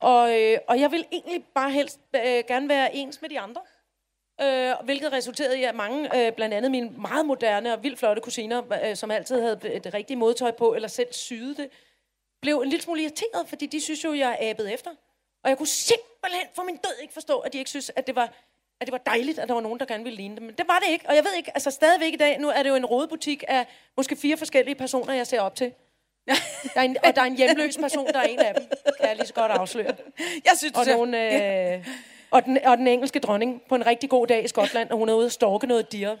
Og, 0.00 0.40
øh, 0.40 0.58
og 0.68 0.80
jeg 0.80 0.90
vil 0.90 1.04
egentlig 1.12 1.44
bare 1.54 1.70
helst 1.70 2.00
øh, 2.16 2.22
gerne 2.22 2.68
være 2.68 2.94
ens 2.94 3.22
med 3.22 3.30
de 3.30 3.40
andre. 3.40 3.60
Øh, 4.40 4.74
hvilket 4.84 5.12
resulterede 5.12 5.58
i, 5.60 5.64
at 5.64 5.74
mange, 5.74 6.26
øh, 6.26 6.32
blandt 6.32 6.54
andet 6.54 6.70
mine 6.70 6.90
meget 6.90 7.26
moderne 7.26 7.72
og 7.72 7.82
vildt 7.82 7.98
flotte 7.98 8.22
kusiner, 8.22 8.62
øh, 8.84 8.96
som 8.96 9.10
altid 9.10 9.40
havde 9.40 9.80
det 9.84 9.94
rigtige 9.94 10.16
modtøj 10.16 10.50
på, 10.50 10.74
eller 10.74 10.88
selv 10.88 11.12
syede 11.12 11.56
det, 11.56 11.68
blev 12.42 12.60
en 12.60 12.68
lille 12.68 12.82
smule 12.82 13.02
irriteret, 13.02 13.48
fordi 13.48 13.66
de 13.66 13.80
synes 13.80 14.04
jo, 14.04 14.14
jeg 14.14 14.38
abede 14.40 14.72
efter. 14.72 14.90
Og 15.44 15.50
jeg 15.50 15.58
kunne 15.58 15.66
simpelthen 15.66 16.46
for 16.54 16.62
min 16.62 16.76
død 16.76 17.02
ikke 17.02 17.14
forstå, 17.14 17.38
at 17.38 17.52
de 17.52 17.58
ikke 17.58 17.70
synes, 17.70 17.90
at 17.96 18.06
det 18.06 18.16
var, 18.16 18.32
at 18.80 18.86
det 18.86 18.92
var 18.92 18.98
dejligt, 18.98 19.38
at 19.38 19.48
der 19.48 19.54
var 19.54 19.60
nogen, 19.60 19.80
der 19.80 19.86
gerne 19.86 20.04
ville 20.04 20.16
ligne 20.16 20.36
dem. 20.36 20.44
Men 20.44 20.54
det 20.54 20.68
var 20.68 20.78
det 20.78 20.88
ikke. 20.92 21.08
Og 21.08 21.16
jeg 21.16 21.24
ved 21.24 21.34
ikke, 21.36 21.50
altså 21.54 21.70
stadigvæk 21.70 22.12
i 22.12 22.16
dag, 22.16 22.38
nu 22.40 22.48
er 22.48 22.62
det 22.62 22.70
jo 22.70 22.74
en 22.74 22.86
rodebutik 22.86 23.44
af 23.48 23.66
måske 23.96 24.16
fire 24.16 24.36
forskellige 24.36 24.74
personer, 24.74 25.14
jeg 25.14 25.26
ser 25.26 25.40
op 25.40 25.54
til. 25.54 25.72
Der 26.74 26.80
er 26.80 26.84
en, 26.84 26.96
og 27.02 27.16
der 27.16 27.22
er 27.22 27.26
en 27.26 27.36
hjemløs 27.36 27.76
person, 27.76 28.06
der 28.06 28.18
er 28.18 28.22
en 28.22 28.38
af 28.38 28.54
dem, 28.54 28.64
kan 29.00 29.08
jeg 29.08 29.16
lige 29.16 29.26
så 29.26 29.34
godt 29.34 29.52
afsløre. 29.52 29.94
Jeg 30.18 30.52
synes, 30.56 30.74
Og, 30.76 30.86
det 30.86 30.96
nogle, 30.96 31.72
øh, 31.74 31.86
og, 32.30 32.44
den, 32.44 32.58
og 32.64 32.76
den 32.78 32.86
engelske 32.86 33.18
dronning 33.18 33.62
på 33.68 33.74
en 33.74 33.86
rigtig 33.86 34.10
god 34.10 34.26
dag 34.26 34.44
i 34.44 34.48
Skotland, 34.48 34.90
og 34.90 34.98
hun 34.98 35.08
er 35.08 35.14
ude 35.14 35.26
og 35.26 35.32
storke 35.32 35.66
noget 35.66 35.92
dier. 35.92 36.16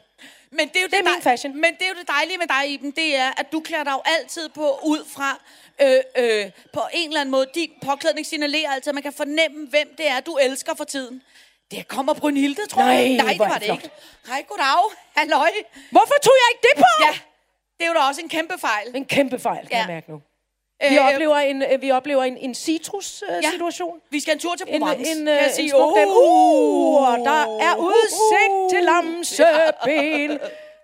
Men 0.50 0.68
det 0.68 0.76
er, 0.76 0.80
jo 0.82 0.86
Det 0.88 0.98
er 0.98 1.02
min 1.02 1.22
fashion. 1.22 1.54
Men 1.54 1.74
det 1.78 1.82
er 1.82 1.88
jo 1.88 1.94
det 2.00 2.08
dejlige 2.08 2.38
med 2.38 2.46
dig, 2.46 2.70
Iben, 2.72 2.90
det 2.90 3.16
er, 3.16 3.30
at 3.36 3.52
du 3.52 3.60
klæder 3.60 3.84
dig 3.84 3.92
jo 3.92 4.02
altid 4.04 4.48
på 4.48 4.78
ud 4.84 5.04
fra, 5.14 5.40
øh, 5.82 6.00
øh, 6.18 6.50
på 6.72 6.80
en 6.92 7.08
eller 7.08 7.20
anden 7.20 7.30
måde, 7.30 7.46
din 7.54 7.70
påklædning 7.82 8.26
signalerer 8.26 8.70
altid, 8.70 8.90
at 8.90 8.94
man 8.94 9.02
kan 9.02 9.12
fornemme, 9.12 9.66
hvem 9.70 9.94
det 9.98 10.08
er, 10.08 10.20
du 10.20 10.36
elsker 10.42 10.74
for 10.74 10.84
tiden. 10.84 11.22
Det 11.70 11.88
kommer 11.88 12.14
Brunhilde, 12.14 12.60
tror 12.70 12.82
Nej, 12.82 12.90
jeg. 12.94 13.08
Nej, 13.08 13.26
det 13.26 13.34
er 13.34 13.38
var 13.38 13.48
det 13.48 13.60
det 13.60 13.64
flot. 13.66 13.82
ikke. 13.84 13.90
Hej, 14.28 14.44
goddag. 14.48 14.82
Halløj. 15.16 15.50
Hvorfor 15.90 16.14
tog 16.22 16.34
jeg 16.42 16.48
ikke 16.52 16.62
det 16.68 16.74
på? 16.84 16.90
Ja, 17.04 17.18
det 17.78 17.84
er 17.84 17.88
jo 17.88 17.94
da 17.94 18.00
også 18.00 18.20
en 18.20 18.28
kæmpe 18.28 18.54
fejl. 18.58 18.96
En 18.96 19.04
kæmpe 19.04 19.38
fejl, 19.38 19.62
kan 19.62 19.70
Ja. 19.70 19.78
jeg 19.78 19.86
mærke 19.88 20.10
nu. 20.10 20.22
Vi 20.90 20.96
Øh, 20.96 21.06
oplever 21.14 21.36
en, 21.36 21.62
øh, 21.62 21.82
vi 21.82 21.90
oplever 21.90 22.24
en, 22.24 22.36
en 22.36 22.54
citrus-situation. 22.54 24.00
Vi 24.10 24.20
skal 24.20 24.32
en 24.34 24.38
tur 24.40 24.54
til 24.54 24.66
En, 24.68 24.80
Provence, 24.80 25.10
en, 25.10 25.26
kan 25.26 25.34
jeg 25.34 25.44
øh, 25.46 25.52
sige. 25.54 25.64
en 25.64 25.70
smuk. 25.70 25.96
Uh, 25.96 27.08
og 27.12 27.18
der 27.18 27.58
er 27.60 27.76
Uh, 27.76 27.84
udsigt 27.84 28.52
uh, 28.52 28.70
til 28.70 28.82
lamseben. 28.84 30.38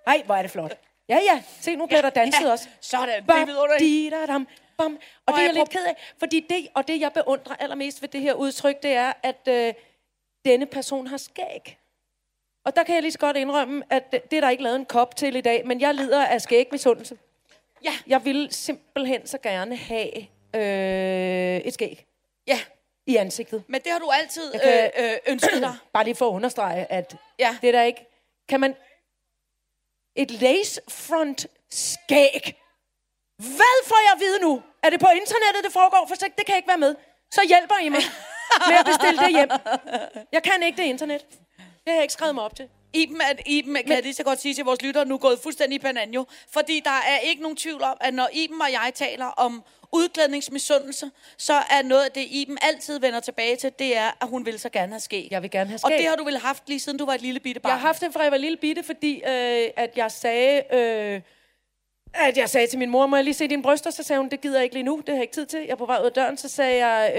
Ej, 0.07 0.23
hvor 0.27 0.35
er 0.35 0.43
det 0.43 0.51
flot. 0.51 0.79
Ja, 1.09 1.19
ja. 1.23 1.43
Se, 1.61 1.77
nu 1.77 1.87
bliver 1.87 2.03
der 2.03 2.11
danset 2.11 2.41
ja, 2.45 2.51
også. 2.53 2.69
sådan. 2.81 3.09
Det 3.09 3.15
er 3.17 3.23
Bam, 3.47 3.49
di, 3.79 4.11
da, 4.11 4.27
dam, 4.27 4.49
bam. 4.79 4.93
Og, 4.95 4.99
Og 5.27 5.35
det 5.35 5.41
er 5.41 5.45
jeg 5.45 5.55
lidt 5.55 5.71
ked 5.71 5.85
af, 5.85 5.97
fordi 6.19 6.41
det, 6.41 6.69
og 6.75 6.89
det, 6.89 7.01
jeg 7.01 7.13
beundrer 7.13 7.57
allermest 7.57 8.03
ved 8.03 8.09
det 8.09 8.21
her 8.21 8.35
udtryk, 8.35 8.83
det 8.83 8.91
er, 8.93 9.13
at 9.23 9.49
øh, 9.49 9.75
denne 10.45 10.67
person 10.67 11.07
har 11.07 11.17
skæg. 11.17 11.79
Og 12.65 12.77
der 12.77 12.83
kan 12.83 12.95
jeg 12.95 13.03
lige 13.03 13.13
så 13.13 13.19
godt 13.19 13.37
indrømme, 13.37 13.83
at 13.91 14.13
det, 14.13 14.31
det 14.31 14.37
er 14.37 14.41
der 14.41 14.51
ikke 14.51 14.63
lavet 14.63 14.77
en 14.77 14.85
kop 14.87 15.17
til 15.17 15.37
i 15.37 15.41
dag, 15.41 15.67
men 15.67 15.81
jeg 15.81 15.95
lider 15.95 16.27
af 16.27 16.43
skægmisundelse. 16.43 17.19
Ja, 17.85 17.93
Jeg 18.07 18.25
vil 18.25 18.49
simpelthen 18.51 19.27
så 19.27 19.39
gerne 19.39 19.77
have 19.77 20.17
øh, 20.57 21.57
et 21.57 21.75
skæg 21.75 22.07
ja. 22.47 22.61
i 23.07 23.17
ansigtet. 23.17 23.65
Men 23.67 23.81
det 23.81 23.93
har 23.93 23.99
du 23.99 24.11
altid 24.11 24.55
øh, 24.55 24.61
Jeg 24.65 24.93
øh, 24.99 25.33
ønsket 25.33 25.63
dig. 25.63 25.75
Bare 25.95 26.05
lige 26.05 26.15
for 26.15 26.29
at 26.29 26.33
understrege, 26.35 26.93
at 26.93 27.17
Ja. 27.39 27.57
det 27.61 27.69
er 27.69 27.73
der 27.73 27.83
ikke... 27.83 28.07
Kan 28.49 28.61
man... 28.61 28.77
Et 30.17 30.31
lace 30.31 30.81
front 30.89 31.47
skæg. 31.71 32.55
Hvad 33.39 33.85
får 33.87 34.01
jeg 34.07 34.13
at 34.15 34.21
vide 34.21 34.39
nu? 34.43 34.63
Er 34.83 34.91
det 34.91 35.01
på 35.01 35.07
internettet, 35.07 35.65
det 35.65 35.73
foregår? 35.73 36.07
For 36.09 36.15
det 36.15 36.37
kan 36.37 36.49
jeg 36.49 36.57
ikke 36.57 36.69
være 36.69 36.79
med. 36.79 36.95
Så 37.31 37.41
hjælper 37.49 37.75
I 37.83 37.89
mig 37.89 38.01
med 38.69 38.77
at 38.79 38.87
bestille 38.87 39.19
det 39.23 39.31
hjem. 39.31 39.49
Jeg 40.33 40.43
kan 40.43 40.63
ikke 40.63 40.83
det 40.83 40.89
internet. 40.89 41.25
Det 41.85 41.91
har 41.93 41.95
jeg 41.95 42.03
ikke 42.03 42.13
skrevet 42.13 42.35
mig 42.35 42.45
op 42.45 42.57
til. 42.57 42.69
Iben, 42.93 43.21
at 43.21 43.41
Iben 43.47 43.75
kan 43.75 43.93
jeg 43.93 44.03
lige 44.03 44.15
så 44.15 44.23
godt 44.25 44.41
sige 44.41 44.55
til 44.55 44.65
vores 44.65 44.83
lyttere, 44.83 45.05
nu 45.05 45.15
er 45.15 45.19
gået 45.19 45.39
fuldstændig 45.43 45.77
i 45.77 45.79
bananjo. 45.79 46.25
Fordi 46.53 46.81
der 46.85 46.91
er 46.91 47.19
ikke 47.19 47.43
nogen 47.43 47.57
tvivl 47.57 47.83
om, 47.83 47.97
at 48.01 48.15
når 48.15 48.29
Iben 48.33 48.61
og 48.61 48.73
jeg 48.73 48.93
taler 48.95 49.27
om 49.27 49.63
udklædningsmisundelse, 49.93 51.11
så 51.39 51.53
er 51.53 51.83
noget 51.83 52.05
af 52.05 52.11
det, 52.11 52.27
Iben 52.31 52.59
altid 52.63 53.01
vender 53.01 53.21
tilbage 53.21 53.57
til, 53.57 53.73
det 53.79 53.97
er, 53.97 54.11
at 54.21 54.29
hun 54.29 54.47
vil 54.47 54.59
så 54.61 54.69
gerne 54.69 54.93
have 54.93 55.01
skæg. 55.01 55.29
Jeg 55.31 55.43
vil 55.43 55.51
gerne 55.51 55.71
have 55.71 55.79
Og 55.85 55.89
skæg. 55.89 55.99
det 55.99 56.09
har 56.09 56.17
du 56.17 56.25
vel 56.25 56.39
haft 56.39 56.69
lige 56.69 56.81
siden 56.81 56.99
du 56.99 57.05
var 57.07 57.15
et 57.15 57.23
lille 57.23 57.41
bitte 57.41 57.61
barn? 57.61 57.71
Jeg 57.71 57.81
har 57.81 57.87
haft 57.87 58.01
det 58.01 58.13
fra 58.13 58.23
jeg 58.23 58.33
var 58.33 58.39
lille 58.39 58.57
bitte, 58.57 58.83
fordi 58.83 59.15
øh, 59.17 59.69
at 59.77 59.91
jeg 59.97 60.11
sagde... 60.11 60.63
Øh, 60.73 61.21
at 62.15 62.37
jeg 62.37 62.49
sagde 62.49 62.67
til 62.67 62.79
min 62.79 62.91
mor, 62.91 63.07
må 63.07 63.17
jeg 63.17 63.25
lige 63.25 63.35
se 63.35 63.49
dine 63.49 63.63
bryster? 63.63 63.91
Så 63.91 64.03
sagde 64.03 64.21
hun, 64.21 64.29
det 64.29 64.41
gider 64.41 64.57
jeg 64.57 64.65
ikke 64.65 64.75
lige 64.75 64.85
nu, 64.85 64.97
det 64.97 65.09
har 65.09 65.15
jeg 65.15 65.23
ikke 65.23 65.35
tid 65.35 65.47
til. 65.47 65.61
Jeg 65.61 65.71
er 65.71 65.75
på 65.77 65.87
vej 65.87 65.99
ud 66.01 66.07
af 66.07 66.13
døren, 66.13 66.37
så 66.37 66.49
sagde 66.49 66.87
jeg, 66.87 67.13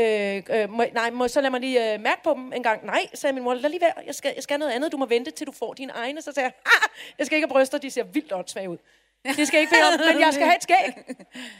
øh, 0.49 0.62
øh, 0.62 0.69
må, 0.69 0.84
nej, 0.93 1.12
må, 1.12 1.27
så 1.27 1.41
lad 1.41 1.49
mig 1.49 1.60
lige 1.60 1.93
øh, 1.93 2.01
mærke 2.01 2.23
på 2.23 2.34
dem 2.34 2.53
en 2.53 2.63
gang. 2.63 2.86
Nej, 2.86 3.08
sagde 3.13 3.34
min 3.34 3.43
mor, 3.43 3.53
lad 3.53 3.69
lige 3.69 3.81
være, 3.81 3.93
jeg 4.05 4.15
skal, 4.15 4.31
jeg 4.36 4.43
skal 4.43 4.60
noget 4.60 4.71
andet, 4.71 4.91
du 4.91 4.97
må 4.97 5.05
vente, 5.05 5.31
til 5.31 5.47
du 5.47 5.51
får 5.51 5.73
dine 5.73 5.93
egne. 5.93 6.21
Så 6.21 6.31
sagde 6.31 6.45
jeg, 6.45 6.53
ah, 6.65 6.89
jeg 7.19 7.25
skal 7.25 7.36
ikke 7.36 7.47
have 7.47 7.53
bryster, 7.53 7.77
de 7.77 7.91
ser 7.91 8.03
vildt 8.03 8.34
åndssvage 8.34 8.69
ud. 8.69 8.77
Det 9.25 9.47
skal 9.47 9.58
jeg 9.58 9.62
ikke 9.62 9.73
bede 9.73 10.08
om, 10.08 10.13
men 10.13 10.21
jeg 10.21 10.34
skal 10.34 10.45
have 10.45 10.55
et 10.55 10.63
skæg. 10.63 11.15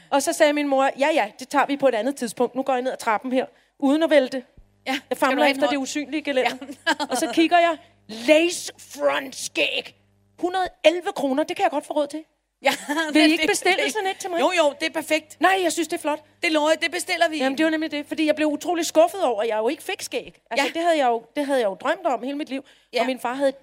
Og 0.10 0.24
så 0.24 0.34
sagde 0.34 0.54
min 0.54 0.68
mor, 0.68 0.90
ja 1.00 1.10
ja, 1.14 1.32
det 1.40 1.50
tager 1.50 1.66
vi 1.66 1.78
på 1.78 1.88
et 1.88 1.96
andet 1.96 2.16
tidspunkt. 2.16 2.56
Nu 2.56 2.64
går 2.64 2.74
jeg 2.74 2.82
ned 2.82 2.92
ad 2.92 2.98
trappen 2.98 3.32
her, 3.32 3.46
uden 3.80 4.04
at 4.04 4.10
vælte. 4.10 4.44
Ja, 4.88 5.00
Jeg 5.10 5.18
famler 5.18 5.46
efter 5.46 5.68
det 5.68 5.78
usynlige 5.78 6.22
gelænder. 6.22 6.58
Ja. 6.62 7.06
og 7.12 7.18
så 7.18 7.32
kigger 7.34 7.60
jeg, 7.60 7.78
lace 8.08 8.74
front 8.78 9.36
skæg. 9.36 9.96
111 10.38 11.12
kroner, 11.16 11.44
det 11.44 11.56
kan 11.56 11.64
jeg 11.64 11.72
godt 11.72 11.86
få 11.86 11.94
råd 11.94 12.08
til. 12.08 12.24
Ja, 12.62 12.72
Vil 13.14 13.30
I 13.30 13.32
ikke 13.32 13.48
bestille 13.48 13.84
det- 13.84 13.94
sådan 13.94 14.08
et 14.10 14.18
til 14.18 14.30
mig? 14.30 14.40
Jo, 14.40 14.52
jo, 14.58 14.74
det 14.80 14.88
er 14.88 14.92
perfekt. 14.94 15.38
Nej, 15.42 15.60
jeg 15.64 15.72
synes, 15.72 15.88
det 15.88 15.98
er 15.98 16.02
flot. 16.02 16.20
Det 16.44 16.52
lover 16.52 16.70
jeg, 16.70 16.82
det 16.82 16.92
bestiller 16.92 17.30
vi. 17.30 17.38
Jamen, 17.38 17.58
det 17.58 17.64
var 17.64 17.70
nemlig 17.70 17.92
det, 17.92 18.06
fordi 18.08 18.26
jeg 18.26 18.36
blev 18.36 18.48
utrolig 18.48 18.86
skuffet 18.86 19.24
over, 19.24 19.42
at 19.42 19.48
jeg 19.48 19.58
jo 19.58 19.68
ikke 19.68 19.84
fik 19.84 20.02
skæg. 20.02 20.36
Altså, 20.52 20.66
Ja. 20.68 20.72
det, 20.74 20.82
havde 20.82 20.98
jeg 20.98 21.08
jo, 21.08 21.24
det 21.36 21.46
havde 21.46 21.60
jeg 21.60 21.66
jo 21.68 21.74
drømt 21.74 22.06
om 22.06 22.24
hele 22.24 22.38
mit 22.38 22.50
liv. 22.50 22.64
Ja. 22.94 23.00
Og 23.00 23.06
min 23.06 23.20
far 23.20 23.34
havde 23.34 23.50
et 23.50 23.56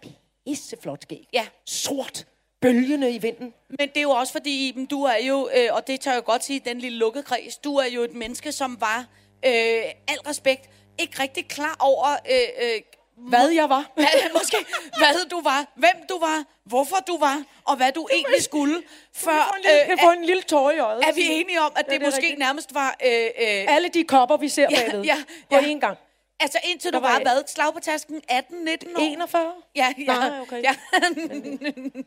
pisseflot 0.47 1.03
skæg. 1.03 1.27
Ja. 1.33 1.47
Sort, 1.67 2.27
bølgende 2.61 3.11
i 3.11 3.19
vinden. 3.19 3.55
Men 3.69 3.79
det 3.89 3.97
er 3.97 4.03
jo 4.03 4.11
også 4.11 4.33
fordi, 4.33 4.69
Iben, 4.69 4.87
du 4.87 5.03
er 5.05 5.17
jo, 5.27 5.49
øh, 5.57 5.69
og 5.71 5.87
det 5.87 6.01
tør 6.01 6.13
jeg 6.13 6.25
godt 6.25 6.45
sige, 6.45 6.61
den 6.65 6.79
lille 6.79 6.99
lukkede 6.99 7.25
kreds, 7.25 7.57
du 7.57 7.77
er 7.77 7.87
jo 7.87 8.03
et 8.03 8.15
menneske, 8.15 8.53
som 8.53 8.81
var, 8.81 8.99
øh, 9.47 9.83
al 10.09 10.19
respekt, 10.27 10.71
ikke 10.99 11.23
rigtig 11.23 11.49
klar 11.49 11.77
over, 11.81 12.07
øh, 12.31 12.67
øh, 12.67 12.81
Hvad 13.29 13.49
jeg 13.49 13.69
var. 13.69 13.91
hvad, 13.95 14.07
måske, 14.35 14.57
hvad 14.99 15.29
du 15.31 15.41
var, 15.41 15.67
hvem 15.75 15.97
du 16.09 16.19
var, 16.19 16.45
hvorfor 16.65 16.97
du 17.07 17.19
var, 17.19 17.43
og 17.65 17.77
hvad 17.77 17.93
du 17.93 18.09
egentlig 18.13 18.43
skulle, 18.43 18.83
før 19.15 19.33
Jeg 19.65 19.81
øh, 19.83 19.87
kan 19.87 19.99
er, 19.99 20.03
få 20.03 20.11
en 20.11 20.25
lille 20.25 20.43
tår 20.43 20.71
i 20.71 20.79
øjet. 20.79 21.05
er 21.09 21.13
vi 21.13 21.23
enige 21.31 21.61
om, 21.61 21.73
at 21.77 21.85
det, 21.85 21.91
det 21.93 22.03
er 22.03 22.07
måske 22.07 22.21
rigtigt. 22.21 22.39
nærmest 22.39 22.75
var, 22.75 22.97
øh, 23.07 23.13
øh, 23.25 23.75
Alle 23.75 23.89
de 23.89 24.05
kopper, 24.05 24.37
vi 24.37 24.49
ser 24.49 24.67
Ja, 24.71 24.77
bagved. 24.81 25.05
ja, 25.05 25.17
På 25.51 25.57
ja. 25.57 25.61
én 25.75 25.79
gang. 25.79 25.99
altså 26.41 26.59
indtil 26.65 26.93
du 26.93 26.97
Der 26.97 27.01
var 27.01 27.09
var, 27.09 27.15
jeg- 27.19 27.33
hvad, 27.33 27.43
slag 27.47 27.75
på 27.75 27.81
tasken, 27.81 28.17
18-19 28.31 28.97
år? 28.97 29.01
41. 29.01 29.53
Ja, 29.77 29.93
ja, 29.99 30.05
Nej, 30.05 30.31
okay. 30.41 30.63
ja. 30.63 30.75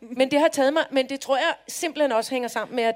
Men 0.01 0.31
det 0.31 0.39
har 0.39 0.47
taget 0.47 0.73
mig, 0.73 0.85
men 0.91 1.09
det 1.09 1.19
tror 1.19 1.37
jeg 1.37 1.53
simpelthen 1.67 2.11
også 2.11 2.31
hænger 2.31 2.49
sammen 2.49 2.75
med, 2.75 2.83
at, 2.83 2.95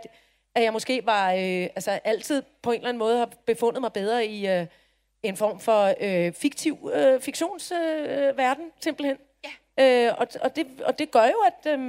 at 0.55 0.63
jeg 0.63 0.73
måske 0.73 1.01
var, 1.05 1.31
øh, 1.33 1.37
altså 1.75 1.91
altid 2.03 2.41
på 2.63 2.71
en 2.71 2.77
eller 2.77 2.89
anden 2.89 2.99
måde 2.99 3.17
har 3.17 3.29
befundet 3.45 3.81
mig 3.81 3.93
bedre 3.93 4.25
i 4.25 4.47
øh, 4.47 4.65
en 5.23 5.37
form 5.37 5.59
for 5.59 5.93
øh, 6.01 6.33
fiktiv 6.33 6.91
øh, 6.93 7.21
fiktionsverden, 7.21 8.29
øh, 8.29 8.37
verden, 8.37 8.71
simpelthen. 8.79 9.17
Ja. 9.77 10.07
Øh, 10.07 10.15
og, 10.17 10.27
og, 10.41 10.55
det, 10.55 10.67
og 10.85 10.99
det 10.99 11.11
gør 11.11 11.25
jo, 11.25 11.39
at... 11.47 11.73
Øh, 11.73 11.79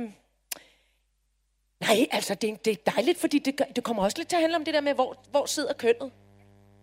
nej, 1.80 2.06
altså 2.10 2.34
det, 2.34 2.64
det 2.64 2.70
er 2.70 2.92
dejligt, 2.92 3.18
fordi 3.18 3.38
det, 3.38 3.56
gør, 3.56 3.64
det 3.64 3.84
kommer 3.84 4.02
også 4.02 4.18
lidt 4.18 4.28
til 4.28 4.36
at 4.36 4.42
handle 4.42 4.56
om 4.56 4.64
det 4.64 4.74
der 4.74 4.80
med, 4.80 4.94
hvor, 4.94 5.16
hvor 5.30 5.46
sidder 5.46 5.72
kønnet. 5.72 6.12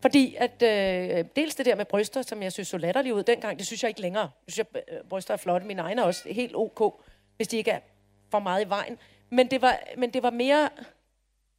Fordi 0.02 0.36
at 0.36 0.62
øh, 0.64 1.26
dels 1.36 1.56
det 1.56 1.66
der 1.66 1.76
med 1.76 1.86
bryster, 1.86 2.22
som 2.22 2.44
jeg 2.44 2.54
synes 2.54 2.68
så 2.68 2.78
latterligt 2.78 3.16
ud 3.16 3.24
dengang, 3.24 3.58
det 3.58 3.68
synes 3.68 3.84
jeg 3.84 3.90
ikke 3.90 4.02
længere. 4.02 4.24
Jeg 4.24 4.54
synes, 4.54 4.68
jeg, 4.74 4.84
øh, 4.92 5.04
bryster 5.10 5.34
er 5.34 5.38
flotte. 5.38 5.68
Mine 5.68 5.82
egne 5.82 6.02
er 6.02 6.06
også 6.06 6.30
helt 6.30 6.56
ok, 6.56 7.04
hvis 7.36 7.48
de 7.48 7.58
ikke 7.58 7.72
er 7.72 7.80
for 8.32 8.40
meget 8.40 8.66
i 8.66 8.70
vejen. 8.70 8.98
Men 9.30 9.52
det 9.52 9.62
var, 9.62 9.80
men 9.98 10.10
det 10.10 10.24
var 10.24 10.30
mere 10.30 10.70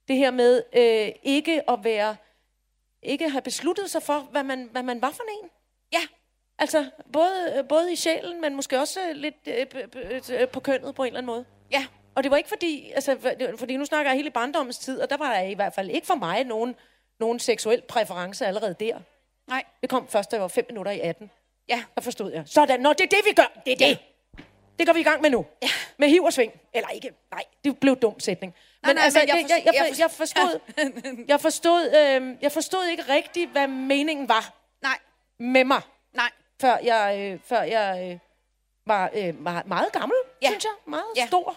det 0.08 0.16
her 0.16 0.30
med 0.30 0.62
øh, 0.72 1.12
ikke 1.22 1.70
at 1.70 1.78
være, 1.84 2.16
ikke 3.02 3.28
have 3.30 3.42
besluttet 3.42 3.90
sig 3.90 4.02
for, 4.02 4.18
hvad 4.30 4.42
man, 4.42 4.68
hvad 4.72 4.82
man 4.82 5.02
var 5.02 5.10
for 5.10 5.22
en. 5.42 5.50
ja, 5.92 5.98
Altså, 6.60 6.90
både, 7.12 7.66
både 7.68 7.92
i 7.92 7.96
sjælen, 7.96 8.40
men 8.40 8.56
måske 8.56 8.80
også 8.80 9.00
lidt 9.14 9.34
øh, 9.46 9.66
øh, 10.40 10.48
på 10.48 10.60
kønnet 10.60 10.94
på 10.94 11.02
en 11.02 11.06
eller 11.06 11.18
anden 11.18 11.26
måde. 11.26 11.44
ja. 11.70 11.86
Og 12.14 12.24
det 12.24 12.30
var 12.30 12.36
ikke 12.36 12.48
fordi, 12.48 12.90
altså, 12.94 13.16
fordi 13.58 13.76
nu 13.76 13.84
snakker 13.84 14.10
jeg 14.10 14.16
hele 14.16 14.30
barndommens 14.30 14.78
tid, 14.78 15.00
og 15.00 15.10
der 15.10 15.16
var 15.16 15.34
der 15.34 15.40
i 15.40 15.54
hvert 15.54 15.74
fald 15.74 15.90
ikke 15.90 16.06
for 16.06 16.14
mig 16.14 16.44
nogen, 16.44 16.74
nogen 17.20 17.38
seksuel 17.38 17.82
præference 17.88 18.46
allerede 18.46 18.74
der. 18.80 18.98
Nej, 19.48 19.64
Det 19.80 19.90
kom 19.90 20.08
først, 20.08 20.30
da 20.30 20.36
jeg 20.36 20.42
var 20.42 20.48
5 20.48 20.66
minutter 20.68 20.92
i 20.92 21.00
18. 21.00 21.30
ja. 21.68 21.84
Der 21.94 22.00
forstod 22.00 22.32
jeg. 22.32 22.42
Sådan, 22.46 22.80
nå, 22.80 22.92
det 22.92 23.00
er 23.00 23.06
det, 23.08 23.18
vi 23.24 23.32
gør. 23.32 23.60
Det 23.66 23.72
er 23.72 23.76
det. 23.76 23.98
Det 24.78 24.86
går 24.86 24.92
vi 24.92 25.00
i 25.00 25.02
gang 25.02 25.22
med 25.22 25.30
nu. 25.30 25.46
Ja. 25.62 25.68
Med 25.96 26.08
hiv 26.08 26.24
og 26.24 26.32
sving. 26.32 26.52
Eller 26.74 26.88
ikke. 26.88 27.10
Nej, 27.30 27.44
det 27.64 27.78
blev 27.80 27.96
dum 27.96 28.20
sætning. 28.20 28.54
Men 28.82 28.96
nej, 28.96 29.04
altså, 29.04 29.18
men 29.18 29.28
jeg 29.28 29.46
jeg, 29.48 29.74
jeg, 29.74 29.98
jeg 29.98 30.10
forstod, 30.10 30.60
jeg 31.28 31.40
forstod, 31.40 31.86
øh, 31.96 32.36
jeg 32.42 32.52
forstod 32.52 32.86
ikke 32.86 33.02
rigtigt, 33.08 33.50
hvad 33.50 33.68
meningen 33.68 34.28
var 34.28 34.54
Nej, 34.82 34.98
med 35.38 35.64
mig, 35.64 35.80
nej. 36.14 36.30
før 36.60 36.76
jeg, 36.82 37.18
øh, 37.20 37.40
før 37.44 37.62
jeg 37.62 38.10
øh, 38.12 38.18
var 38.86 39.10
øh, 39.14 39.42
meget, 39.42 39.66
meget 39.66 39.92
gammel, 39.92 40.16
Ja. 40.42 40.48
synes 40.48 40.64
jeg. 40.64 40.72
Meget 40.86 41.04
Ja. 41.16 41.26
stor. 41.26 41.56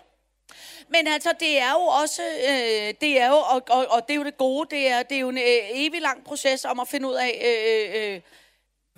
Men 0.90 1.08
altså, 1.08 1.34
det 1.40 1.60
er 1.60 1.72
jo 1.72 1.80
også, 1.82 2.22
øh, 2.50 2.94
det 3.02 3.22
er 3.22 3.28
jo, 3.28 3.36
og, 3.38 3.62
og, 3.70 3.86
og 3.90 4.08
det 4.08 4.14
er 4.14 4.18
jo 4.18 4.24
det 4.24 4.38
gode, 4.38 4.76
det 4.76 4.88
er, 4.88 5.04
det 5.04 5.16
er 5.16 5.20
jo 5.22 5.30
en 5.30 5.38
øh, 5.38 5.44
evig 5.72 6.02
lang 6.02 6.24
proces 6.24 6.66
om 6.66 6.80
at 6.80 6.88
finde 6.88 7.08
ud 7.08 7.14
af, 7.14 7.42
øh, 7.46 8.14
øh, 8.16 8.22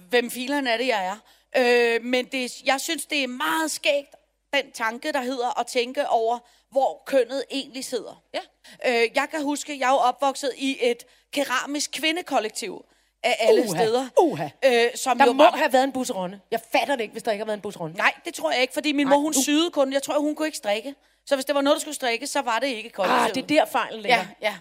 hvem 0.09 0.31
fileren 0.31 0.67
er 0.67 0.77
det, 0.77 0.87
jeg 0.87 1.05
er. 1.05 1.17
Øh, 1.57 2.03
men 2.03 2.25
det, 2.25 2.61
jeg 2.65 2.81
synes, 2.81 3.05
det 3.05 3.23
er 3.23 3.27
meget 3.27 3.71
skægt, 3.71 4.15
den 4.53 4.71
tanke, 4.71 5.11
der 5.11 5.21
hedder 5.21 5.59
at 5.59 5.67
tænke 5.67 6.09
over, 6.09 6.39
hvor 6.71 7.03
kønnet 7.05 7.43
egentlig 7.51 7.85
sidder. 7.85 8.21
Ja. 8.33 8.39
Øh, 8.85 9.09
jeg 9.15 9.27
kan 9.31 9.43
huske, 9.43 9.79
jeg 9.79 9.89
er 9.89 9.93
opvokset 9.97 10.51
i 10.57 10.77
et 10.81 11.03
keramisk 11.33 11.91
kvindekollektiv 11.91 12.85
af 13.23 13.35
alle 13.39 13.61
Uha, 13.69 13.83
steder. 13.83 14.07
uha. 14.19 14.47
Øh, 14.65 14.85
som 14.95 15.17
Der 15.17 15.25
jo 15.25 15.33
må 15.33 15.43
var, 15.43 15.51
have 15.51 15.73
været 15.73 15.83
en 15.83 15.91
busseronde. 15.91 16.39
Jeg 16.51 16.59
fatter 16.71 16.95
det 16.95 17.01
ikke, 17.03 17.11
hvis 17.11 17.23
der 17.23 17.31
ikke 17.31 17.41
har 17.41 17.45
været 17.45 17.57
en 17.57 17.61
busseronde. 17.61 17.97
Nej, 17.97 18.13
det 18.25 18.33
tror 18.33 18.51
jeg 18.51 18.61
ikke, 18.61 18.73
fordi 18.73 18.91
min 18.91 19.07
Nej, 19.07 19.15
mor, 19.15 19.21
hun 19.21 19.33
nu- 19.35 19.41
syede 19.43 19.71
kun. 19.71 19.93
Jeg 19.93 20.03
tror, 20.03 20.19
hun 20.19 20.35
kunne 20.35 20.47
ikke 20.47 20.57
strikke. 20.57 20.95
Så 21.25 21.35
hvis 21.35 21.45
det 21.45 21.55
var 21.55 21.61
noget, 21.61 21.75
der 21.75 21.81
skulle 21.81 21.95
strikkes, 21.95 22.29
så 22.29 22.41
var 22.41 22.59
det 22.59 22.67
ikke 22.67 22.89
kollektivet. 22.89 23.27
Ah, 23.29 23.33
det 23.35 23.43
er 23.57 23.65
der 23.65 23.71
fejlen 23.71 24.01
ligger. 24.01 24.25
Ja, 24.41 24.55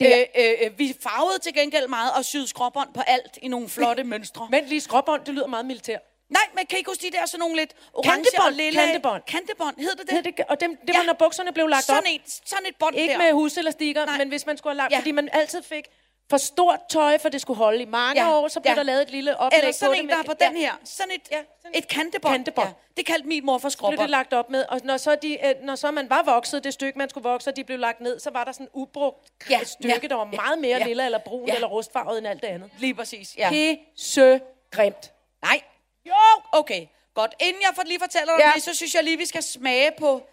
ja. 0.00 0.18
Øh, 0.20 0.26
øh, 0.38 0.52
øh, 0.62 0.78
vi 0.78 0.96
farvede 1.00 1.38
til 1.38 1.54
gengæld 1.54 1.88
meget 1.88 2.12
og 2.16 2.24
syede 2.24 2.46
skråbånd 2.48 2.94
på 2.94 3.00
alt 3.00 3.38
i 3.42 3.48
nogle 3.48 3.68
flotte 3.68 4.04
mønstre. 4.04 4.48
Men 4.50 4.64
lige 4.64 4.80
skråbånd, 4.80 5.24
det 5.24 5.34
lyder 5.34 5.46
meget 5.46 5.66
militær. 5.66 5.98
Nej, 6.28 6.42
men 6.54 6.66
kan 6.66 6.76
I 6.76 6.78
ikke 6.78 6.90
huske 6.90 7.02
de 7.06 7.10
der 7.16 7.26
sådan 7.26 7.40
nogle 7.40 7.56
lidt 7.56 7.72
orange 7.94 8.10
Kantebånd, 8.10 8.46
og 8.46 8.52
lilla... 8.52 8.84
kantebånd. 8.84 9.22
Kantebånd, 9.26 9.76
hed 9.78 9.90
det 9.90 10.06
det? 10.06 10.14
Hed 10.14 10.22
det, 10.22 10.40
og 10.48 10.60
dem, 10.60 10.76
det 10.76 10.88
Ja. 10.94 10.98
var, 10.98 11.04
når 11.06 11.12
bukserne 11.12 11.52
blev 11.52 11.66
lagt 11.68 11.90
op. 11.90 11.96
sådan, 11.96 12.12
et, 12.14 12.22
sådan 12.26 12.66
et 12.66 12.76
bånd 12.76 12.96
Ikke 12.96 13.12
der. 13.12 13.18
med 13.18 13.32
huselastikker, 13.32 14.04
Nej. 14.06 14.18
men 14.18 14.28
hvis 14.28 14.46
man 14.46 14.56
skulle 14.58 14.72
have 14.72 14.76
lagt... 14.76 14.92
Ja. 14.92 14.98
Fordi 14.98 15.10
man 15.12 15.28
altid 15.32 15.62
fik 15.62 15.84
for 16.30 16.36
stort 16.36 16.80
tøj, 16.90 17.18
for 17.18 17.28
det 17.28 17.40
skulle 17.40 17.56
holde 17.56 17.82
i 17.82 17.84
mange 17.84 18.22
Ja, 18.22 18.32
år, 18.38 18.48
så 18.48 18.60
blev 18.60 18.70
ja. 18.70 18.76
der 18.76 18.82
lavet 18.82 19.02
et 19.02 19.10
lille 19.10 19.36
oplæg 19.36 19.58
Eller 19.58 19.72
sådan 19.72 19.88
på 19.90 19.92
en, 20.00 20.04
det. 20.08 20.10
der 20.12 20.18
er 20.18 20.22
på 20.22 20.32
den 20.40 20.56
her. 20.56 20.72
Sådan 20.84 21.12
et, 21.14 21.20
Ja, 21.30 21.36
ja, 21.36 21.42
sådan 21.62 21.78
et 21.78 21.88
kantebånd. 21.88 22.34
kantebånd. 22.34 22.68
Ja, 22.68 22.74
det 22.96 23.06
kaldte 23.06 23.28
min 23.28 23.46
mor 23.46 23.58
for 23.58 23.60
blev 23.60 23.68
det 23.68 23.72
skråbånd. 23.72 24.10
lagt 24.10 24.32
op 24.32 24.50
med, 24.50 24.64
og 24.68 24.80
når 24.84 24.96
så, 24.96 25.14
de, 25.22 25.46
øh, 25.46 25.54
når 25.62 25.74
så 25.74 25.90
man 25.90 26.10
var 26.10 26.22
vokset, 26.22 26.64
det 26.64 26.72
stykke, 26.72 26.98
man 26.98 27.10
skulle 27.10 27.28
vokse, 27.28 27.50
og 27.50 27.56
de 27.56 27.64
blev 27.64 27.78
lagt 27.78 28.00
ned, 28.00 28.18
så 28.20 28.30
var 28.30 28.44
der 28.44 28.52
sådan 28.52 28.66
en 28.66 28.70
ubrugt 28.74 29.28
Ja, 29.50 29.58
ja, 29.58 29.64
stykke, 29.64 29.98
ja, 30.02 30.08
der 30.08 30.14
var 30.14 30.28
ja, 30.32 30.36
meget 30.40 30.58
mere 30.58 30.78
ja. 30.78 30.86
lilla 30.86 31.04
eller 31.04 31.18
brun 31.18 31.48
Ja. 31.48 31.54
eller 31.54 31.68
rustfarvet 31.68 32.18
end 32.18 32.26
alt 32.26 32.40
det 32.42 32.48
andet. 32.48 32.70
Lige 32.78 32.94
præcis, 32.94 33.36
ja. 33.36 33.48
Pisse 33.50 34.40
grimt. 34.70 35.12
Nej. 35.42 35.60
Jo! 36.06 36.14
Okay, 36.52 36.86
godt. 37.14 37.34
Inden 37.40 37.62
jeg 37.62 37.70
får 37.74 37.82
lige 37.82 37.98
fortæller 38.00 38.32
dig 38.36 38.40
Ja. 38.42 38.46
ja. 38.48 38.52
det, 38.54 38.62
så 38.62 38.74
synes 38.74 38.94
jeg 38.94 39.04
lige, 39.04 39.16
vi 39.18 39.26
skal 39.26 39.42
smage 39.42 39.92
på 39.98 40.26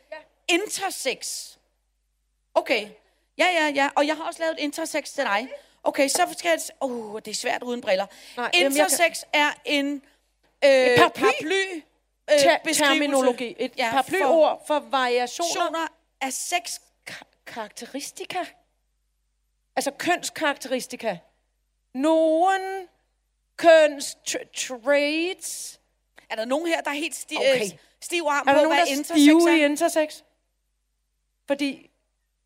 intersex. 0.48 1.48
Okay. 2.56 2.90
Ja, 3.38 3.46
ja, 3.46 3.68
ja. 3.76 3.90
Og 3.96 4.08
jeg 4.08 4.16
har 4.18 4.24
også 4.24 4.40
lavet 4.44 4.60
intersex 4.60 5.10
til 5.10 5.24
dig. 5.24 5.50
Okay, 5.84 6.08
så 6.08 6.36
skal 6.38 6.50
jeg... 6.50 6.60
Åh, 6.82 7.14
oh, 7.16 7.20
det 7.26 7.32
er 7.32 7.36
svært 7.36 7.64
uden 7.64 7.82
briller. 7.82 8.06
Nej, 8.38 8.52
jamen, 8.54 8.72
intersex 8.72 9.22
er 9.34 9.52
en 9.66 9.94
øh, 10.66 10.98
paraply. 10.98 11.22
paraply 11.22 11.84
øh, 12.32 12.40
Ter- 12.40 12.74
terminologi. 12.74 13.56
Et 13.60 13.72
ja, 13.78 13.86
Ja, 13.86 13.92
paraplyord 13.92 14.64
for 14.68 14.80
variationer. 14.80 15.50
Personer 15.54 15.88
af 16.22 16.34
sex. 16.34 16.80
Ka- 17.10 17.44
karakteristika. 17.46 18.40
Altså 19.76 19.92
kønskarakteristika. 19.92 21.18
Nogen 21.94 22.88
køns 23.62 24.17
tra- 24.30 24.52
traits. 24.67 25.80
Er 26.30 26.36
der 26.36 26.45
nogen 26.45 26.67
her, 26.67 26.82
der 26.82 26.89
er 26.91 26.95
helt 26.95 27.15
sti- 27.15 27.38
Okay. 27.38 27.56
okay. 27.56 27.78
stiv 28.02 28.24
arm 28.30 28.47
Er 28.47 28.52
der 28.54 28.60
på, 28.60 28.63
nogen, 28.63 28.78
hvad 28.78 28.86
der 28.86 28.91
er 28.91 28.97
intersex 28.97 29.47
er? 29.47 29.56
i 29.56 29.65
intersex? 29.65 30.21
Fordi 31.47 31.89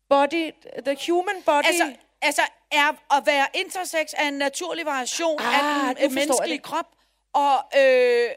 body, 0.08 0.50
the 0.86 0.96
human 1.12 1.42
body... 1.42 1.66
Altså, 1.66 1.92
altså 2.22 2.42
er 2.72 3.16
at 3.16 3.26
være 3.26 3.46
intersex 3.54 4.12
er 4.16 4.28
en 4.28 4.34
naturlig 4.34 4.86
variation 4.86 5.40
Ah, 5.40 5.88
af 5.88 5.96
den 5.96 6.04
øh, 6.04 6.12
menneskelige 6.12 6.58
krop, 6.58 6.86
og 7.32 7.56
øh, 7.80 8.28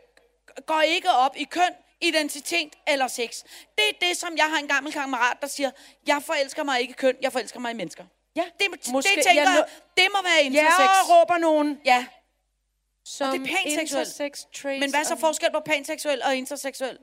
går 0.65 0.81
ikke 0.81 1.09
op 1.09 1.35
i 1.37 1.43
køn, 1.43 1.73
identitet 2.01 2.73
eller 2.87 3.07
sex. 3.07 3.29
Det 3.77 3.83
er 3.89 4.07
det, 4.07 4.17
som 4.17 4.37
jeg 4.37 4.45
har 4.45 4.57
en 4.57 4.67
gammel 4.67 4.93
kammerat, 4.93 5.37
der 5.41 5.47
siger, 5.47 5.71
jeg 6.07 6.21
forelsker 6.25 6.63
mig 6.63 6.81
ikke 6.81 6.91
i 6.91 6.95
køn, 6.95 7.15
jeg 7.21 7.31
forelsker 7.31 7.59
mig 7.59 7.71
i 7.71 7.75
mennesker. 7.75 8.03
ja, 8.35 8.43
Det, 8.59 8.67
måske- 8.91 9.09
det 9.15 9.23
tænker 9.25 9.41
ja, 9.43 9.49
jeg, 9.49 9.59
nå- 9.59 9.65
det 9.97 10.07
må 10.15 10.21
være 10.23 10.43
intersex. 10.43 10.79
Ja, 10.79 11.13
råber 11.21 11.37
nogen. 11.37 11.79
Ja, 11.85 12.05
Som 13.17 13.39
det 13.39 13.51
er 13.51 13.55
panseksuelt. 13.55 14.07
intersex 14.07 14.39
traits. 14.61 14.79
men 14.79 14.89
hvad 14.89 14.99
er 14.99 15.03
så 15.03 15.13
og- 15.13 15.19
forskel 15.19 15.51
på 15.51 15.59
panseksuel 15.59 16.21
og 16.23 16.35
interseksuel? 16.35 16.97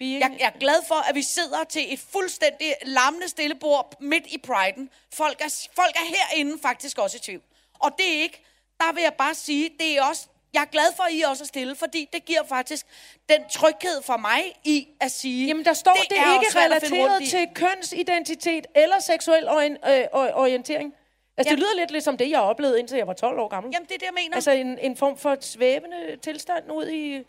Jeg, 0.00 0.36
jeg 0.40 0.52
er 0.54 0.58
glad 0.58 0.84
for, 0.88 1.08
at 1.08 1.14
vi 1.14 1.22
sidder 1.22 1.64
til 1.64 1.92
et 1.94 1.98
fuldstændig 2.12 2.74
larmende 2.82 3.28
stillebord 3.28 3.94
midt 4.00 4.26
i 4.26 4.38
priden. 4.38 4.90
Folk 5.14 5.40
er, 5.40 5.66
folk 5.74 5.96
er 5.96 6.14
herinde 6.14 6.58
faktisk 6.62 6.98
også 6.98 7.16
i 7.16 7.20
tvivl. 7.20 7.42
Og 7.78 7.90
det 7.98 8.16
er 8.16 8.22
ikke, 8.22 8.44
der 8.80 8.92
vil 8.92 9.02
jeg 9.02 9.14
bare 9.14 9.34
sige, 9.34 9.70
det 9.80 9.98
er 9.98 10.02
også, 10.02 10.26
jeg 10.52 10.60
er 10.62 10.66
glad 10.66 10.86
for, 10.96 11.02
at 11.02 11.12
I 11.12 11.20
også 11.20 11.44
er 11.44 11.46
stille, 11.46 11.76
fordi 11.76 12.08
det 12.12 12.24
giver 12.24 12.44
faktisk 12.48 12.86
den 13.28 13.40
tryghed 13.50 14.02
for 14.02 14.16
mig 14.16 14.42
i 14.64 14.88
at 15.00 15.10
sige... 15.12 15.46
Jamen, 15.46 15.64
der 15.64 15.74
står, 15.74 15.92
det, 15.94 16.10
det 16.10 16.18
er 16.18 16.40
ikke 16.40 16.58
relateret 16.58 17.28
til 17.30 17.48
kønsidentitet 17.54 18.66
eller 18.74 18.98
seksuel 19.00 19.48
orien, 19.48 19.72
øh, 19.88 20.04
or- 20.12 20.34
orientering. 20.34 20.94
Altså, 21.38 21.50
det 21.50 21.50
Jamen- 21.50 21.58
lyder 21.58 21.74
lidt 21.80 21.90
ligesom 21.90 22.16
det, 22.16 22.30
jeg 22.30 22.40
oplevede, 22.40 22.78
indtil 22.80 22.96
jeg 22.96 23.06
var 23.06 23.12
12 23.12 23.38
år 23.38 23.48
gammel. 23.48 23.72
Jamen, 23.74 23.86
det 23.88 23.94
er 23.94 23.98
det, 23.98 24.06
jeg 24.06 24.14
mener. 24.14 24.34
Altså, 24.34 24.50
en, 24.50 24.78
en 24.78 24.96
form 24.96 25.18
for 25.18 25.36
svævende 25.40 26.16
tilstand 26.22 26.72
ud 26.72 26.88
i, 26.88 27.22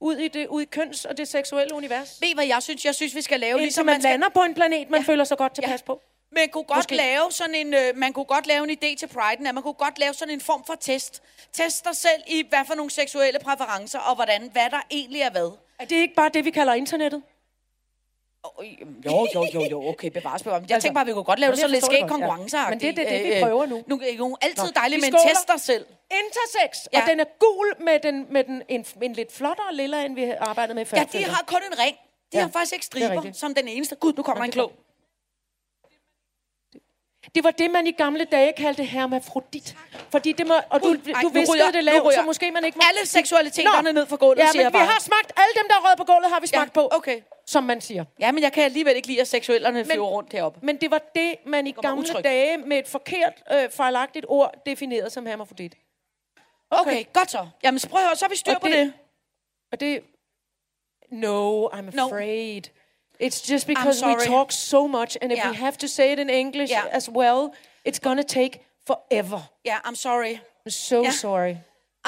ud 0.00 0.16
i, 0.16 0.28
det, 0.28 0.46
ud 0.46 0.62
i 0.62 0.64
køns- 0.64 1.04
og 1.04 1.16
det 1.18 1.28
seksuelle 1.28 1.74
univers. 1.74 2.18
Ved 2.20 2.28
I, 2.28 2.34
hvad 2.34 2.46
jeg 2.46 2.62
synes? 2.62 2.84
Jeg 2.84 2.94
synes, 2.94 3.14
vi 3.14 3.22
skal 3.22 3.40
lave, 3.40 3.50
Indtil 3.50 3.64
ligesom 3.64 3.86
man, 3.86 3.92
man 3.94 4.00
skal... 4.00 4.10
lander 4.10 4.28
på 4.28 4.40
en 4.42 4.54
planet, 4.54 4.90
man 4.90 5.00
ja. 5.00 5.12
føler 5.12 5.24
sig 5.24 5.38
godt 5.38 5.54
tilpas 5.54 5.80
Ja. 5.80 5.84
på. 5.86 6.00
Man 6.32 6.48
kunne 6.48 6.64
godt 6.64 6.76
Måske. 6.76 6.96
lave 6.96 7.30
sådan 7.30 7.54
en, 7.54 7.74
øh, 7.74 7.80
man 7.96 8.12
kunne 8.12 8.24
godt 8.24 8.46
lave 8.46 8.64
en 8.64 8.70
idé 8.70 8.96
til 8.96 9.06
Pride'en, 9.06 9.48
at 9.48 9.54
man 9.54 9.62
kunne 9.62 9.74
godt 9.74 9.98
lave 9.98 10.14
sådan 10.14 10.34
en 10.34 10.40
form 10.40 10.64
for 10.66 10.74
test. 10.80 11.22
Test 11.52 11.84
dig 11.84 11.96
selv 11.96 12.22
i, 12.26 12.44
hvad 12.48 12.58
for 12.66 12.74
nogle 12.74 12.90
seksuelle 12.90 13.40
præferencer, 13.40 13.98
og 13.98 14.14
hvordan, 14.14 14.48
hvad 14.52 14.70
der 14.70 14.80
egentlig 14.90 15.20
er 15.20 15.30
hvad. 15.30 15.50
Er 15.78 15.84
det 15.84 15.96
ikke 15.96 16.14
bare 16.14 16.30
det, 16.34 16.44
vi 16.44 16.50
kalder 16.50 16.74
internettet? 16.74 17.22
Jo, 19.06 19.26
jo, 19.34 19.46
jo, 19.54 19.60
jo, 19.70 19.88
okay, 19.88 20.08
bevares, 20.10 20.42
bevares. 20.42 20.62
Jeg 20.68 20.74
Altså, 20.74 20.86
tænker 20.86 20.94
bare, 20.94 21.00
at 21.00 21.06
vi 21.06 21.12
kunne 21.12 21.24
godt 21.24 21.38
lave 21.38 21.50
det 21.50 21.58
sådan 21.58 21.70
lidt 21.70 21.84
skæg 21.84 22.02
godt, 22.08 22.20
ja. 22.52 22.68
Men 22.70 22.80
det 22.80 22.88
er 22.88 22.92
det- 22.92 23.06
det, 23.10 23.24
vi 23.36 23.40
prøver 23.42 23.66
nu. 23.66 23.82
Nu 23.86 24.00
er 24.00 24.12
jo 24.18 24.36
altid 24.40 24.64
Nå, 24.64 24.70
dejligt, 24.74 24.96
vi 25.02 25.06
men 25.10 25.12
skåler. 25.18 25.34
test 25.34 25.48
dig 25.48 25.60
selv. 25.60 25.86
Intersex, 26.20 26.86
ja. 26.92 27.02
Og 27.02 27.08
den 27.10 27.20
er 27.20 27.24
gul 27.38 27.74
med, 27.84 27.98
den, 28.00 28.26
med 28.30 28.44
den, 28.44 28.62
en, 28.68 28.84
en 29.02 29.12
lidt 29.12 29.32
flottere 29.32 29.74
lilla, 29.74 30.04
end 30.04 30.14
vi 30.14 30.24
arbejdede 30.40 30.74
med 30.74 30.84
før. 30.86 30.96
Ja, 30.96 31.04
de 31.18 31.24
har 31.24 31.44
kun 31.46 31.60
en 31.72 31.78
ring. 31.78 31.96
De 32.32 32.36
Ja, 32.38 32.40
har 32.42 32.48
faktisk 32.50 32.72
ikke 32.72 32.82
er 32.82 33.08
striber, 33.08 33.32
som 33.32 33.54
den 33.54 33.68
eneste. 33.68 33.94
Gud, 33.96 34.12
nu 34.16 34.22
kommer 34.22 34.44
en 34.44 34.50
klog. 34.50 34.72
Det 37.34 37.44
var 37.44 37.50
det, 37.50 37.70
man 37.70 37.86
i 37.86 37.90
gamle 37.92 38.24
dage 38.24 38.52
kaldte 38.52 38.84
hermafrodit. 38.84 39.76
Fordi 40.10 40.32
det 40.32 40.46
må, 40.46 40.54
og 40.70 40.82
du, 40.82 40.88
Ui, 40.88 40.96
du 40.96 41.12
nu 41.22 41.28
viskede 41.28 41.72
det 41.72 41.84
lavt, 41.84 42.14
så 42.14 42.22
måske 42.22 42.50
man 42.50 42.64
ikke 42.64 42.78
må... 42.78 42.82
Alle 42.88 43.06
seksualiteterne 43.06 43.92
ned 43.92 44.06
fra 44.06 44.16
gulvet, 44.16 44.38
ja, 44.42 44.46
siger 44.50 44.58
men 44.58 44.62
jeg 44.64 44.72
vi 44.72 44.76
bare. 44.78 44.86
har 44.86 45.00
smagt, 45.00 45.32
alle 45.36 45.52
dem, 45.58 45.66
der 45.68 45.74
er 45.74 45.84
røget 45.84 45.98
på 45.98 46.04
gulvet, 46.04 46.30
har 46.30 46.40
vi 46.40 46.46
smagt 46.46 46.68
Ja, 46.68 46.72
på, 46.80 46.88
okay. 46.92 47.20
som 47.46 47.64
man 47.64 47.80
siger. 47.80 48.04
Ja, 48.20 48.32
men 48.32 48.42
jeg 48.42 48.52
kan 48.52 48.64
alligevel 48.64 48.96
ikke 48.96 49.08
lide, 49.08 49.20
at 49.20 49.28
seksuellerne 49.28 49.84
flyver 49.84 50.06
rundt 50.06 50.32
heroppe. 50.32 50.58
Men 50.62 50.76
det 50.76 50.90
var 50.90 51.02
det, 51.14 51.34
man 51.46 51.66
i 51.66 51.70
gamle 51.72 52.00
utryg. 52.10 52.24
dage 52.24 52.56
med 52.58 52.78
et 52.78 52.88
forkert, 52.88 53.32
øh, 53.52 53.70
fejlagtigt 53.70 54.26
ord 54.28 54.54
definerede 54.66 55.10
som 55.10 55.26
hermafrodit. 55.26 55.74
Okay, 56.70 56.90
okay 56.90 57.04
godt 57.12 57.30
så. 57.30 57.48
Jamen, 57.62 57.78
så 57.78 57.88
prøv 57.88 58.00
at 58.00 58.06
høre, 58.06 58.16
så 58.16 58.24
har 58.24 58.30
vi 58.30 58.36
styr 58.36 58.54
Og 58.54 58.60
på 58.60 58.66
det- 58.68 58.76
det. 58.76 58.92
Og 59.72 59.80
det... 59.80 60.00
No, 61.12 61.66
I'm 61.68 61.96
No. 61.96 62.08
It's 63.20 63.40
just 63.52 63.66
because 63.66 64.06
we 64.06 64.14
talk 64.26 64.52
so 64.52 64.88
much, 64.88 65.16
and 65.22 65.30
if 65.32 65.38
Yeah. 65.38 65.50
we 65.50 65.56
have 65.58 65.76
to 65.76 65.86
say 65.88 66.12
it 66.12 66.18
in 66.18 66.28
English 66.30 66.70
Yeah. 66.70 66.96
as 66.96 67.08
well, 67.08 67.52
it's 67.84 68.00
gonna 68.00 68.24
take 68.24 68.52
forever. 68.86 69.40
Ja, 69.64 69.76
I'm 69.84 69.96
sorry. 69.96 70.40
I'm 70.66 70.70
so 70.72 71.02
Yeah. 71.02 71.12
sorry. 71.12 71.56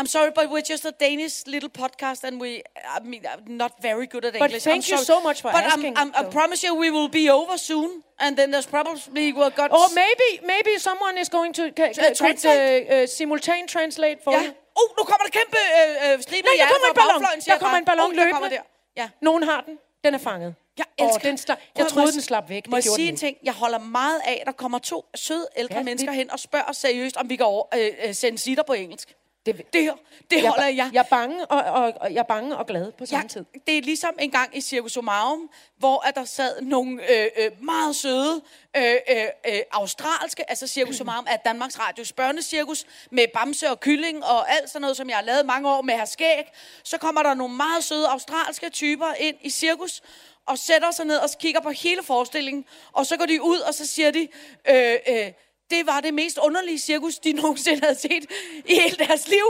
I'm 0.01 0.07
sorry, 0.07 0.31
but 0.31 0.45
we're 0.51 0.69
just 0.75 0.85
a 0.87 0.91
Danish 1.07 1.35
little 1.47 1.69
podcast, 1.69 2.25
and 2.25 2.41
we, 2.41 2.51
I 2.97 3.01
mean, 3.13 3.23
I'm 3.33 3.57
not 3.63 3.73
very 3.83 4.07
good 4.07 4.25
at 4.25 4.35
English. 4.35 4.53
But 4.53 4.63
thank 4.63 4.85
I'm 4.85 4.91
you 4.93 5.05
so 5.05 5.21
much 5.21 5.39
for 5.43 5.51
but 5.53 5.65
asking, 5.65 5.95
I'm, 6.01 6.11
I 6.21 6.23
promise 6.39 6.61
you, 6.67 6.73
we 6.85 6.91
will 6.91 7.09
be 7.21 7.25
over 7.31 7.57
soon, 7.59 7.91
and 8.19 8.37
then 8.39 8.51
there's 8.53 8.67
probably 8.77 9.27
what 9.41 9.55
got. 9.55 9.71
Or 9.71 9.87
maybe 10.03 10.29
maybe 10.55 10.73
someone 10.79 11.15
is 11.21 11.29
going 11.29 11.53
to 11.59 11.63
could, 11.79 11.93
translate? 12.17 12.89
uh, 12.91 13.03
uh, 13.03 13.07
simultane 13.07 13.67
translate 13.69 14.19
for 14.25 14.33
Ja. 14.33 14.41
you. 14.43 14.51
Oh, 14.81 14.89
nu 14.99 15.03
kommer 15.11 15.25
der 15.29 15.33
kæmpe 15.41 15.59
øh, 15.81 16.13
øh, 16.13 16.23
stribe 16.23 16.47
Nej, 16.49 16.57
der 16.59 16.67
kommer 16.73 16.89
en 16.89 16.95
ballon. 16.95 17.41
siger 17.41 17.53
Der 17.55 17.59
kommer 17.65 17.79
en 17.79 17.85
ballon. 17.85 18.11
Oh, 18.11 18.17
løbende. 18.17 18.51
der. 18.57 18.63
Ja. 18.97 19.09
Nogen 19.21 19.43
har 19.43 19.61
den. 19.61 19.79
Den 20.05 20.15
er 20.15 20.19
fanget. 20.19 20.55
Jeg 20.79 20.85
elsker 20.99 21.21
den 21.29 21.39
sla- 21.39 21.55
jeg 21.79 21.87
troede, 21.89 22.07
må 22.07 22.11
den 22.11 22.21
slap 22.21 22.49
væk. 22.49 22.69
Må 22.69 22.77
jeg 22.77 22.83
Det 22.85 22.93
sige 22.95 23.09
en 23.09 23.17
ting? 23.17 23.37
Jeg 23.45 23.53
holder 23.55 23.79
meget 23.79 24.21
af, 24.25 24.39
at 24.41 24.47
der 24.47 24.53
kommer 24.53 24.79
to 24.79 25.05
søde 25.15 25.47
ældre 25.57 25.77
Ja, 25.77 25.83
mennesker 25.83 26.11
det- 26.11 26.17
hen 26.17 26.31
og 26.31 26.39
spørger 26.41 26.73
seriøst, 26.73 27.17
om 27.17 27.31
vi 27.31 27.37
kan 27.37 27.47
over, 27.47 27.65
øh, 27.75 27.91
øh, 28.09 28.15
sende 28.15 28.39
sitter 28.39 28.63
på 28.63 28.73
engelsk. 28.73 29.15
Det, 29.47 29.73
Det, 29.73 29.83
her, 29.83 29.93
det 30.31 30.49
holder 30.49 30.67
jeg. 30.67 30.91
Jeg 30.93 30.99
er 30.99 31.09
bange 31.11 31.47
og, 31.47 31.83
og, 31.83 31.93
og, 32.01 32.13
jeg 32.15 32.19
er 32.19 32.23
bange 32.23 32.57
og 32.57 32.67
glad 32.67 32.93
på 32.93 33.07
samme 33.07 33.29
tid. 33.29 33.45
Ja, 33.55 33.59
det 33.67 33.79
er 33.79 33.83
ligesom 33.83 34.15
en 34.19 34.31
gang 34.31 34.57
i 34.57 34.61
Circus 34.61 34.97
Omarum, 34.97 35.51
hvor 35.79 36.09
at 36.09 36.15
der 36.15 36.25
sad 36.25 36.61
nogle 36.61 37.11
øh, 37.11 37.27
øh, 37.39 37.65
meget 37.65 37.97
søde 37.97 38.43
øh, 38.77 38.95
øh, 39.11 39.25
øh, 39.49 39.61
australske, 39.73 40.51
altså 40.51 40.67
Circus 40.67 41.01
Omarum 41.03 41.27
er 41.31 41.37
Danmarks 41.37 41.81
Radios 41.81 42.13
børnecirkus, 42.13 42.87
med 43.11 43.25
bamse 43.35 43.71
og 43.71 43.81
kylling 43.81 44.25
og 44.25 44.53
alt 44.53 44.71
sådan 44.71 44.81
noget, 44.81 44.97
som 44.97 45.09
jeg 45.09 45.17
har 45.17 45.25
lavet 45.25 45.47
mange 45.47 45.71
år 45.71 45.83
med 45.83 45.95
her 45.95 46.05
skæg. 46.05 46.45
Så 46.85 46.99
kommer 46.99 47.23
der 47.23 47.35
nogle 47.35 47.57
meget 47.57 47.85
søde 47.85 48.09
australske 48.09 48.71
typer 48.71 49.13
ind 49.19 49.37
i 49.41 49.51
cirkus, 49.51 50.03
og 50.47 50.59
sætter 50.59 50.91
sig 50.91 51.07
ned 51.07 51.17
og 51.17 51.29
kigger 51.41 51.61
på 51.61 51.71
hele 51.71 52.03
forestillingen, 52.03 52.65
og 52.93 53.07
så 53.07 53.17
går 53.17 53.27
de 53.27 53.43
ud, 53.43 53.59
og 53.59 53.75
så 53.75 53.87
siger 53.87 54.11
de, 54.11 54.29
øh, 54.69 54.97
øh, 55.09 55.33
det 55.73 55.87
var 55.87 56.01
det 56.01 56.15
mest 56.15 56.39
underlige 56.39 56.79
cirkus, 56.79 57.19
de 57.19 57.33
nogensinde 57.43 57.81
havde 57.83 57.99
set 57.99 58.25
i 58.73 58.75
hele 58.81 58.97
deres 59.07 59.29
liv. 59.29 59.47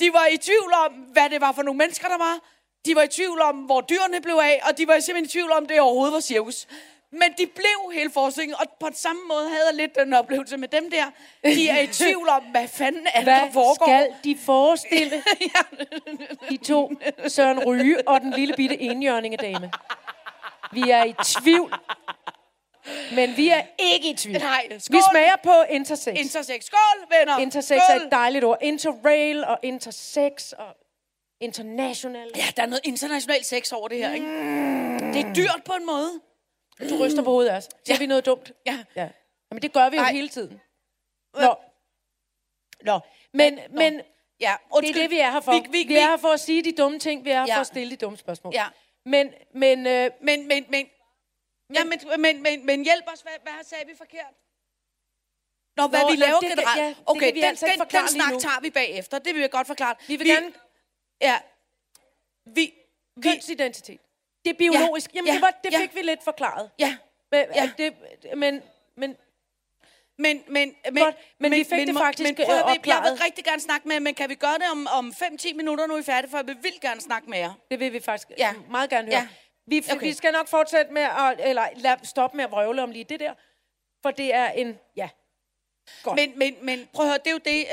De 0.00 0.12
var 0.12 0.26
i 0.26 0.36
tvivl 0.36 0.72
om, 0.86 0.92
hvad 0.92 1.30
det 1.30 1.40
var 1.40 1.52
for 1.52 1.62
nogle 1.62 1.78
mennesker, 1.78 2.08
der 2.08 2.18
var. 2.18 2.36
De 2.86 2.94
var 2.94 3.02
i 3.02 3.08
tvivl 3.08 3.40
om, 3.40 3.56
hvor 3.56 3.80
dyrene 3.80 4.20
blev 4.20 4.34
af, 4.34 4.60
og 4.68 4.78
de 4.78 4.86
var 4.88 5.00
simpelthen 5.00 5.24
i 5.24 5.28
tvivl 5.28 5.52
om, 5.52 5.66
det 5.66 5.80
overhovedet 5.80 6.14
var 6.14 6.20
cirkus. 6.20 6.66
Men 7.12 7.32
de 7.38 7.46
blev 7.46 7.92
hele 7.94 8.10
forestillingen, 8.10 8.56
og 8.60 8.66
på 8.80 8.88
samme 8.94 9.22
måde 9.28 9.48
havde 9.48 9.66
jeg 9.70 9.74
lidt 9.74 9.94
den 9.94 10.12
oplevelse 10.14 10.56
med 10.56 10.68
dem 10.68 10.90
der. 10.90 11.04
De 11.44 11.68
er 11.68 11.80
i 11.80 11.86
tvivl 12.02 12.28
om, 12.28 12.42
hvad 12.42 12.68
fanden 12.68 13.06
er 13.14 13.18
det, 13.18 13.26
der 13.26 13.40
Hvad 13.40 13.52
foregår. 13.52 13.86
skal 13.86 14.06
de 14.24 14.38
forestille? 14.46 15.22
De 16.50 16.56
to, 16.56 16.92
Søren 17.28 17.64
Ryge 17.66 18.08
og 18.08 18.20
den 18.20 18.30
lille 18.30 18.54
bitte 18.54 18.80
enhjørningedame. 18.80 19.70
Vi 20.72 20.90
er 20.90 21.04
i 21.04 21.14
tvivl. 21.24 21.74
Men 23.14 23.36
vi 23.36 23.48
er 23.48 23.62
ikke 23.78 24.10
i 24.10 24.14
tvivl. 24.14 24.38
Nej, 24.38 24.66
Vi 24.70 24.78
skål. 24.80 25.00
smager 25.12 25.36
på 25.42 25.62
intersex. 25.70 26.18
Intersex. 26.18 26.64
Skål, 26.64 27.06
venner! 27.18 27.38
Intersex 27.38 27.82
Skål. 27.82 27.96
er 28.00 28.04
et 28.06 28.12
dejligt 28.12 28.44
ord. 28.44 28.58
Interrail 28.62 29.44
og 29.44 29.58
intersex 29.62 30.52
og 30.52 30.76
international. 31.40 32.30
Ja, 32.36 32.44
der 32.56 32.62
er 32.62 32.66
noget 32.66 32.80
international 32.84 33.44
sex 33.44 33.72
over 33.72 33.88
det 33.88 33.98
her, 33.98 34.12
ikke? 34.14 34.26
Det 35.12 35.20
er 35.26 35.34
dyrt 35.34 35.62
på 35.64 35.72
en 35.72 35.86
måde. 35.86 36.10
Du 36.90 37.04
ryster 37.04 37.22
på 37.22 37.30
hovedet 37.30 37.52
også. 37.52 37.68
Siger 37.86 37.94
Ja. 37.94 37.98
vi 37.98 38.06
noget 38.06 38.26
dumt? 38.26 38.52
Ja. 38.66 38.78
ja. 38.96 39.08
Jamen, 39.50 39.62
det 39.62 39.72
gør 39.72 39.88
vi 39.90 39.96
jo 39.96 40.02
hele 40.02 40.28
tiden. 40.28 40.60
Nå. 41.40 41.54
Nå. 42.82 43.00
Men, 43.34 43.58
men 43.70 43.94
det 43.94 44.04
Ja, 44.40 44.52
er 44.52 44.56
undskyld. 44.70 45.02
det, 45.02 45.10
vi 45.10 45.18
er 45.18 45.30
her 45.30 45.40
for. 45.40 45.52
Vi, 45.52 45.58
Vi, 45.58 45.78
vi, 45.78 45.84
vi 45.88 45.96
er 45.96 46.00
her 46.08 46.16
for 46.16 46.28
at 46.28 46.40
sige 46.40 46.62
de 46.64 46.72
dumme 46.72 46.98
ting. 46.98 47.24
Vi 47.24 47.30
er 47.30 47.34
her 47.34 47.46
Ja. 47.48 47.56
for 47.56 47.60
at 47.60 47.66
stille 47.66 47.90
de 47.90 47.96
dumme 47.96 48.18
spørgsmål. 48.18 48.52
Ja. 48.54 48.64
Men, 49.04 49.30
men, 49.54 49.86
øh, 49.86 50.10
Men, 50.20 50.48
men, 50.48 50.64
men, 50.68 50.86
ja, 51.74 51.84
men, 51.84 52.00
men, 52.20 52.42
men, 52.42 52.66
men 52.66 52.84
hjælp 52.84 53.04
os, 53.12 53.20
hvad, 53.20 53.32
hvad 53.42 53.52
sagde 53.64 53.86
vi 53.86 53.92
forkert? 53.98 54.34
Nå, 55.76 55.86
hvad 55.86 56.00
Nå, 56.02 56.10
vi 56.10 56.16
laver 56.16 56.38
det 56.40 56.48
kan- 56.48 56.56
generelt. 56.58 56.80
ja, 56.80 56.88
det 56.88 56.96
okay, 57.06 57.20
kan 57.20 57.34
vi 57.34 57.40
den, 57.40 57.48
altså 57.48 57.66
den, 57.66 58.00
den 58.00 58.08
snak 58.08 58.32
nu. 58.32 58.38
tager 58.40 58.60
vi 58.60 58.70
bagefter. 58.70 59.18
Det 59.18 59.34
vil 59.34 59.40
jeg 59.40 59.50
godt 59.50 59.66
forklare. 59.66 59.94
vi 60.06 60.16
vil 60.16 60.26
gerne 60.26 60.52
Ja. 61.20 61.38
Vi, 62.46 62.74
vi, 63.16 63.22
kønsidentitet. 63.30 64.00
Det 64.44 64.50
er 64.50 64.54
biologisk. 64.58 65.14
Jamen, 65.14 65.26
Ja. 65.28 65.32
det, 65.34 65.42
var, 65.42 65.50
det 65.64 65.72
Ja. 65.72 65.78
fik 65.80 65.94
vi 65.94 66.02
lidt 66.02 66.24
forklaret. 66.24 66.70
ja, 66.78 66.96
Men, 67.30 67.46
Ja. 67.54 67.70
det, 67.78 67.94
men, 68.36 68.62
men 68.96 69.16
men, 70.20 70.42
men, 70.48 70.74
men, 70.92 71.02
Godt, 71.04 71.16
men 71.38 71.52
vi 71.52 71.64
fik 71.64 71.86
det 71.86 71.94
må- 71.94 72.00
faktisk, 72.00 72.28
men 72.28 72.34
prøv 72.46 72.56
øh, 72.56 72.86
jeg 72.86 73.02
vil 73.02 73.18
rigtig 73.24 73.44
gerne 73.44 73.60
snakke 73.60 73.88
med, 73.88 74.00
men 74.00 74.14
kan 74.14 74.28
vi 74.28 74.34
gøre 74.34 74.54
det 74.54 74.64
om, 74.72 74.86
om 74.86 75.12
5-10 75.22 75.52
minutter, 75.54 75.86
nu 75.86 75.94
er 75.94 75.98
vi 75.98 76.04
færdige, 76.04 76.30
for 76.30 76.38
jeg 76.38 76.46
vil 76.46 76.56
vildt 76.62 76.80
gerne 76.80 77.00
snakke 77.00 77.30
med 77.30 77.38
jer. 77.38 77.52
det 77.70 77.80
vil 77.80 77.92
vi 77.92 78.00
faktisk 78.00 78.28
Ja. 78.30 78.34
ja. 78.38 78.52
meget 78.70 78.90
gerne 78.90 79.06
høre. 79.12 79.20
Ja. 79.20 79.28
Vi, 79.68 79.84
Okay. 79.92 80.06
vi 80.06 80.12
skal 80.12 80.32
nok 80.32 80.48
fortsætte 80.48 80.92
med 80.92 81.02
at, 81.02 81.34
eller 81.38 81.62
lad, 81.76 81.96
stoppe 82.04 82.36
med 82.36 82.44
at 82.44 82.50
vrøvle 82.50 82.82
om 82.82 82.90
lige 82.90 83.04
det 83.04 83.20
der. 83.20 83.34
For 84.02 84.10
det 84.10 84.34
er 84.34 84.48
en, 84.50 84.78
ja. 84.96 85.08
Godt. 86.02 86.16
Men, 86.16 86.32
men, 86.38 86.56
men 86.62 86.88
prøv 86.94 87.06
at 87.06 87.10
høre, 87.10 87.18
det 87.18 87.26
er 87.26 87.30
jo 87.32 87.38
det, 87.38 87.66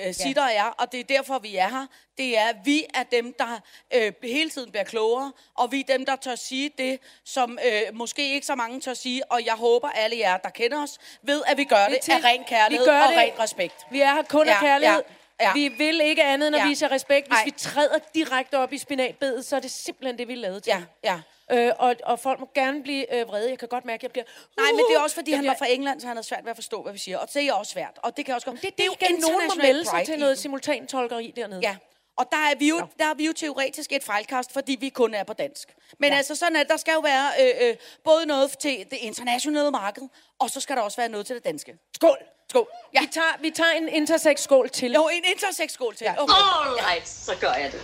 øh, 0.00 0.06
øh, 0.08 0.14
Sitter 0.14 0.42
er, 0.42 0.64
og 0.64 0.92
det 0.92 1.00
er 1.00 1.04
derfor, 1.04 1.38
vi 1.38 1.56
er 1.56 1.68
her. 1.68 1.86
Det 2.18 2.38
er, 2.38 2.52
vi 2.64 2.84
er 2.94 3.02
dem, 3.02 3.32
der 3.38 3.60
øh, 3.94 4.12
hele 4.22 4.50
tiden 4.50 4.70
bliver 4.70 4.84
klogere, 4.84 5.32
og 5.54 5.72
vi 5.72 5.80
er 5.80 5.84
dem, 5.84 6.06
der 6.06 6.16
tør 6.16 6.34
sige 6.34 6.70
det, 6.78 7.00
som 7.24 7.58
øh, 7.66 7.82
måske 7.94 8.34
ikke 8.34 8.46
så 8.46 8.54
mange 8.54 8.80
tør 8.80 8.94
sige, 8.94 9.32
og 9.32 9.44
jeg 9.46 9.54
håber, 9.54 9.88
alle 9.88 10.18
jer, 10.18 10.36
der 10.36 10.50
kender 10.50 10.82
os, 10.82 10.98
ved, 11.22 11.42
at 11.46 11.56
vi 11.56 11.64
gør 11.64 11.86
det 11.88 12.00
til- 12.00 12.12
af 12.12 12.24
ren 12.24 12.44
kærlighed 12.44 12.86
vi 12.86 12.90
gør 12.90 13.00
og 13.02 13.08
det- 13.08 13.18
ren 13.18 13.38
respekt. 13.38 13.74
Vi 13.90 14.00
er 14.00 14.14
her 14.14 14.22
kun 14.22 14.48
af 14.48 14.52
Ja, 14.52 14.60
kærlighed. 14.60 15.02
ja, 15.40 15.46
ja. 15.46 15.52
Vi 15.52 15.68
vil 15.68 16.00
ikke 16.00 16.22
andet 16.24 16.46
end 16.48 16.56
at 16.56 16.62
Ja. 16.62 16.68
vise 16.68 16.88
respekt. 16.90 17.26
Hvis 17.26 17.38
Ej. 17.38 17.44
vi 17.44 17.50
træder 17.50 17.98
direkte 18.14 18.58
op 18.58 18.72
i 18.72 18.78
spinatbedet, 18.78 19.44
så 19.46 19.56
er 19.56 19.60
det 19.60 19.70
simpelthen 19.70 20.18
det, 20.18 20.28
vi 20.28 20.34
lavet 20.34 20.62
til. 20.62 20.70
Ja, 20.70 20.82
ja. 21.04 21.20
Øh, 21.50 21.72
og, 21.78 21.96
og 22.04 22.20
folk 22.20 22.40
må 22.40 22.48
gerne 22.54 22.82
blive 22.82 23.14
øh, 23.14 23.28
vrede. 23.28 23.50
Jeg 23.50 23.58
kan 23.58 23.68
godt 23.68 23.84
mærke, 23.84 23.98
at 23.98 24.02
jeg 24.02 24.10
bliver... 24.10 24.24
Nej, 24.56 24.72
men 24.72 24.78
det 24.90 24.96
er 24.96 25.00
også, 25.00 25.16
fordi 25.16 25.32
han 25.32 25.40
bliver- 25.40 25.50
var 25.52 25.58
fra 25.58 25.66
England, 25.68 26.00
så 26.00 26.06
han 26.06 26.16
havde 26.16 26.26
svært 26.26 26.44
ved 26.44 26.50
at 26.50 26.56
forstå, 26.56 26.82
hvad 26.82 26.92
vi 26.92 26.98
siger. 26.98 27.18
Og 27.18 27.28
det 27.34 27.48
er 27.48 27.52
også 27.52 27.72
svært. 27.72 27.98
Og 28.02 28.16
det 28.16 28.26
kan 28.26 28.34
også 28.34 28.46
godt... 28.46 28.62
Det, 28.62 28.76
det 28.76 28.82
er 28.82 28.86
jo 28.86 28.94
igen 29.00 29.20
nogen 29.20 29.46
må 29.48 29.62
melde 29.62 29.84
sig 29.84 30.02
til 30.06 30.18
noget 30.18 30.36
den. 30.36 30.42
simultantolkeri 30.42 31.32
dernede. 31.36 31.60
Ja, 31.62 31.76
og 32.16 32.26
der 32.30 32.36
er, 32.36 32.54
vi 32.58 32.68
jo, 32.68 32.86
der 32.98 33.04
er 33.10 33.14
vi 33.14 33.26
jo 33.26 33.32
teoretisk 33.32 33.92
et 33.92 34.04
fejlkast, 34.04 34.52
fordi 34.52 34.76
vi 34.80 34.88
kun 34.88 35.14
er 35.14 35.24
på 35.24 35.32
dansk. 35.32 35.74
Men 35.98 36.10
ja. 36.12 36.16
Altså 36.16 36.34
sådan, 36.34 36.56
at 36.56 36.68
der 36.68 36.76
skal 36.76 36.92
jo 36.92 37.00
være 37.00 37.28
øh, 37.40 37.68
øh, 37.68 37.76
både 38.04 38.26
noget 38.26 38.58
til 38.58 38.86
det 38.90 38.98
internationale 39.00 39.70
marked, 39.70 40.02
og 40.38 40.50
så 40.50 40.60
skal 40.60 40.76
der 40.76 40.82
også 40.82 40.96
være 40.96 41.08
noget 41.08 41.26
til 41.26 41.36
det 41.36 41.44
danske. 41.44 41.74
Skål! 41.94 42.18
Skål. 42.50 42.68
Ja. 42.94 43.00
Vi 43.00 43.06
tager, 43.06 43.38
vi 43.40 43.50
tager 43.50 43.70
en 43.70 43.88
intersex-skål 43.88 44.68
til. 44.70 44.92
Jo, 44.92 45.08
en 45.12 45.24
intersex-skål 45.24 45.94
til. 45.96 46.04
Ja. 46.04 46.22
Okay. 46.22 46.34
Alright, 46.34 47.08
så 47.08 47.36
gør 47.40 47.52
jeg 47.52 47.72
det. 47.72 47.80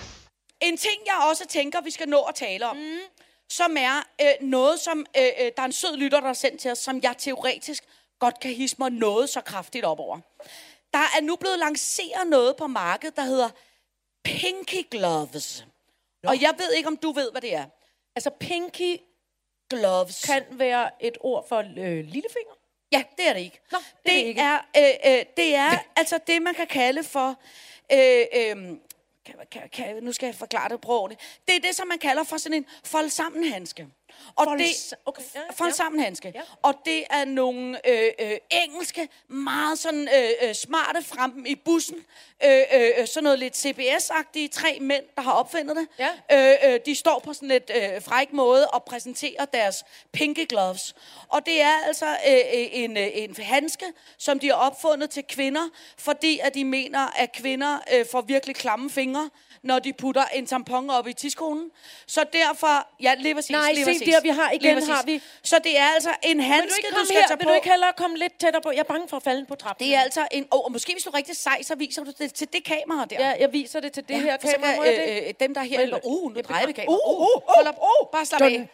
En 0.61 0.77
ting, 0.77 0.95
jeg 1.07 1.15
også 1.31 1.47
tænker, 1.47 1.81
vi 1.81 1.91
skal 1.91 2.09
nå 2.09 2.23
at 2.23 2.35
tale 2.35 2.67
om, 2.67 2.77
mm. 2.77 2.99
Som 3.51 3.77
er 3.79 4.09
øh, 4.21 4.49
noget, 4.49 4.81
som 4.81 5.07
øh, 5.19 5.23
øh, 5.41 5.53
der 5.57 5.63
er 5.63 5.67
en 5.67 5.73
sød 5.73 5.97
lytter, 5.97 6.21
der 6.21 6.27
har 6.27 6.35
sendt 6.35 6.61
til 6.61 6.71
os, 6.71 6.79
som 6.79 7.01
jeg 7.03 7.15
teoretisk 7.19 7.85
godt 8.19 8.41
kan 8.41 8.51
hisse 8.51 8.77
mig 8.79 8.91
noget 8.91 9.29
så 9.29 9.41
kraftigt 9.41 9.85
op 9.85 10.01
over. 10.01 10.21
Der 10.93 10.99
er 10.99 11.21
nu 11.23 11.37
blevet 11.37 11.59
lanceret 11.59 12.27
noget 12.27 12.57
på 12.57 12.67
markedet, 12.67 13.17
der 13.17 13.23
hedder 13.23 13.51
Pinky 14.25 14.91
Gloves. 14.91 15.67
Nå. 16.23 16.31
Og 16.31 16.43
jeg 16.43 16.55
ved 16.59 16.73
ikke, 16.73 16.89
om 16.89 16.97
du 16.97 17.13
ved, 17.13 17.31
hvad 17.31 17.41
det 17.41 17.55
er. 17.55 17.65
Altså, 18.17 18.31
pinky 18.31 19.01
Gloves. 19.71 20.25
kan 20.25 20.45
være 20.51 20.91
et 21.01 21.19
ord 21.21 21.49
for 21.49 21.59
øh, 21.59 22.05
lillefinger. 22.05 22.55
Ja, 22.93 23.03
det 23.19 23.29
er 23.29 23.33
det 23.33 23.41
ikke. 23.41 23.61
Nå, 23.73 23.79
det 23.79 24.13
er 24.13 24.17
det, 24.17 24.23
det 24.23 24.29
ikke. 24.29 24.41
er, 24.41 24.59
øh, 24.77 25.19
øh, 25.19 25.25
det 25.37 25.55
er 25.55 25.79
altså 25.97 26.19
det, 26.27 26.43
man 26.43 26.55
kan 26.55 26.67
kalde 26.67 27.05
for... 27.05 27.41
Øh, 27.93 28.25
øh, 28.35 28.77
kan, 29.27 29.35
kan, 29.51 29.63
kan, 29.73 30.03
nu 30.03 30.13
skal 30.13 30.27
jeg 30.27 30.35
forklare 30.35 30.69
det 30.69 30.81
på. 30.81 31.09
Det 31.49 31.57
er 31.57 31.61
det, 31.61 31.77
som 31.77 31.89
man 31.89 31.99
kalder 31.99 32.25
for 32.25 32.37
sådan 32.37 32.57
en 32.57 32.67
fold 32.85 33.09
sammen 33.09 33.45
handske. 33.45 33.87
Og 34.37 34.45
Fold 34.45 34.59
det, 34.59 34.67
sa- 34.67 35.03
okay, 35.07 35.23
ja, 35.35 35.65
ja. 35.65 35.71
sammen 35.71 36.01
handske. 36.01 36.33
Ja. 36.35 36.41
Og 36.63 36.75
det 36.85 37.05
er 37.11 37.25
nogle 37.25 37.89
øh, 37.89 38.11
øh, 38.19 38.37
engelske, 38.51 39.09
meget 39.29 39.79
sådan 39.79 40.09
øh, 40.17 40.49
øh, 40.49 40.55
smarte 40.55 41.03
frem 41.05 41.47
i 41.47 41.55
bussen. 41.55 41.97
Øh, 42.45 42.63
øh, 42.75 43.07
sådan 43.07 43.25
noget 43.25 43.39
lidt 43.39 43.57
CBS-agtige 43.57 44.49
tre 44.49 44.79
mænd, 44.81 45.05
der 45.17 45.23
har 45.23 45.33
opfundet 45.33 45.77
det. 45.77 45.89
Ja. 45.99 46.53
Øh, 46.63 46.73
øh, 46.75 46.81
de 46.87 46.95
står 46.95 47.19
på 47.19 47.33
sådan 47.33 47.51
et 47.51 47.71
øh, 47.77 48.03
fræk 48.03 48.33
måde 48.33 48.69
og 48.69 48.85
præsenterer 48.85 49.45
deres 49.45 49.85
pinky 50.13 50.49
gloves. 50.49 50.95
Og 51.29 51.47
det 51.47 51.61
er 51.61 51.73
altså 51.87 52.07
øh, 52.07 52.33
øh, 52.35 52.67
en, 52.73 52.97
øh, 52.97 53.09
en 53.13 53.37
handske, 53.39 53.85
som 54.19 54.39
de 54.39 54.47
har 54.47 54.55
opfundet 54.55 55.11
til 55.11 55.25
kvinder, 55.29 55.69
fordi 55.99 56.39
at 56.39 56.55
de 56.55 56.65
mener, 56.65 57.09
at 57.17 57.33
kvinder 57.33 57.79
øh, 57.93 58.07
får 58.11 58.21
virkelig 58.21 58.57
klamme 58.57 58.91
fingre, 58.91 59.31
når 59.63 59.79
de 59.79 59.93
putter 59.93 60.25
en 60.25 60.47
tampon 60.47 60.91
op 60.91 61.09
i 61.09 61.13
tidskonen. 61.13 61.71
Så 62.07 62.25
derfor, 62.33 62.89
ja, 63.03 63.15
lige 63.15 63.35
præcis. 63.35 63.51
Nej, 63.51 63.73
lige 63.73 63.85
præcis. 63.85 64.06
Der, 64.07 64.21
vi 64.21 64.29
har 64.29 64.51
igen, 64.59 64.75
har 64.93 65.03
vi- 65.07 65.21
Så 65.43 65.57
det 65.67 65.79
er 65.79 65.89
altså 65.97 66.11
en 66.23 66.39
Vil 66.39 66.47
du 66.47 66.53
handske, 66.53 66.83
du, 66.91 66.95
komme 66.95 67.07
skal 67.07 67.21
her? 67.21 67.27
tage 67.27 67.39
Vil 67.39 67.45
på. 67.45 67.51
du 67.51 67.55
ikke 67.55 67.71
hellere 67.71 67.93
komme 68.03 68.17
lidt 68.25 68.35
tættere 68.41 68.63
på? 68.63 68.71
Jeg 68.71 68.79
er 68.87 68.91
bange 68.95 69.09
for 69.09 69.17
at 69.17 69.23
falde 69.23 69.47
på 69.47 69.55
trappen. 69.55 69.87
Det 69.87 69.95
er 69.97 70.01
altså 70.01 70.23
en... 70.31 70.45
Oh, 70.51 70.61
og 70.67 70.73
måske 70.73 70.93
hvis 70.93 71.05
du 71.05 71.11
er 71.11 71.15
rigtig 71.21 71.37
sej, 71.37 71.59
så 71.63 71.75
viser 71.75 72.05
du 72.05 72.13
det 72.19 72.35
til 72.35 72.49
det 72.53 72.63
kamera 72.65 73.05
der. 73.11 73.17
Ja, 73.27 73.33
jeg 73.43 73.53
viser 73.53 73.81
det 73.81 73.93
til 73.93 74.05
det 74.09 74.17
her 74.21 74.37
for 74.41 74.49
så 74.49 74.55
kamera. 74.55 74.85
kan, 74.85 74.95
øh, 75.09 75.17
øh, 75.29 75.33
dem, 75.41 75.55
der 75.55 75.61
er 75.61 75.65
her... 75.65 75.81
Eller- 75.81 75.99
Uh, 76.05 76.35
nu 76.35 76.41
drejer 76.49 76.67
vi 76.67 76.73
kameraet. 76.73 77.01
Uh, 77.07 77.11
uh, 77.13 77.21
uh, 77.21 77.43
Hold 77.57 77.67
op. 77.67 77.79
uh. 77.91 78.07
Bare 78.13 78.27
slap 78.27 78.41
af. 78.43 78.69